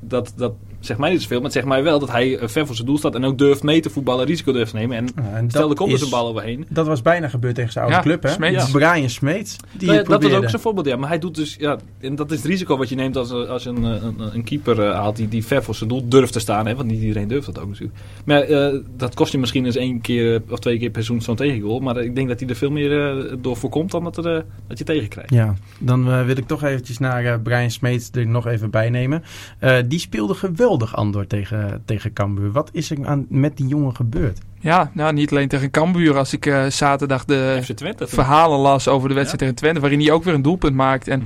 dat, 0.00 0.32
dat 0.36 0.52
zegt 0.80 0.98
mij 0.98 1.10
niet 1.10 1.20
zoveel, 1.20 1.36
maar 1.36 1.44
het 1.44 1.54
zegt 1.54 1.66
mij 1.66 1.82
wel 1.82 1.98
dat 1.98 2.10
hij 2.10 2.38
eh, 2.38 2.48
ver 2.48 2.66
voor 2.66 2.74
zijn 2.74 2.86
doel 2.86 2.98
staat 2.98 3.14
en 3.14 3.24
ook 3.24 3.38
durft 3.38 3.62
mee 3.62 3.80
te 3.80 3.90
voetballen, 3.90 4.26
risico 4.26 4.52
durft 4.52 4.70
te 4.70 4.76
nemen. 4.76 4.96
En 4.96 5.08
Ja, 5.16 5.22
en 5.22 5.50
stel, 5.50 5.62
er 5.62 5.68
dat 5.68 5.76
komt 5.76 5.90
dus 5.90 6.02
een 6.02 6.10
bal 6.10 6.28
overheen. 6.28 6.66
Dat 6.68 6.86
was 6.86 7.02
bijna 7.02 7.28
gebeurd 7.28 7.54
tegen 7.54 7.72
zijn 7.72 7.84
oude 7.84 7.98
Ja, 7.98 8.04
club, 8.04 8.22
hè? 8.22 8.30
Smeets. 8.30 8.70
Brian 8.70 9.10
Smeets. 9.10 9.56
Die 9.72 9.86
Nou 9.86 9.98
ja, 9.98 10.04
dat 10.08 10.22
was 10.22 10.32
ook 10.32 10.48
zijn 10.48 10.62
voorbeeld, 10.62 10.86
ja. 10.86 10.96
Maar 10.96 11.08
hij 11.08 11.18
doet 11.18 11.34
dus, 11.34 11.56
ja, 11.58 11.78
en 12.00 12.14
dat 12.14 12.30
is 12.30 12.36
het 12.36 12.46
risico 12.46 12.76
wat 12.76 12.88
je 12.88 12.94
neemt 12.94 13.16
als, 13.16 13.30
eh, 13.30 13.48
als 13.48 13.62
je 13.62 13.68
een, 13.68 13.84
eh, 13.84 14.02
een, 14.02 14.34
een 14.34 14.44
keeper 14.44 14.82
eh, 14.82 14.92
haalt 14.92 15.16
die, 15.16 15.28
die 15.28 15.44
ver 15.44 15.62
voor 15.62 15.74
zijn 15.74 15.88
doel 15.88 16.08
durft 16.08 16.32
te 16.32 16.40
staan. 16.40 16.66
Hè, 16.66 16.74
want 16.74 16.88
niet 16.88 17.00
iedereen 17.00 17.28
durft 17.28 17.46
dat 17.46 17.58
ook 17.58 17.68
natuurlijk. 17.68 17.98
Maar 18.24 18.40
eh, 18.40 18.78
dat 18.96 19.14
kost 19.14 19.32
je 19.32 19.38
misschien 19.38 19.64
eens 19.64 19.76
één 19.76 20.00
keer 20.00 20.34
eh, 20.34 20.52
of 20.52 20.58
twee 20.58 20.78
keer 20.78 20.90
per 20.90 21.04
seizoen 21.04 21.24
zo'n 21.24 21.36
tegengoal. 21.36 21.80
Maar 21.80 21.96
ik 21.96 22.14
denk 22.14 22.28
dat 22.28 22.40
hij 22.40 22.48
er 22.48 22.56
veel 22.56 22.70
meer 22.70 23.08
eh, 23.08 23.36
door 23.40 23.56
voorkomt 23.56 23.90
dan 23.90 24.04
dat, 24.04 24.16
er, 24.16 24.36
eh, 24.36 24.42
dat 24.66 24.78
je 24.78 24.84
tegenkrijgt. 24.84 25.30
Ja, 25.30 25.54
dan 25.78 26.24
wil 26.24 26.36
ik 26.36 26.46
toch 26.46 26.62
eventjes 26.62 26.98
naar 26.98 27.40
Brian 27.40 27.70
Smeets 27.70 28.10
er 28.12 28.26
nog 28.26 28.46
even 28.46 28.70
bij 28.70 28.90
nemen. 28.90 29.22
Eh, 29.58 29.76
die 29.86 29.98
speelde 29.98 30.34
geweldig 30.34 30.96
Andor 30.96 31.26
tegen, 31.26 31.82
tegen 31.84 32.12
Cambuur. 32.12 32.52
Wat 32.52 32.70
is 32.72 32.90
er 32.90 33.06
aan, 33.06 33.26
met 33.28 33.56
die 33.56 33.66
jongen 33.66 33.96
gebeurd? 33.96 34.38
Ja, 34.60 34.90
nou, 34.94 35.12
niet 35.12 35.30
alleen 35.30 35.48
tegen 35.48 35.70
Cambuur. 35.70 36.16
Als 36.16 36.32
ik 36.32 36.46
eh, 36.46 36.66
zaterdag 36.66 37.24
de 37.24 37.62
Twente. 37.74 38.06
verhalen 38.06 38.58
las 38.58 38.88
over 38.88 39.08
de 39.08 39.14
wedstrijd 39.14 39.40
tegen 39.40 39.54
Twente... 39.54 39.80
waarin 39.80 40.00
hij 40.00 40.10
ook 40.12 40.24
weer 40.24 40.34
een 40.34 40.42
doelpunt 40.42 40.74
maakt. 40.74 41.08
En 41.08 41.22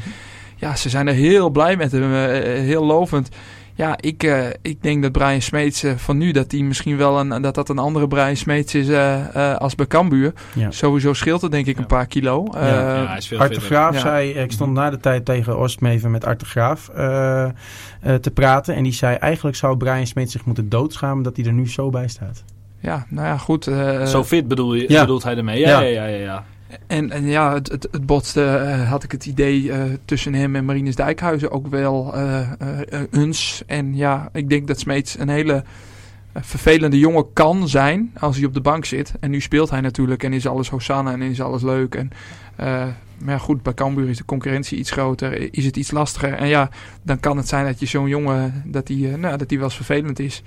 ja, 0.56 0.76
ze 0.76 0.88
zijn 0.88 1.08
er 1.08 1.14
heel 1.14 1.50
blij 1.50 1.76
met 1.76 1.92
hem. 1.92 2.12
heel 2.64 2.84
lovend. 2.84 3.28
Ja, 3.82 3.96
ik, 4.00 4.22
eh, 4.22 4.46
ik 4.62 4.82
denk 4.82 5.02
dat 5.02 5.12
Brian 5.12 5.40
Smeets 5.42 5.82
eh, 5.82 5.92
van 5.96 6.18
nu... 6.18 6.32
dat 6.32 6.50
hij 6.52 6.60
misschien 6.60 6.96
wel 6.96 7.20
een, 7.20 7.42
dat 7.42 7.54
dat 7.54 7.68
een 7.68 7.78
andere 7.78 8.08
Brian 8.08 8.36
Smeets 8.36 8.74
is 8.74 8.88
eh, 8.88 9.36
eh, 9.52 9.56
als 9.56 9.74
bij 9.74 9.86
Cambuur. 9.86 10.32
Ja. 10.54 10.70
Sowieso 10.70 11.12
scheelt 11.12 11.42
het 11.42 11.50
denk 11.50 11.66
ik 11.66 11.74
Ja. 11.76 11.80
een 11.80 11.86
paar 11.86 12.06
kilo. 12.06 12.46
Eh, 12.54 12.66
ja, 12.68 13.06
hij 13.06 13.16
is 13.16 13.26
veel 13.28 13.38
Arthur 13.38 13.60
fitter. 13.60 13.76
Graaf 13.76 13.94
Ja. 13.94 14.00
zei, 14.00 14.30
ik 14.30 14.52
stond 14.52 14.72
na 14.72 14.90
de 14.90 14.98
tijd 14.98 15.24
tegen 15.24 15.56
Oostmeven 15.58 16.10
met 16.10 16.24
Arthur 16.24 16.46
Graaf 16.48 16.88
eh, 16.88 17.44
eh, 17.44 17.50
te 18.20 18.30
praten. 18.30 18.74
En 18.74 18.82
die 18.82 18.92
zei, 18.92 19.16
eigenlijk 19.16 19.56
zou 19.56 19.76
Brian 19.76 20.06
Smeets 20.06 20.32
zich 20.32 20.44
moeten 20.44 20.68
doodschamen 20.68 21.22
dat 21.22 21.36
hij 21.36 21.44
er 21.44 21.52
nu 21.52 21.68
zo 21.68 21.90
bij 21.90 22.08
staat. 22.08 22.44
ja, 22.80 23.06
nou 23.08 23.26
ja, 23.26 23.38
goed. 23.38 23.66
eh, 23.66 24.04
Zo 24.06 24.24
fit 24.24 24.48
bedoel 24.48 24.74
je, 24.74 24.84
Ja. 24.88 25.00
bedoelt 25.00 25.22
hij 25.22 25.36
ermee. 25.36 25.58
Ja, 25.60 25.68
Ja. 25.68 25.80
ja, 25.80 26.04
ja, 26.04 26.16
ja. 26.16 26.16
ja. 26.24 26.44
En, 26.86 27.10
en 27.10 27.24
ja, 27.24 27.54
het, 27.54 27.68
het, 27.68 27.88
het 27.90 28.06
botste, 28.06 28.44
eh, 28.44 28.88
had 28.90 29.02
ik 29.02 29.12
het 29.12 29.26
idee, 29.26 29.72
eh, 29.72 29.82
tussen 30.04 30.34
hem 30.34 30.56
en 30.56 30.64
Marinus 30.64 30.96
Dijkhuizen 30.96 31.50
ook 31.50 31.66
wel 31.66 32.14
eh 32.14 32.50
eens. 33.10 33.62
En 33.66 33.96
ja, 33.96 34.28
ik 34.32 34.48
denk 34.48 34.66
dat 34.66 34.80
Smeets 34.80 35.18
een 35.18 35.28
hele 35.28 35.64
vervelende 36.34 36.98
jongen 36.98 37.32
kan 37.32 37.68
zijn 37.68 38.12
als 38.18 38.36
hij 38.36 38.46
op 38.46 38.54
de 38.54 38.60
bank 38.60 38.84
zit. 38.84 39.12
En 39.20 39.30
nu 39.30 39.40
speelt 39.40 39.70
hij 39.70 39.80
natuurlijk 39.80 40.22
en 40.22 40.32
is 40.32 40.46
alles 40.46 40.68
Hosanna 40.68 41.12
en 41.12 41.22
is 41.22 41.40
alles 41.40 41.62
leuk. 41.62 41.94
En, 41.94 42.10
maar 43.18 43.40
goed, 43.40 43.62
bij 43.62 43.74
Cambuur 43.74 44.08
is 44.08 44.16
de 44.16 44.24
concurrentie 44.24 44.78
iets 44.78 44.90
groter, 44.90 45.54
is 45.54 45.64
het 45.64 45.76
iets 45.76 45.90
lastiger. 45.90 46.32
En 46.32 46.48
ja, 46.48 46.70
dan 47.02 47.20
kan 47.20 47.36
het 47.36 47.48
zijn 47.48 47.66
dat 47.66 47.80
je 47.80 47.86
zo'n 47.86 48.08
jongen, 48.08 48.62
dat 48.66 48.88
hij, 48.88 48.96
nou, 48.96 49.36
dat 49.36 49.50
wel 49.50 49.62
eens 49.62 49.76
vervelend 49.76 50.18
is. 50.18 50.42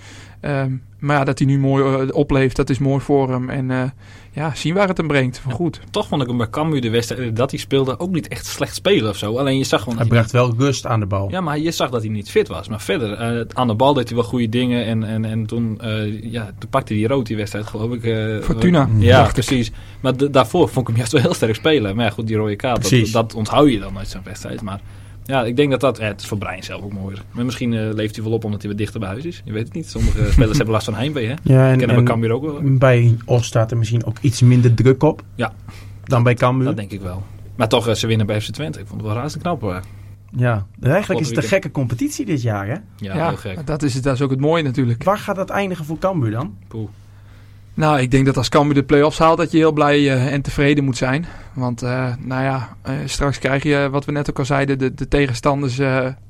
Ehm, 0.45 0.71
maar 0.99 1.17
ja, 1.17 1.23
dat 1.23 1.39
hij 1.39 1.47
nu 1.47 1.59
mooi 1.59 1.83
eh, 2.07 2.15
opleeft, 2.15 2.55
dat 2.55 2.69
is 2.69 2.79
mooi 2.79 3.01
voor 3.01 3.31
hem. 3.31 3.49
En 3.49 3.71
eh, 3.71 3.83
ja, 4.31 4.55
zien 4.55 4.73
waar 4.73 4.87
het 4.87 4.97
hem 4.97 5.07
brengt. 5.07 5.37
Van 5.37 5.51
Ja. 5.51 5.57
goed. 5.57 5.79
Toch 5.91 6.07
vond 6.07 6.21
ik 6.21 6.27
hem 6.27 6.37
bij 6.37 6.49
Cambuur 6.49 6.81
de 6.81 6.89
wedstrijd 6.89 7.35
dat 7.35 7.51
hij 7.51 7.59
speelde 7.59 7.99
ook 7.99 8.11
niet 8.11 8.27
echt 8.27 8.45
slecht 8.45 8.75
spelen 8.75 9.09
of 9.09 9.17
zo. 9.17 9.37
Alleen 9.37 9.57
je 9.57 9.63
zag 9.63 9.81
gewoon... 9.81 9.97
Hij 9.97 10.07
bracht 10.07 10.31
wel 10.31 10.53
rust 10.57 10.85
aan 10.85 10.99
de 10.99 11.05
bal. 11.05 11.29
Ja, 11.31 11.41
maar 11.41 11.59
je 11.59 11.71
zag 11.71 11.89
dat 11.89 12.01
hij 12.01 12.09
niet 12.11 12.29
fit 12.29 12.47
was. 12.47 12.67
Maar 12.67 12.81
verder, 12.81 13.11
eh, 13.13 13.45
aan 13.53 13.67
de 13.67 13.73
bal 13.75 13.93
deed 13.93 14.07
hij 14.07 14.17
wel 14.17 14.25
goede 14.27 14.49
dingen. 14.49 14.85
En, 14.85 15.03
en, 15.03 15.25
en 15.25 15.45
toen, 15.45 15.79
eh, 15.81 16.23
ja, 16.31 16.51
toen 16.59 16.69
pakte 16.69 16.93
hij 16.93 17.03
rood 17.03 17.25
die 17.25 17.37
wedstrijd, 17.37 17.65
geloof 17.65 17.91
ik. 17.93 18.03
eh, 18.03 18.41
Fortuna. 18.41 18.89
Ja, 18.97 19.25
ik. 19.27 19.33
precies. 19.33 19.71
Maar 20.01 20.31
daarvoor 20.31 20.69
vond 20.69 20.79
ik 20.79 20.87
hem 20.87 20.95
juist 20.95 21.11
wel 21.11 21.21
heel 21.21 21.33
sterk 21.33 21.55
spelen. 21.55 21.95
Maar 21.95 22.05
ja, 22.05 22.11
goed, 22.11 22.27
die 22.27 22.35
rode 22.37 22.55
kaart, 22.55 22.89
dat, 22.89 23.11
dat 23.11 23.33
onthoud 23.33 23.69
je 23.71 23.79
dan 23.79 23.97
uit 23.97 24.07
zo'n 24.07 24.21
wedstrijd. 24.23 24.61
Maar 24.61 24.79
ja, 25.25 25.43
ik 25.43 25.55
denk 25.55 25.71
dat 25.71 25.79
dat... 25.79 25.99
Het 25.99 26.21
is 26.21 26.27
voor 26.27 26.37
Brian 26.37 26.63
zelf 26.63 26.81
ook 26.83 26.93
mooier. 26.93 27.23
Maar 27.31 27.45
misschien 27.45 27.73
eh, 27.73 27.93
leeft 27.93 28.15
hij 28.15 28.23
wel 28.23 28.33
op 28.33 28.43
omdat 28.43 28.61
hij 28.61 28.69
wat 28.69 28.79
dichter 28.79 28.99
bij 28.99 29.09
huis 29.09 29.25
is. 29.25 29.41
Je 29.45 29.51
weet 29.51 29.63
het 29.65 29.73
niet. 29.73 29.89
Sommige 29.89 30.25
spelers 30.31 30.55
hebben 30.57 30.73
last 30.73 30.85
van 30.85 30.95
heimwee, 30.95 31.27
hè? 31.27 31.33
Ja, 31.43 31.69
en, 31.71 31.77
Kennen 31.77 31.95
we 31.95 32.01
en 32.01 32.07
Cambuur 32.07 32.31
ook 32.31 32.43
wel. 32.43 32.59
bij 32.63 33.17
Os 33.25 33.45
staat 33.45 33.71
er 33.71 33.77
misschien 33.77 34.05
ook 34.05 34.17
iets 34.21 34.41
minder 34.41 34.73
druk 34.73 35.03
op 35.03 35.23
Ja. 35.35 35.53
dan 36.03 36.23
bij 36.23 36.33
Cambuur. 36.33 36.65
Dat 36.65 36.75
denk 36.77 36.91
ik 36.91 37.01
wel. 37.01 37.23
Maar 37.55 37.67
toch, 37.69 37.87
eh, 37.87 37.93
ze 37.93 38.07
winnen 38.07 38.25
bij 38.25 38.41
FC 38.41 38.51
Twente. 38.51 38.79
Ik 38.79 38.87
vond 38.87 39.01
het 39.01 39.09
wel 39.09 39.19
razend 39.19 39.41
knap 39.41 39.61
hoor. 39.61 39.81
Ja, 40.37 40.65
eigenlijk 40.81 41.21
is 41.21 41.27
het 41.27 41.37
een 41.37 41.43
gekke 41.43 41.71
competitie 41.71 42.25
dit 42.25 42.41
jaar, 42.41 42.65
hè? 42.67 42.73
Ja, 42.73 43.15
Ja, 43.15 43.27
heel 43.27 43.37
gek. 43.37 43.65
Dat, 43.67 43.83
is, 43.83 43.93
het- 43.93 44.03
dat 44.03 44.13
is 44.15 44.21
ook 44.21 44.29
het 44.29 44.39
mooie 44.39 44.63
natuurlijk. 44.63 45.03
Waar 45.03 45.17
gaat 45.17 45.35
dat 45.35 45.49
eindigen 45.49 45.85
voor 45.85 45.97
Cambuur 45.99 46.31
dan? 46.31 46.55
Poeh. 46.67 46.89
Nou, 47.75 47.99
ik 47.99 48.11
denk 48.11 48.25
dat 48.25 48.37
als 48.37 48.49
Cambuur 48.49 48.73
de 48.73 48.83
play-offs 48.83 49.17
haalt, 49.17 49.37
dat 49.37 49.51
je 49.51 49.57
heel 49.57 49.71
blij 49.71 49.97
eh, 49.97 50.33
en 50.33 50.41
tevreden 50.41 50.83
moet 50.83 50.97
zijn. 50.97 51.25
Want, 51.53 51.81
eh, 51.81 52.13
nou 52.19 52.43
ja, 52.43 52.75
eh, 52.81 52.93
straks 53.05 53.39
krijg 53.39 53.63
je, 53.63 53.87
wat 53.91 54.05
we 54.05 54.11
net 54.11 54.29
ook 54.29 54.39
al 54.39 54.45
zeiden, 54.45 54.77
de, 54.77 54.93
de 54.93 55.07
tegenstanders 55.07 55.77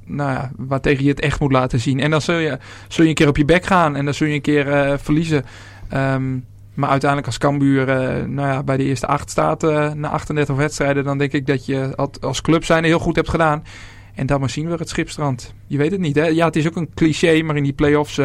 nou 0.08 0.32
ja, 0.32 0.52
waartegen 0.56 1.04
je 1.04 1.10
het 1.10 1.20
echt 1.20 1.40
moet 1.40 1.52
laten 1.52 1.80
zien. 1.80 2.00
En 2.00 2.12
dan 2.12 2.22
zul 2.22 2.38
je, 2.38 2.58
zul 2.88 3.04
je 3.04 3.10
een 3.10 3.16
keer 3.16 3.28
op 3.28 3.38
je 3.38 3.46
bek 3.46 3.66
gaan 3.66 3.96
en 3.96 4.06
dan 4.06 4.14
zul 4.14 4.28
je 4.28 4.34
een 4.34 4.42
keer 4.42 5.00
verliezen. 5.00 5.46
Um, 5.94 6.46
maar 6.74 6.90
uiteindelijk 6.90 7.30
als 7.30 7.38
Cambuur 7.38 7.86
nou 8.30 8.48
ja, 8.48 8.64
bij 8.64 8.78
de 8.78 8.84
eerste 8.84 9.08
acht 9.08 9.30
staat 9.30 9.62
na 9.96 10.10
38 10.10 10.56
wedstrijden, 10.56 11.04
dan 11.04 11.18
denk 11.18 11.32
ik 11.32 11.48
dat 11.48 11.66
je 11.66 12.10
als 12.22 12.42
club 12.42 12.64
zijn 12.64 12.84
heel 12.84 13.00
goed 13.00 13.16
hebt 13.16 13.30
gedaan. 13.30 13.64
En 14.16 14.26
dan 14.26 14.40
maar 14.40 14.50
zien 14.50 14.70
we 14.70 14.76
het 14.76 14.90
schipstrand. 14.90 15.54
Je 15.68 15.78
weet 15.78 15.92
het 15.92 16.00
niet, 16.00 16.16
hè? 16.16 16.26
Ja, 16.26 16.46
het 16.46 16.56
is 16.56 16.68
ook 16.68 16.76
een 16.76 16.94
cliché, 16.94 17.42
maar 17.42 17.56
in 17.56 17.64
die 17.64 17.74
play-offs 17.74 18.20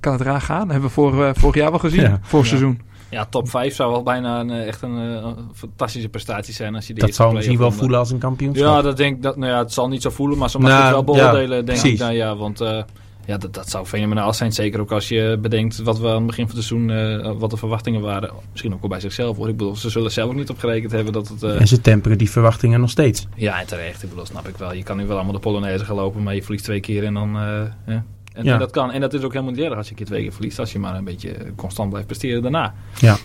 kan 0.00 0.12
het 0.12 0.22
raar 0.22 0.40
gaan. 0.40 0.60
Dat 0.60 0.70
hebben 0.70 0.88
we 0.88 0.94
voor, 0.94 1.14
uh, 1.14 1.30
vorig 1.34 1.54
jaar 1.54 1.70
wel 1.70 1.78
gezien, 1.78 2.00
ja. 2.00 2.18
voor 2.22 2.40
ja. 2.40 2.46
seizoen. 2.46 2.80
Ja, 3.10 3.24
top 3.24 3.48
5 3.48 3.74
zou 3.74 3.92
wel 3.92 4.02
bijna 4.02 4.40
een, 4.40 4.50
echt 4.50 4.82
een, 4.82 4.90
een, 4.90 5.36
fantastische 5.54 6.08
prestatie 6.08 6.54
zijn 6.54 6.74
als 6.74 6.86
je 6.86 6.94
die 6.94 7.02
Dat 7.02 7.14
zou 7.14 7.34
misschien 7.34 7.58
wel 7.58 7.72
voelen 7.72 7.98
als 7.98 8.10
een 8.10 8.18
kampioenschap. 8.18 8.66
Ja, 8.66 8.82
dat 8.82 8.96
denk 8.96 9.22
dat, 9.22 9.36
nou 9.36 9.52
ja, 9.52 9.58
het 9.58 9.72
zal 9.72 9.88
niet 9.88 10.02
zo 10.02 10.10
voelen, 10.10 10.38
maar 10.38 10.50
zo 10.50 10.58
mag 10.58 10.70
nou, 10.70 10.82
het 10.82 10.92
wel 10.92 11.04
beoordelen, 11.04 11.56
ja, 11.56 11.62
denk 11.62 11.64
precies. 11.64 11.92
ik. 11.92 11.98
Nou 11.98 12.12
ja, 12.12 12.36
want 12.36 12.60
uh, 12.60 12.82
ja, 13.28 13.38
dat, 13.38 13.54
dat 13.54 13.70
zou 13.70 13.86
fenomenaal 13.86 14.32
zijn. 14.34 14.52
Zeker 14.52 14.80
ook 14.80 14.92
als 14.92 15.08
je 15.08 15.38
bedenkt 15.40 15.78
wat 15.78 15.98
we 15.98 16.08
aan 16.08 16.14
het 16.14 16.26
begin 16.26 16.48
van 16.48 16.56
het 16.56 16.64
seizoen, 16.64 16.88
uh, 16.88 17.32
wat 17.38 17.50
de 17.50 17.56
verwachtingen 17.56 18.00
waren. 18.00 18.30
Misschien 18.50 18.74
ook 18.74 18.80
wel 18.80 18.90
bij 18.90 19.00
zichzelf 19.00 19.36
hoor. 19.36 19.48
Ik 19.48 19.56
bedoel, 19.56 19.76
ze 19.76 19.90
zullen 19.90 20.10
zelf 20.10 20.30
ook 20.30 20.36
niet 20.36 20.50
op 20.50 20.58
gerekend 20.58 20.92
hebben 20.92 21.12
dat 21.12 21.28
het... 21.28 21.42
Uh, 21.42 21.60
en 21.60 21.66
ze 21.66 21.80
temperen 21.80 22.18
die 22.18 22.30
verwachtingen 22.30 22.80
nog 22.80 22.90
steeds. 22.90 23.26
Ja, 23.34 23.60
en 23.60 23.66
terecht. 23.66 24.02
Ik 24.02 24.08
bedoel, 24.08 24.26
snap 24.26 24.48
ik 24.48 24.56
wel. 24.56 24.72
Je 24.72 24.82
kan 24.82 24.96
nu 24.96 25.06
wel 25.06 25.16
allemaal 25.16 25.34
de 25.34 25.40
Polonaise 25.40 25.84
gaan 25.84 25.96
lopen, 25.96 26.22
maar 26.22 26.34
je 26.34 26.42
verliest 26.42 26.64
twee 26.64 26.80
keer 26.80 27.04
en 27.04 27.14
dan... 27.14 27.36
uh, 27.36 27.62
ja. 27.86 28.04
En, 28.38 28.44
ja. 28.44 28.52
en, 28.52 28.58
dat 28.58 28.70
kan. 28.70 28.92
En 28.92 29.00
dat 29.00 29.14
is 29.14 29.22
ook 29.22 29.32
helemaal 29.32 29.54
niet 29.54 29.64
erg 29.64 29.76
als 29.76 29.84
je 29.84 29.90
een 29.90 29.96
keer 29.96 30.06
twee 30.06 30.22
keer 30.22 30.32
verliest. 30.32 30.58
Als 30.58 30.72
je 30.72 30.78
maar 30.78 30.94
een 30.94 31.04
beetje 31.04 31.36
constant 31.56 31.88
blijft 31.88 32.06
presteren 32.06 32.42
daarna. 32.42 32.74
Ja. 33.00 33.16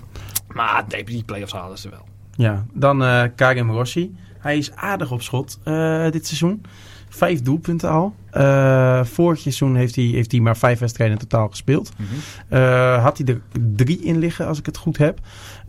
Maar 0.47 0.85
die 1.05 1.23
play-offs 1.23 1.53
halen 1.53 1.77
ze 1.77 1.89
wel. 1.89 2.05
Ja, 2.35 2.65
dan 2.73 3.01
uh, 3.03 3.23
Karim 3.35 3.71
Rossi. 3.71 4.15
Hij 4.39 4.57
is 4.57 4.71
aardig 4.71 5.11
op 5.11 5.21
schot 5.21 5.59
uh, 5.65 6.09
dit 6.11 6.27
seizoen. 6.27 6.61
Vijf 7.09 7.41
doelpunten 7.41 7.89
al. 7.89 8.15
Uh, 8.33 9.03
vorig 9.03 9.39
seizoen 9.39 9.75
heeft 9.75 9.95
hij, 9.95 10.03
heeft 10.03 10.31
hij 10.31 10.41
maar 10.41 10.57
vijf 10.57 10.79
wedstrijden 10.79 11.17
in 11.19 11.27
totaal 11.27 11.49
gespeeld. 11.49 11.91
Mm 11.97 12.05
-hmm. 12.05 12.57
uh, 12.59 13.03
had 13.03 13.17
hij 13.17 13.27
er 13.27 13.41
drie 13.75 14.01
in 14.01 14.17
liggen, 14.17 14.47
als 14.47 14.59
ik 14.59 14.65
het 14.65 14.77
goed 14.77 14.97
heb. 14.97 15.19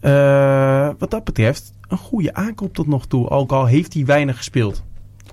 eh, 0.01 0.91
wat 0.99 1.11
dat 1.11 1.25
betreft 1.25 1.73
een 1.89 1.99
goede 1.99 2.35
aankoop 2.35 2.75
tot 2.75 2.87
nog 2.87 3.07
toe. 3.07 3.29
Ook 3.29 3.53
al 3.53 3.67
heeft 3.67 3.95
hij 3.95 4.05
weinig 4.05 4.37
gespeeld. 4.37 4.83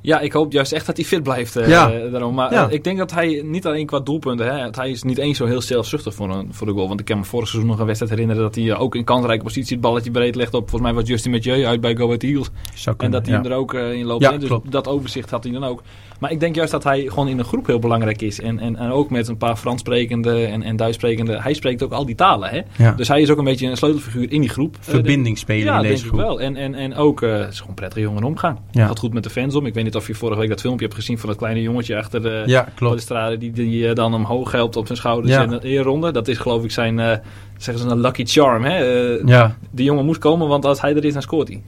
Ja, 0.02 0.20
ik 0.20 0.32
hoop 0.34 0.52
juist 0.52 0.72
echt 0.72 0.86
dat 0.86 0.98
hij 0.98 1.06
fit 1.06 1.24
blijft. 1.24 1.56
eh, 1.56 1.68
Ja. 1.70 1.90
daarom. 2.12 2.34
Maar 2.36 2.54
Ja. 2.54 2.68
eh, 2.68 2.74
ik 2.74 2.84
denk 2.84 2.98
dat 2.98 3.12
hij 3.12 3.42
niet 3.46 3.66
alleen 3.66 3.86
qua 3.86 4.00
doelpunten, 4.00 4.46
hè, 4.56 4.68
hij 4.72 4.90
is 4.90 5.04
niet 5.04 5.18
eens 5.18 5.38
zo 5.38 5.46
heel 5.46 5.62
zelfzuchtig 5.62 6.14
voor, 6.14 6.30
een, 6.30 6.48
voor 6.54 6.68
de 6.68 6.74
goal. 6.74 6.88
Want 6.88 7.00
ik 7.00 7.06
kan 7.06 7.18
me 7.18 7.24
vorig 7.24 7.48
seizoen 7.48 7.70
nog 7.70 7.80
een 7.80 7.86
wedstrijd 7.86 8.12
herinneren 8.14 8.44
dat 8.44 8.56
hij 8.56 8.72
eh, 8.72 8.82
ook 8.82 8.96
in 8.96 9.04
kansrijke 9.04 9.44
positie 9.44 9.72
het 9.74 9.82
balletje 9.82 10.12
breed 10.12 10.36
legt 10.36 10.54
op. 10.54 10.70
Volgens 10.70 10.92
mij 10.92 11.00
was 11.02 11.10
Justin 11.10 11.32
Mathieu 11.32 11.66
uit 11.66 11.82
bij 11.82 11.96
Go 11.96 12.06
Ahead 12.06 12.24
Eagles. 12.24 12.50
En 12.98 13.12
dat 13.12 13.26
hij 13.26 13.36
ja. 13.36 13.42
hem 13.42 13.52
er 13.52 13.58
ook 13.58 13.74
in 13.74 14.06
loopt. 14.06 14.40
Dus 14.40 14.50
klopt. 14.50 14.72
dat 14.72 14.88
overzicht 14.88 15.30
had 15.30 15.44
hij 15.44 15.54
dan 15.54 15.64
ook. 15.64 15.82
Maar 16.22 16.32
ik 16.32 16.40
denk 16.40 16.56
juist 16.56 16.72
dat 16.72 16.84
hij 16.84 17.02
gewoon 17.08 17.28
in 17.28 17.40
een 17.40 17.46
groep 17.46 17.68
heel 17.68 17.80
belangrijk 17.80 18.22
is. 18.22 18.42
En, 18.42 18.60
en, 18.60 18.76
en 18.76 18.92
ook 18.92 19.10
met 19.10 19.28
een 19.28 19.38
paar 19.38 19.56
Frans 19.56 19.80
sprekende 19.80 20.46
en, 20.46 20.64
en 20.64 20.76
Duits 20.76 20.96
sprekende. 20.96 21.42
Hij 21.42 21.54
spreekt 21.54 21.84
ook 21.84 21.92
al 21.92 22.06
die 22.06 22.16
talen. 22.16 22.50
Hè? 22.50 22.62
Ja. 22.84 22.92
Dus 22.92 23.08
hij 23.08 23.22
is 23.22 23.30
ook 23.30 23.38
een 23.38 23.44
beetje 23.44 23.68
een 23.68 23.78
sleutelfiguur 23.78 24.32
in 24.32 24.42
die 24.42 24.50
groep. 24.50 24.76
Eh, 24.76 24.82
Verbindingsspeler 24.90 25.66
ja, 25.66 25.76
in 25.76 25.82
denk 25.82 25.94
deze 25.94 26.04
ik 26.06 26.10
groep. 26.12 26.22
wel. 26.22 26.42
En, 26.42 26.56
en, 26.56 26.76
en 26.76 26.96
ook, 26.96 27.22
eh, 27.22 27.30
is 27.48 27.56
gewoon 27.56 27.70
een 27.70 27.74
prettige 27.76 28.02
jongen 28.02 28.24
omgaan. 28.24 28.58
Ja. 28.72 28.88
Gaat 28.88 29.00
goed 29.00 29.14
met 29.14 29.24
de 29.24 29.30
fans 29.30 29.56
om. 29.56 29.66
Ik 29.66 29.74
weet 29.74 29.84
niet 29.84 29.96
of 29.96 30.08
je 30.08 30.16
vorige 30.16 30.40
week 30.40 30.50
dat 30.50 30.62
filmpje 30.62 30.86
hebt 30.86 30.98
gezien 30.98 31.18
van 31.18 31.30
dat 31.30 31.38
kleine 31.38 31.62
jongetje 31.62 31.98
achter 31.98 32.22
de 32.22 32.44
Ja, 32.46 32.68
balustrade. 32.80 33.38
Die, 33.38 33.52
die 33.52 33.88
eh, 33.88 33.96
dan 33.96 34.14
omhoog 34.14 34.52
helpt 34.52 34.76
op 34.76 34.86
zijn 34.86 34.98
schouders 34.98 35.34
Ja. 35.34 35.42
en 35.44 35.52
een 35.52 35.62
eerronde. 35.62 36.12
Dat 36.12 36.28
is 36.28 36.38
geloof 36.38 36.64
ik 36.64 36.72
zijn, 36.72 37.00
eh, 37.00 37.18
zeggen 37.58 37.84
ze 37.84 37.90
een 37.90 38.02
lucky 38.02 38.26
charm. 38.26 38.64
Hè? 38.64 38.76
Eh, 39.18 39.28
Ja, 39.28 39.56
Die 39.72 39.86
jongen 39.86 40.06
moet 40.06 40.18
komen, 40.18 40.48
want 40.48 40.66
als 40.66 40.82
hij 40.82 40.96
er 40.96 41.06
is, 41.06 41.14
dan 41.14 41.22
scoort 41.22 41.48
hij. 41.48 41.62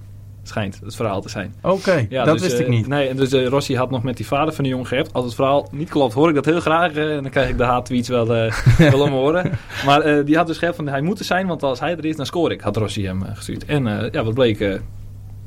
Schijnt 0.45 0.79
het 0.83 0.95
verhaal 0.95 1.21
te 1.21 1.29
zijn. 1.29 1.53
oké. 1.61 2.05
Ja, 2.09 2.23
dat 2.23 2.33
dus, 2.33 2.43
wist 2.43 2.53
eh, 2.55 2.59
ik 2.61 2.67
niet. 2.67 2.87
Nee, 2.87 3.07
en 3.07 3.15
dus 3.15 3.31
eh, 3.31 3.47
Rossi 3.47 3.77
had 3.77 3.89
nog 3.89 4.03
met 4.03 4.17
die 4.17 4.27
vader 4.27 4.53
van 4.53 4.63
de 4.63 4.69
jongen 4.69 4.87
gehept. 4.87 5.13
Als 5.13 5.25
het 5.25 5.35
verhaal 5.35 5.67
niet 5.71 5.89
klopt, 5.89 6.13
hoor 6.13 6.29
ik 6.29 6.35
dat 6.35 6.45
heel 6.45 6.59
graag. 6.59 6.93
eh, 6.93 7.15
en 7.15 7.21
dan 7.21 7.31
krijg 7.31 7.49
ik 7.49 7.57
de 7.57 7.63
haattweets 7.63 8.07
wel, 8.09 8.33
eh 8.35 8.53
wel 8.91 9.01
om 9.01 9.11
horen. 9.11 9.51
Maar 9.85 10.01
eh, 10.01 10.25
die 10.25 10.37
had 10.37 10.47
dus 10.47 10.57
gehept 10.57 10.75
van 10.75 10.87
hij 10.87 11.01
moet 11.01 11.19
er 11.19 11.25
zijn, 11.25 11.47
want 11.47 11.63
als 11.63 11.79
hij 11.79 11.91
er 11.97 12.05
is, 12.05 12.15
dan 12.15 12.25
scoor 12.25 12.51
ik. 12.51 12.61
Had 12.61 12.77
Rossi 12.77 13.05
hem 13.05 13.23
eh, 13.23 13.35
gestuurd. 13.35 13.65
En 13.65 13.87
eh, 13.87 14.11
ja, 14.11 14.23
wat 14.23 14.33
bleek... 14.33 14.59
eh, 14.59 14.73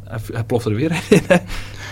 hij, 0.04 0.18
hij 0.32 0.44
plofte 0.44 0.70
er 0.70 0.76
weer 0.76 0.90
in. 1.10 1.20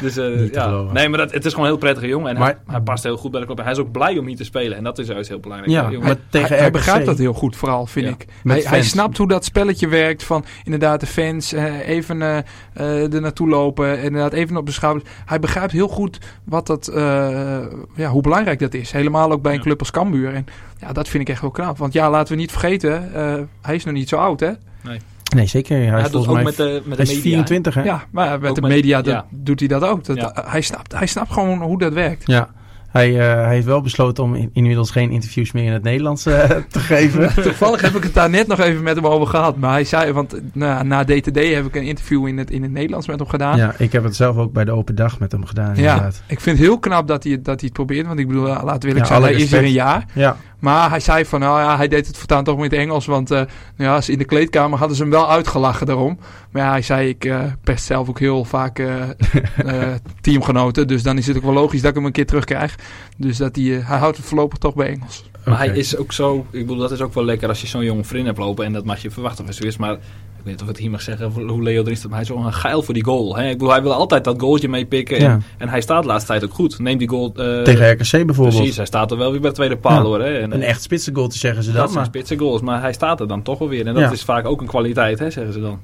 Dus 0.00 0.16
eh, 0.16 0.52
ja, 0.52 0.82
nee, 0.92 1.08
maar 1.08 1.18
dat, 1.18 1.32
het 1.32 1.44
is 1.44 1.50
gewoon 1.50 1.66
een 1.66 1.72
heel 1.72 1.80
prettige 1.80 2.06
jongen. 2.06 2.30
En 2.30 2.38
Maar- 2.38 2.46
hij, 2.46 2.56
hij 2.66 2.80
past 2.80 3.02
heel 3.04 3.16
goed 3.16 3.30
bij 3.30 3.40
de 3.40 3.46
club. 3.46 3.58
En 3.58 3.64
hij 3.64 3.72
is 3.72 3.78
ook 3.78 3.92
blij 3.92 4.18
om 4.18 4.26
hier 4.26 4.36
te 4.36 4.44
spelen. 4.44 4.76
En 4.78 4.84
dat 4.84 4.98
is 4.98 5.06
juist 5.06 5.28
heel 5.28 5.40
belangrijk. 5.40 5.72
Ja, 5.72 5.98
maar 6.00 6.16
tegen 6.30 6.48
hij, 6.48 6.58
hij 6.58 6.70
begrijpt 6.70 7.06
dat 7.06 7.18
heel 7.18 7.32
goed, 7.32 7.56
vooral, 7.56 7.86
vind 7.86 8.06
Ja, 8.06 8.12
ik. 8.12 8.26
Hij, 8.44 8.60
hij 8.66 8.82
snapt 8.82 9.16
hoe 9.18 9.28
dat 9.28 9.44
spelletje 9.44 9.88
werkt. 9.88 10.22
Van 10.24 10.44
inderdaad 10.64 11.00
de 11.00 11.06
fans 11.06 11.52
eh, 11.52 11.88
even 11.88 12.22
eh 12.22 12.38
eh, 12.72 13.12
er 13.14 13.20
naartoe 13.20 13.48
lopen. 13.48 14.02
Inderdaad 14.02 14.32
even 14.32 14.56
op 14.56 14.66
de 14.66 14.72
schouders. 14.72 15.10
Hij 15.24 15.38
begrijpt 15.38 15.72
heel 15.72 15.88
goed 15.88 16.18
wat 16.44 16.66
dat, 16.66 16.88
eh, 16.88 17.58
ja, 17.94 18.08
hoe 18.08 18.22
belangrijk 18.22 18.58
dat 18.58 18.74
is. 18.74 18.92
Helemaal 18.92 19.32
ook 19.32 19.42
bij 19.42 19.52
een 19.52 19.58
Ja. 19.58 19.64
club 19.64 19.78
als 19.78 19.90
Cambuur. 19.90 20.34
En 20.34 20.46
ja, 20.80 20.92
dat 20.92 21.08
vind 21.08 21.22
ik 21.22 21.28
echt 21.28 21.40
wel 21.40 21.50
knap. 21.50 21.78
Want 21.78 21.92
ja, 21.92 22.10
laten 22.10 22.34
we 22.34 22.40
niet 22.40 22.50
vergeten. 22.50 23.14
eh, 23.14 23.34
hij 23.62 23.74
is 23.74 23.84
nog 23.84 23.94
niet 23.94 24.08
zo 24.08 24.16
oud, 24.16 24.40
hè? 24.40 24.50
Nee, 24.82 25.00
zeker. 25.46 25.76
Hij, 25.76 25.86
hij 25.86 26.00
is 26.00 26.10
doet 26.10 26.16
ook 26.20 26.24
volgens 26.24 26.56
mij 26.56 26.66
met 26.66 26.82
de, 26.82 26.88
met 26.88 26.96
hij 26.96 27.06
de 27.06 27.12
is 27.12 27.16
media. 27.16 27.22
24, 27.22 27.74
hè? 27.74 27.82
Ja, 27.82 28.02
maar 28.10 28.40
met 28.40 28.48
Ook 28.50 28.54
de 28.54 28.60
media 28.62 29.00
ja. 29.04 29.24
doet 29.30 29.58
hij 29.58 29.68
dat 29.68 29.82
ook. 29.84 30.04
Dat, 30.04 30.16
Ja. 30.16 30.32
hij, 30.46 30.60
snapt, 30.60 30.92
hij 30.98 31.06
snapt 31.06 31.32
gewoon 31.32 31.62
hoe 31.62 31.78
dat 31.78 31.92
werkt. 31.92 32.22
Ja. 32.26 32.48
Hij, 32.90 33.10
eh, 33.20 33.34
hij 33.44 33.54
heeft 33.54 33.66
wel 33.66 33.80
besloten 33.80 34.24
om 34.24 34.34
in- 34.34 34.50
inmiddels 34.52 34.90
geen 34.90 35.10
interviews 35.10 35.52
meer 35.52 35.64
in 35.64 35.72
het 35.72 35.82
Nederlands 35.82 36.26
eh, 36.26 36.50
te 36.68 36.78
geven. 36.78 37.34
Toevallig 37.42 37.80
heb 37.80 37.94
ik 37.94 38.02
het 38.02 38.14
daar 38.14 38.30
net 38.30 38.46
nog 38.46 38.58
even 38.60 38.82
met 38.82 38.96
hem 38.96 39.06
over 39.06 39.26
gehad. 39.26 39.56
Maar 39.56 39.70
hij 39.72 39.84
zei, 39.84 40.12
want 40.12 40.40
na, 40.52 40.82
na 40.82 41.04
DTD 41.04 41.36
heb 41.54 41.66
ik 41.66 41.74
een 41.76 41.82
interview 41.82 42.26
in 42.26 42.38
het, 42.38 42.50
in 42.50 42.62
het 42.62 42.70
Nederlands 42.72 43.06
met 43.06 43.18
hem 43.18 43.28
gedaan. 43.28 43.56
ja, 43.56 43.74
ik 43.78 43.92
heb 43.92 44.04
het 44.04 44.16
zelf 44.16 44.36
ook 44.36 44.52
bij 44.52 44.64
de 44.64 44.70
open 44.72 44.94
dag 44.94 45.18
met 45.18 45.32
hem 45.32 45.44
gedaan, 45.44 45.74
Ja, 45.76 45.92
inderdaad. 45.92 46.22
ik 46.26 46.40
vind 46.40 46.58
het 46.58 46.66
heel 46.66 46.78
knap 46.78 47.08
dat 47.08 47.22
hij, 47.22 47.32
het- 47.32 47.44
dat 47.44 47.54
hij 47.60 47.64
het 47.64 47.72
probeert. 47.72 48.06
Want 48.06 48.18
ik 48.18 48.26
bedoel, 48.28 48.44
laten 48.46 48.80
we 48.80 48.86
eerlijk 48.86 48.98
Ja, 48.98 49.06
zijn, 49.06 49.22
hij 49.22 49.32
is 49.32 49.38
respect. 49.40 49.62
een 49.62 49.72
jaar. 49.72 50.04
Ja, 50.12 50.36
Maar 50.64 50.90
hij 50.90 51.00
zei 51.00 51.24
van, 51.24 51.40
nou 51.40 51.60
ja, 51.60 51.76
hij 51.76 51.88
deed 51.88 52.06
het 52.06 52.16
voortaan 52.16 52.44
toch 52.44 52.58
met 52.58 52.72
Engels. 52.72 53.06
Want 53.06 53.30
eh, 53.30 53.42
nou 53.76 54.00
ja, 54.00 54.00
in 54.06 54.18
de 54.18 54.24
kleedkamer 54.24 54.78
hadden 54.78 54.96
ze 54.96 55.02
hem 55.02 55.12
wel 55.12 55.30
uitgelachen 55.30 55.86
daarom. 55.86 56.18
Maar 56.50 56.62
ja, 56.62 56.70
hij 56.70 56.82
zei, 56.82 57.08
ik 57.08 57.24
eh 57.24 57.42
pest 57.64 57.84
zelf 57.84 58.08
ook 58.08 58.18
heel 58.18 58.44
vaak 58.44 58.78
eh, 58.78 59.02
eh, 59.82 59.94
teamgenoten. 60.20 60.86
Dus 60.86 61.02
dan 61.02 61.18
is 61.18 61.26
het 61.26 61.36
ook 61.36 61.42
wel 61.42 61.52
logisch 61.52 61.80
dat 61.80 61.90
ik 61.90 61.96
hem 61.96 62.04
een 62.06 62.12
keer 62.12 62.26
terugkrijg. 62.26 62.74
Dus 63.16 63.36
dat 63.36 63.56
hij, 63.56 63.64
hij 63.64 63.98
houdt 63.98 64.16
het 64.16 64.26
voorlopig 64.26 64.58
toch 64.58 64.74
bij 64.74 64.88
Engels. 64.88 65.24
Maar 65.44 65.58
hij 65.58 65.68
is 65.68 65.96
ook 65.96 66.12
zo, 66.12 66.46
ik 66.50 66.66
bedoel, 66.66 66.76
dat 66.76 66.90
is 66.92 67.00
ook 67.00 67.14
wel 67.14 67.24
lekker 67.24 67.48
als 67.48 67.60
je 67.60 67.66
zo'n 67.66 67.84
jonge 67.84 68.04
vriend 68.04 68.26
hebt 68.26 68.38
lopen. 68.38 68.64
En 68.64 68.72
dat 68.72 68.84
mag 68.84 69.02
je 69.02 69.10
verwachten 69.10 69.44
van 69.44 69.54
Swiss. 69.54 69.76
Maar 69.76 69.98
ik 70.44 70.50
weet 70.50 70.60
niet 70.60 70.62
of 70.62 70.68
ik 70.68 70.74
het 70.74 70.78
hier 70.78 70.90
mag 70.90 71.02
zeggen 71.02 71.48
hoe 71.48 71.62
Leo 71.62 71.82
erin 71.82 71.96
staat. 71.96 72.10
Maar 72.10 72.20
hij 72.24 72.28
is 72.36 72.42
zo'n 72.42 72.52
geil 72.52 72.82
voor 72.82 72.94
die 72.94 73.04
goal. 73.04 73.36
Hè? 73.36 73.44
Ik 73.46 73.52
bedoel, 73.52 73.70
hij 73.72 73.82
wil 73.82 73.92
altijd 73.92 74.24
dat 74.24 74.40
goaltje 74.40 74.68
meepikken. 74.68 75.20
Ja. 75.20 75.30
En, 75.30 75.42
en 75.58 75.68
hij 75.68 75.80
staat 75.80 76.02
de 76.02 76.08
laatste 76.08 76.28
tijd 76.30 76.44
ook 76.44 76.52
goed. 76.54 76.78
Neem 76.78 76.98
die 76.98 77.08
goal. 77.08 77.32
eh, 77.36 77.62
tegen 77.62 77.90
RKC 77.90 78.10
bijvoorbeeld. 78.10 78.56
Precies, 78.56 78.76
hij 78.76 78.86
staat 78.86 79.10
er 79.10 79.16
wel 79.18 79.30
weer 79.30 79.40
bij 79.40 79.50
de 79.50 79.56
tweede 79.56 79.76
paal 79.76 79.96
Ja. 79.96 80.02
hoor. 80.02 80.20
Hè? 80.20 80.38
En, 80.38 80.52
Een 80.54 80.62
echt 80.62 80.82
spitsengoal 80.82 81.28
te 81.28 81.38
zeggen 81.38 81.62
ze 81.62 81.72
dat 81.72 81.82
zijn 81.82 81.94
Maar, 81.94 82.04
spitse 82.04 82.38
goals. 82.38 82.60
Maar 82.60 82.80
hij 82.80 82.92
staat 82.92 83.20
er 83.20 83.28
dan 83.28 83.42
toch 83.42 83.58
wel 83.58 83.68
weer. 83.68 83.86
En 83.86 83.94
dat 83.94 84.02
Ja. 84.02 84.10
is 84.10 84.22
vaak 84.22 84.46
ook 84.46 84.60
een 84.60 84.66
kwaliteit, 84.66 85.18
hè, 85.18 85.30
zeggen 85.30 85.52
ze 85.52 85.60
dan. 85.60 85.80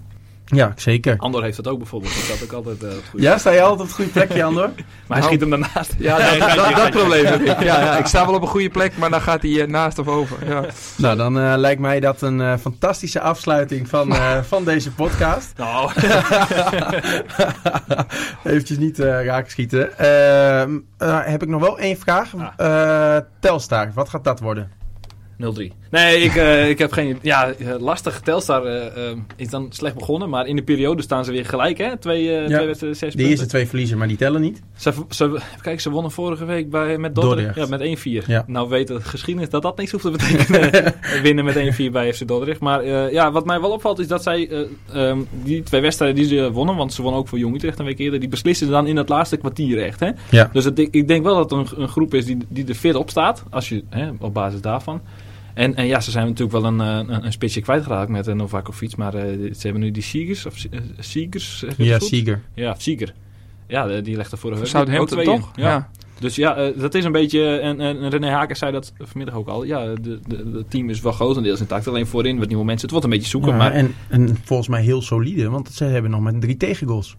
Ja, 0.50 0.72
zeker. 0.76 1.16
Andor 1.18 1.42
heeft 1.42 1.56
dat 1.56 1.68
ook 1.68 1.78
bijvoorbeeld. 1.78 2.14
Dat 2.14 2.22
staat 2.22 2.42
ook 2.42 2.52
altijd 2.52 2.82
eh, 2.82 2.90
goed. 3.10 3.20
Ja, 3.20 3.38
sta 3.38 3.50
je 3.50 3.60
altijd 3.60 3.80
op 3.80 3.86
het 3.86 3.94
goede 3.94 4.10
plekje, 4.10 4.44
Andor? 4.44 4.70
Maar 5.06 5.18
hij 5.18 5.18
Nou, 5.18 5.22
schiet 5.22 5.40
hem 5.40 5.50
daarnaast. 5.50 5.94
Ja, 5.98 6.16
dat, 6.38 6.54
dat, 6.56 6.76
dat 6.76 6.90
probleem 6.90 7.24
heb 7.24 7.40
ik. 7.40 7.46
Ja, 7.46 7.80
ja, 7.80 7.98
ik 7.98 8.06
sta 8.06 8.26
wel 8.26 8.34
op 8.34 8.42
een 8.42 8.48
goede 8.48 8.70
plek, 8.70 8.96
maar 8.96 9.10
dan 9.10 9.20
gaat 9.20 9.42
hij 9.42 9.60
eh, 9.60 9.68
naast 9.68 9.98
of 9.98 10.08
over. 10.08 10.48
Ja. 10.48 10.64
Nou, 10.96 11.16
dan 11.16 11.38
eh, 11.40 11.54
lijkt 11.56 11.80
mij 11.80 12.00
dat 12.00 12.22
een 12.22 12.58
fantastische 12.58 13.20
afsluiting 13.20 13.88
van, 13.88 14.14
eh, 14.14 14.38
van 14.52 14.64
deze 14.64 14.92
podcast. 14.92 15.52
Nou, 15.56 15.90
Eventjes 18.44 18.78
niet 18.78 18.98
eh 18.98 19.24
raak 19.24 19.48
schieten. 19.48 19.98
Ehm, 19.98 20.78
eh, 20.98 21.18
heb 21.22 21.42
ik 21.42 21.48
nog 21.48 21.60
wel 21.60 21.78
één 21.78 21.98
vraag. 21.98 22.30
Telstar, 23.40 23.90
wat 23.94 24.08
gaat 24.08 24.24
dat 24.24 24.40
worden? 24.40 24.79
0-3. 25.40 25.72
Nee, 25.90 26.18
ik, 26.18 26.34
eh, 26.34 26.68
ik 26.68 26.78
heb 26.78 26.92
geen... 26.92 27.18
Ja, 27.22 27.52
eh, 27.52 27.74
lastig. 27.78 28.20
Telstar 28.20 28.64
eh, 28.66 29.02
is 29.36 29.48
dan 29.48 29.66
slecht 29.70 29.94
begonnen. 29.94 30.28
Maar 30.28 30.46
in 30.46 30.56
de 30.56 30.62
periode 30.62 31.02
staan 31.02 31.24
ze 31.24 31.32
weer 31.32 31.46
gelijk, 31.46 31.78
hè? 31.78 31.96
Twee, 31.96 32.36
eh 32.36 32.46
twee 32.46 32.66
wedstrijden, 32.66 32.98
zes 32.98 33.10
De 33.10 33.16
punten. 33.16 33.30
eerste 33.30 33.46
twee 33.46 33.66
verliezen, 33.66 33.98
maar 33.98 34.08
die 34.08 34.16
tellen 34.16 34.40
niet. 34.40 34.62
Ze, 34.76 34.92
ze, 35.08 35.40
kijk, 35.62 35.80
ze 35.80 35.90
wonnen 35.90 36.10
vorige 36.10 36.44
week 36.44 36.70
bij, 36.70 36.98
met 36.98 37.14
Dordrecht. 37.14 37.54
Dordrecht. 37.54 37.70
Ja, 37.70 38.20
met 38.20 38.24
1-4. 38.24 38.26
Ja. 38.26 38.44
Nou 38.46 38.68
weet 38.68 38.88
de 38.88 39.00
geschiedenis 39.00 39.50
dat 39.50 39.62
dat 39.62 39.76
niks 39.76 39.90
hoeft 39.90 40.04
te 40.04 40.10
betekenen. 40.10 40.94
Winnen 41.22 41.44
met 41.44 41.88
1-4 41.88 41.92
bij 41.92 42.12
FC 42.12 42.28
Dordrecht. 42.28 42.60
Maar 42.60 42.84
ja, 43.12 43.32
wat 43.32 43.44
mij 43.44 43.60
wel 43.60 43.70
opvalt 43.70 43.98
is 43.98 44.08
dat 44.08 44.22
zij 44.22 44.48
eh, 44.48 45.08
ehm, 45.08 45.18
die 45.42 45.62
twee 45.62 45.80
wedstrijden 45.80 46.16
die 46.16 46.26
ze 46.38 46.50
wonnen, 46.52 46.76
want 46.76 46.92
ze 46.92 47.02
wonnen 47.02 47.20
ook 47.20 47.28
voor 47.28 47.38
Jong 47.38 47.54
Utrecht 47.54 47.78
een 47.78 47.84
week 47.84 47.98
eerder, 47.98 48.20
die 48.20 48.28
beslissen 48.28 48.66
ze 48.66 48.72
dan 48.72 48.86
in 48.86 48.96
het 48.96 49.08
laatste 49.08 49.36
kwartier 49.36 49.82
echt. 49.82 50.00
Hè? 50.00 50.10
Ja. 50.30 50.50
Dus 50.52 50.64
het, 50.64 50.78
ik 50.78 51.08
denk 51.08 51.24
wel 51.24 51.34
dat 51.34 51.50
het 51.50 51.72
een, 51.72 51.82
een 51.82 51.88
groep 51.88 52.14
is 52.14 52.24
die, 52.24 52.36
die 52.48 52.68
er 52.68 52.74
fit 52.74 52.94
op 52.94 53.10
staat, 53.10 53.44
als 53.50 53.68
je, 53.68 53.84
hè, 53.88 54.10
op 54.18 54.34
basis 54.34 54.60
daarvan. 54.60 55.00
En, 55.60 55.74
en 55.74 55.86
ja, 55.86 56.00
ze 56.00 56.10
zijn 56.10 56.26
natuurlijk 56.26 56.52
wel 56.52 56.64
een, 56.64 56.80
eh, 56.80 57.14
een, 57.14 57.24
een 57.24 57.32
spitsje 57.32 57.60
kwijtgeraakt 57.60 58.10
met 58.10 58.28
uh, 58.28 58.34
Novakovic, 58.34 58.96
maar 58.96 59.14
eh, 59.14 59.24
ze 59.54 59.60
hebben 59.62 59.80
nu 59.80 59.90
die 59.90 60.02
Siegers, 60.02 60.46
of 60.46 60.64
uh, 60.70 60.80
Siegers, 60.98 61.64
het 61.66 61.76
Ja? 61.76 61.98
Sieger. 61.98 62.40
Ja, 62.54 62.74
Sieger. 62.78 63.14
Ja, 63.66 64.00
die 64.00 64.16
legde 64.16 64.36
vorige 64.36 64.60
week 64.60 64.68
Southampton 64.68 65.18
ook 65.18 65.24
twee 65.24 65.34
in. 65.34 65.40
toch? 65.40 65.52
Ja. 65.56 65.90
Dus 66.18 66.36
ja, 66.36 66.56
eh, 66.56 66.80
dat 66.80 66.94
is 66.94 67.04
een 67.04 67.12
beetje. 67.12 67.58
En, 67.58 67.80
en 67.80 68.08
René 68.08 68.30
Haken 68.30 68.56
zei 68.56 68.72
dat 68.72 68.92
vanmiddag 68.98 69.34
ook 69.34 69.48
al. 69.48 69.64
Ja, 69.64 69.84
de, 69.94 70.20
de, 70.26 70.50
het 70.54 70.70
team 70.70 70.90
is 70.90 71.00
wel 71.00 71.12
grotendeels 71.12 71.60
intact. 71.60 71.88
Alleen 71.88 72.06
voorin 72.06 72.38
wat 72.38 72.48
nieuwe 72.48 72.64
mensen. 72.64 72.82
Het 72.82 72.90
wordt 72.90 73.04
een 73.04 73.12
beetje 73.12 73.28
zoeken. 73.28 73.50
Ja, 73.50 73.56
maar 73.56 73.72
en, 73.72 73.94
en 74.08 74.36
volgens 74.44 74.68
mij 74.68 74.82
heel 74.82 75.02
solide, 75.02 75.48
want 75.48 75.68
ze 75.68 75.84
hebben 75.84 76.10
nog 76.10 76.20
met 76.20 76.40
drie 76.40 76.56
tegengoals. 76.56 77.16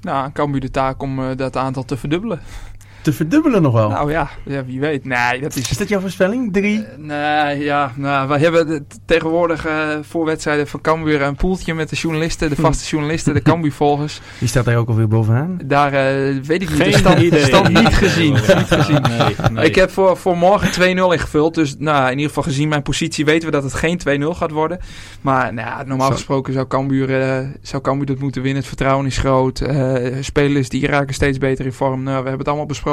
Nou, 0.00 0.24
aan 0.24 0.32
Cambuur 0.32 0.60
de 0.60 0.70
taak 0.70 1.02
om 1.02 1.18
eh, 1.18 1.36
dat 1.36 1.56
aantal 1.56 1.84
te 1.84 1.96
verdubbelen. 1.96 2.40
Te 3.02 3.12
verdubbelen 3.12 3.62
nog 3.62 3.72
wel. 3.72 3.88
Nou 3.88 4.10
ja, 4.10 4.30
ja, 4.44 4.64
wie 4.64 4.80
weet. 4.80 5.04
Nee, 5.04 5.40
dat 5.40 5.56
is... 5.56 5.70
is 5.70 5.76
dat 5.78 5.88
jouw 5.88 6.00
voorspelling? 6.00 6.52
Drie? 6.52 6.84
Eh, 6.84 6.96
nee, 6.98 7.58
ja, 7.64 7.92
nou, 7.96 8.28
wij 8.28 8.38
hebben 8.38 8.66
de- 8.66 8.82
tegenwoordig 9.04 9.66
eh, 9.66 9.88
voor 10.02 10.24
wedstrijden 10.24 10.66
van 10.68 10.80
Cambuur 10.80 11.22
een 11.22 11.36
poeltje 11.36 11.74
met 11.74 11.88
de 11.90 11.96
journalisten, 11.96 12.48
de 12.48 12.56
vaste 12.56 12.88
journalisten, 12.88 13.34
de 13.34 13.42
Cambuur-volgers. 13.42 14.20
Die 14.38 14.48
staat 14.48 14.64
daar 14.64 14.76
ook 14.76 14.88
alweer 14.88 15.08
bovenaan. 15.08 15.58
Daar 15.64 15.92
eh, 15.92 16.36
weet 16.42 16.62
ik 16.62 16.68
niet, 16.68 16.78
de 16.78 16.84
geen 16.84 16.92
stand, 16.92 17.18
idee. 17.20 17.44
stand 17.44 17.68
niet 17.68 17.94
gezien. 17.94 18.32
niet 18.32 18.42
gezien. 18.68 19.02
Nee, 19.02 19.34
nee. 19.52 19.64
Ik 19.64 19.74
heb 19.74 19.90
voor, 19.90 20.16
voor 20.16 20.36
morgen 20.36 20.96
2-0 20.96 21.12
ingevuld. 21.12 21.54
Dus 21.54 21.74
nou, 21.78 22.04
in 22.04 22.10
ieder 22.10 22.26
geval 22.28 22.42
gezien 22.42 22.68
mijn 22.68 22.82
positie 22.82 23.24
weten 23.24 23.44
we 23.46 23.54
dat 23.54 23.62
het 23.62 23.74
geen 23.74 24.00
2-0 24.22 24.24
gaat 24.26 24.50
worden. 24.50 24.78
Maar 25.20 25.54
nou, 25.54 25.68
ja, 25.68 25.82
normaal 25.86 26.06
Zo. 26.08 26.12
gesproken 26.14 26.52
zou 26.52 26.66
Cambuur, 26.66 27.08
zou 27.62 27.82
Cambuur 27.82 28.06
dat 28.06 28.18
moeten 28.18 28.42
winnen. 28.42 28.58
Het 28.60 28.68
vertrouwen 28.68 29.06
is 29.06 29.18
groot. 29.18 29.60
Eh, 29.60 29.94
spelers 30.20 30.68
die 30.68 30.86
raken 30.86 31.14
steeds 31.14 31.38
beter 31.38 31.64
in 31.64 31.72
vorm. 31.72 32.02
Nou, 32.02 32.06
we 32.16 32.28
hebben 32.28 32.38
het 32.38 32.48
allemaal 32.48 32.66
besproken. 32.66 32.88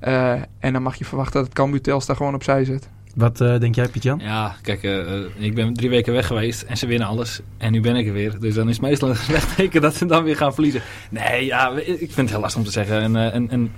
Eh, 0.00 0.32
en 0.58 0.72
dan 0.72 0.82
mag 0.82 0.94
je 0.94 1.04
verwachten 1.04 1.34
dat 1.34 1.44
het 1.44 1.54
Cambuur 1.54 1.80
Telstar 1.80 2.16
gewoon 2.16 2.34
opzij 2.34 2.64
zet. 2.64 2.88
Wat 3.14 3.40
eh, 3.40 3.58
denk 3.58 3.74
jij, 3.74 3.88
Piet-Jan? 3.88 4.18
Ja, 4.18 4.56
kijk, 4.62 4.82
eh, 4.82 5.02
ik 5.36 5.54
ben 5.54 5.74
drie 5.74 5.90
weken 5.90 6.12
weg 6.12 6.26
geweest 6.26 6.62
en 6.62 6.76
ze 6.76 6.86
winnen 6.86 7.08
alles. 7.08 7.40
En 7.56 7.72
nu 7.72 7.80
ben 7.80 7.96
ik 7.96 8.06
er 8.06 8.12
weer. 8.12 8.40
Dus 8.40 8.54
dan 8.54 8.68
is 8.68 8.76
het 8.76 8.84
meestal 8.84 9.08
een 9.08 9.16
slecht 9.30 9.56
teken 9.56 9.80
dat 9.80 9.94
ze 9.94 10.06
dan 10.06 10.24
weer 10.24 10.36
gaan 10.36 10.54
verliezen. 10.54 10.82
Nee, 11.10 11.44
ja, 11.44 11.70
ik 11.78 11.98
vind 11.98 12.16
het 12.16 12.30
heel 12.30 12.40
lastig 12.40 12.60
om 12.60 12.66
te 12.66 12.72
zeggen. 12.72 13.00
En, 13.00 13.32
en, 13.32 13.50
en 13.50 13.72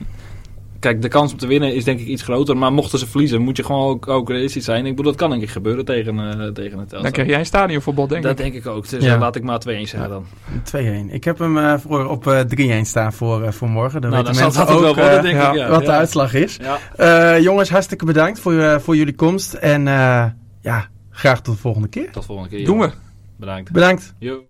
kijk, 0.80 1.02
de 1.02 1.08
kans 1.08 1.32
om 1.32 1.38
te 1.38 1.46
winnen 1.46 1.74
is 1.74 1.84
denk 1.84 2.00
ik 2.00 2.06
iets 2.06 2.22
groter. 2.22 2.56
Maar 2.56 2.72
mochten 2.72 2.98
ze 2.98 3.06
verliezen, 3.06 3.40
moet 3.40 3.56
je 3.56 3.64
gewoon 3.64 3.88
ook, 3.90 4.08
ook 4.08 4.28
realistisch 4.28 4.64
zijn. 4.64 4.86
Ik 4.86 4.96
bedoel, 4.96 5.11
dat 5.12 5.20
kan 5.20 5.30
denk 5.30 5.42
ik 5.42 5.48
gebeuren 5.50 5.84
tegen, 5.84 6.18
eh, 6.18 6.30
tegen 6.30 6.44
het 6.44 6.55
Dan 6.78 6.86
Telstar. 6.86 7.11
krijg 7.11 7.28
jij 7.28 7.38
een 7.38 7.46
stadionverbod, 7.46 8.09
denk 8.09 8.22
Dat 8.22 8.32
ik. 8.32 8.38
denk 8.38 8.55
ik 8.55 8.66
ook. 8.66 8.88
Dus 8.88 9.05
Ja. 9.05 9.14
eh, 9.14 9.20
laat 9.20 9.36
ik 9.36 9.42
maar 9.42 9.59
2-1 9.59 9.86
zeggen 9.88 10.11
dan. 10.11 10.24
2-1. 10.62 11.11
Ik 11.11 11.24
heb 11.24 11.38
hem 11.38 11.59
eh, 11.59 11.74
voor, 11.78 12.07
op 12.09 12.26
eh 12.26 12.40
3-1 12.40 12.84
staan 12.86 13.12
voor, 13.12 13.42
eh, 13.42 13.53
voor 13.53 13.68
morgen. 13.68 14.00
Dan 14.00 14.11
nou, 14.11 14.22
weten 14.22 14.36
dan 14.38 14.44
mensen 14.53 14.66
dat 14.66 14.76
ook 14.76 14.82
wel 14.82 14.94
worden, 15.05 15.22
denk 15.22 15.36
ja, 15.36 15.50
ik. 15.50 15.57
Ja. 15.57 15.68
wat 15.68 15.84
de 15.84 15.90
uitslag 15.90 16.34
is. 16.34 16.59
Ja. 16.62 16.78
Eh, 17.36 17.42
jongens, 17.42 17.70
hartstikke 17.70 18.05
bedankt 18.05 18.40
voor, 18.40 18.80
voor 18.80 18.96
jullie 18.96 19.14
komst. 19.14 19.55
En 19.55 19.88
eh, 19.88 20.24
ja, 20.61 20.86
graag 21.11 21.40
tot 21.40 21.55
de 21.55 21.61
volgende 21.61 21.88
keer. 21.88 22.11
Tot 22.12 22.24
volgende 22.24 22.50
keer. 22.50 22.64
Doen 22.64 22.78
we. 22.78 22.90
Bedankt. 23.36 23.72
Bedankt. 23.72 24.14
Yo. 24.18 24.40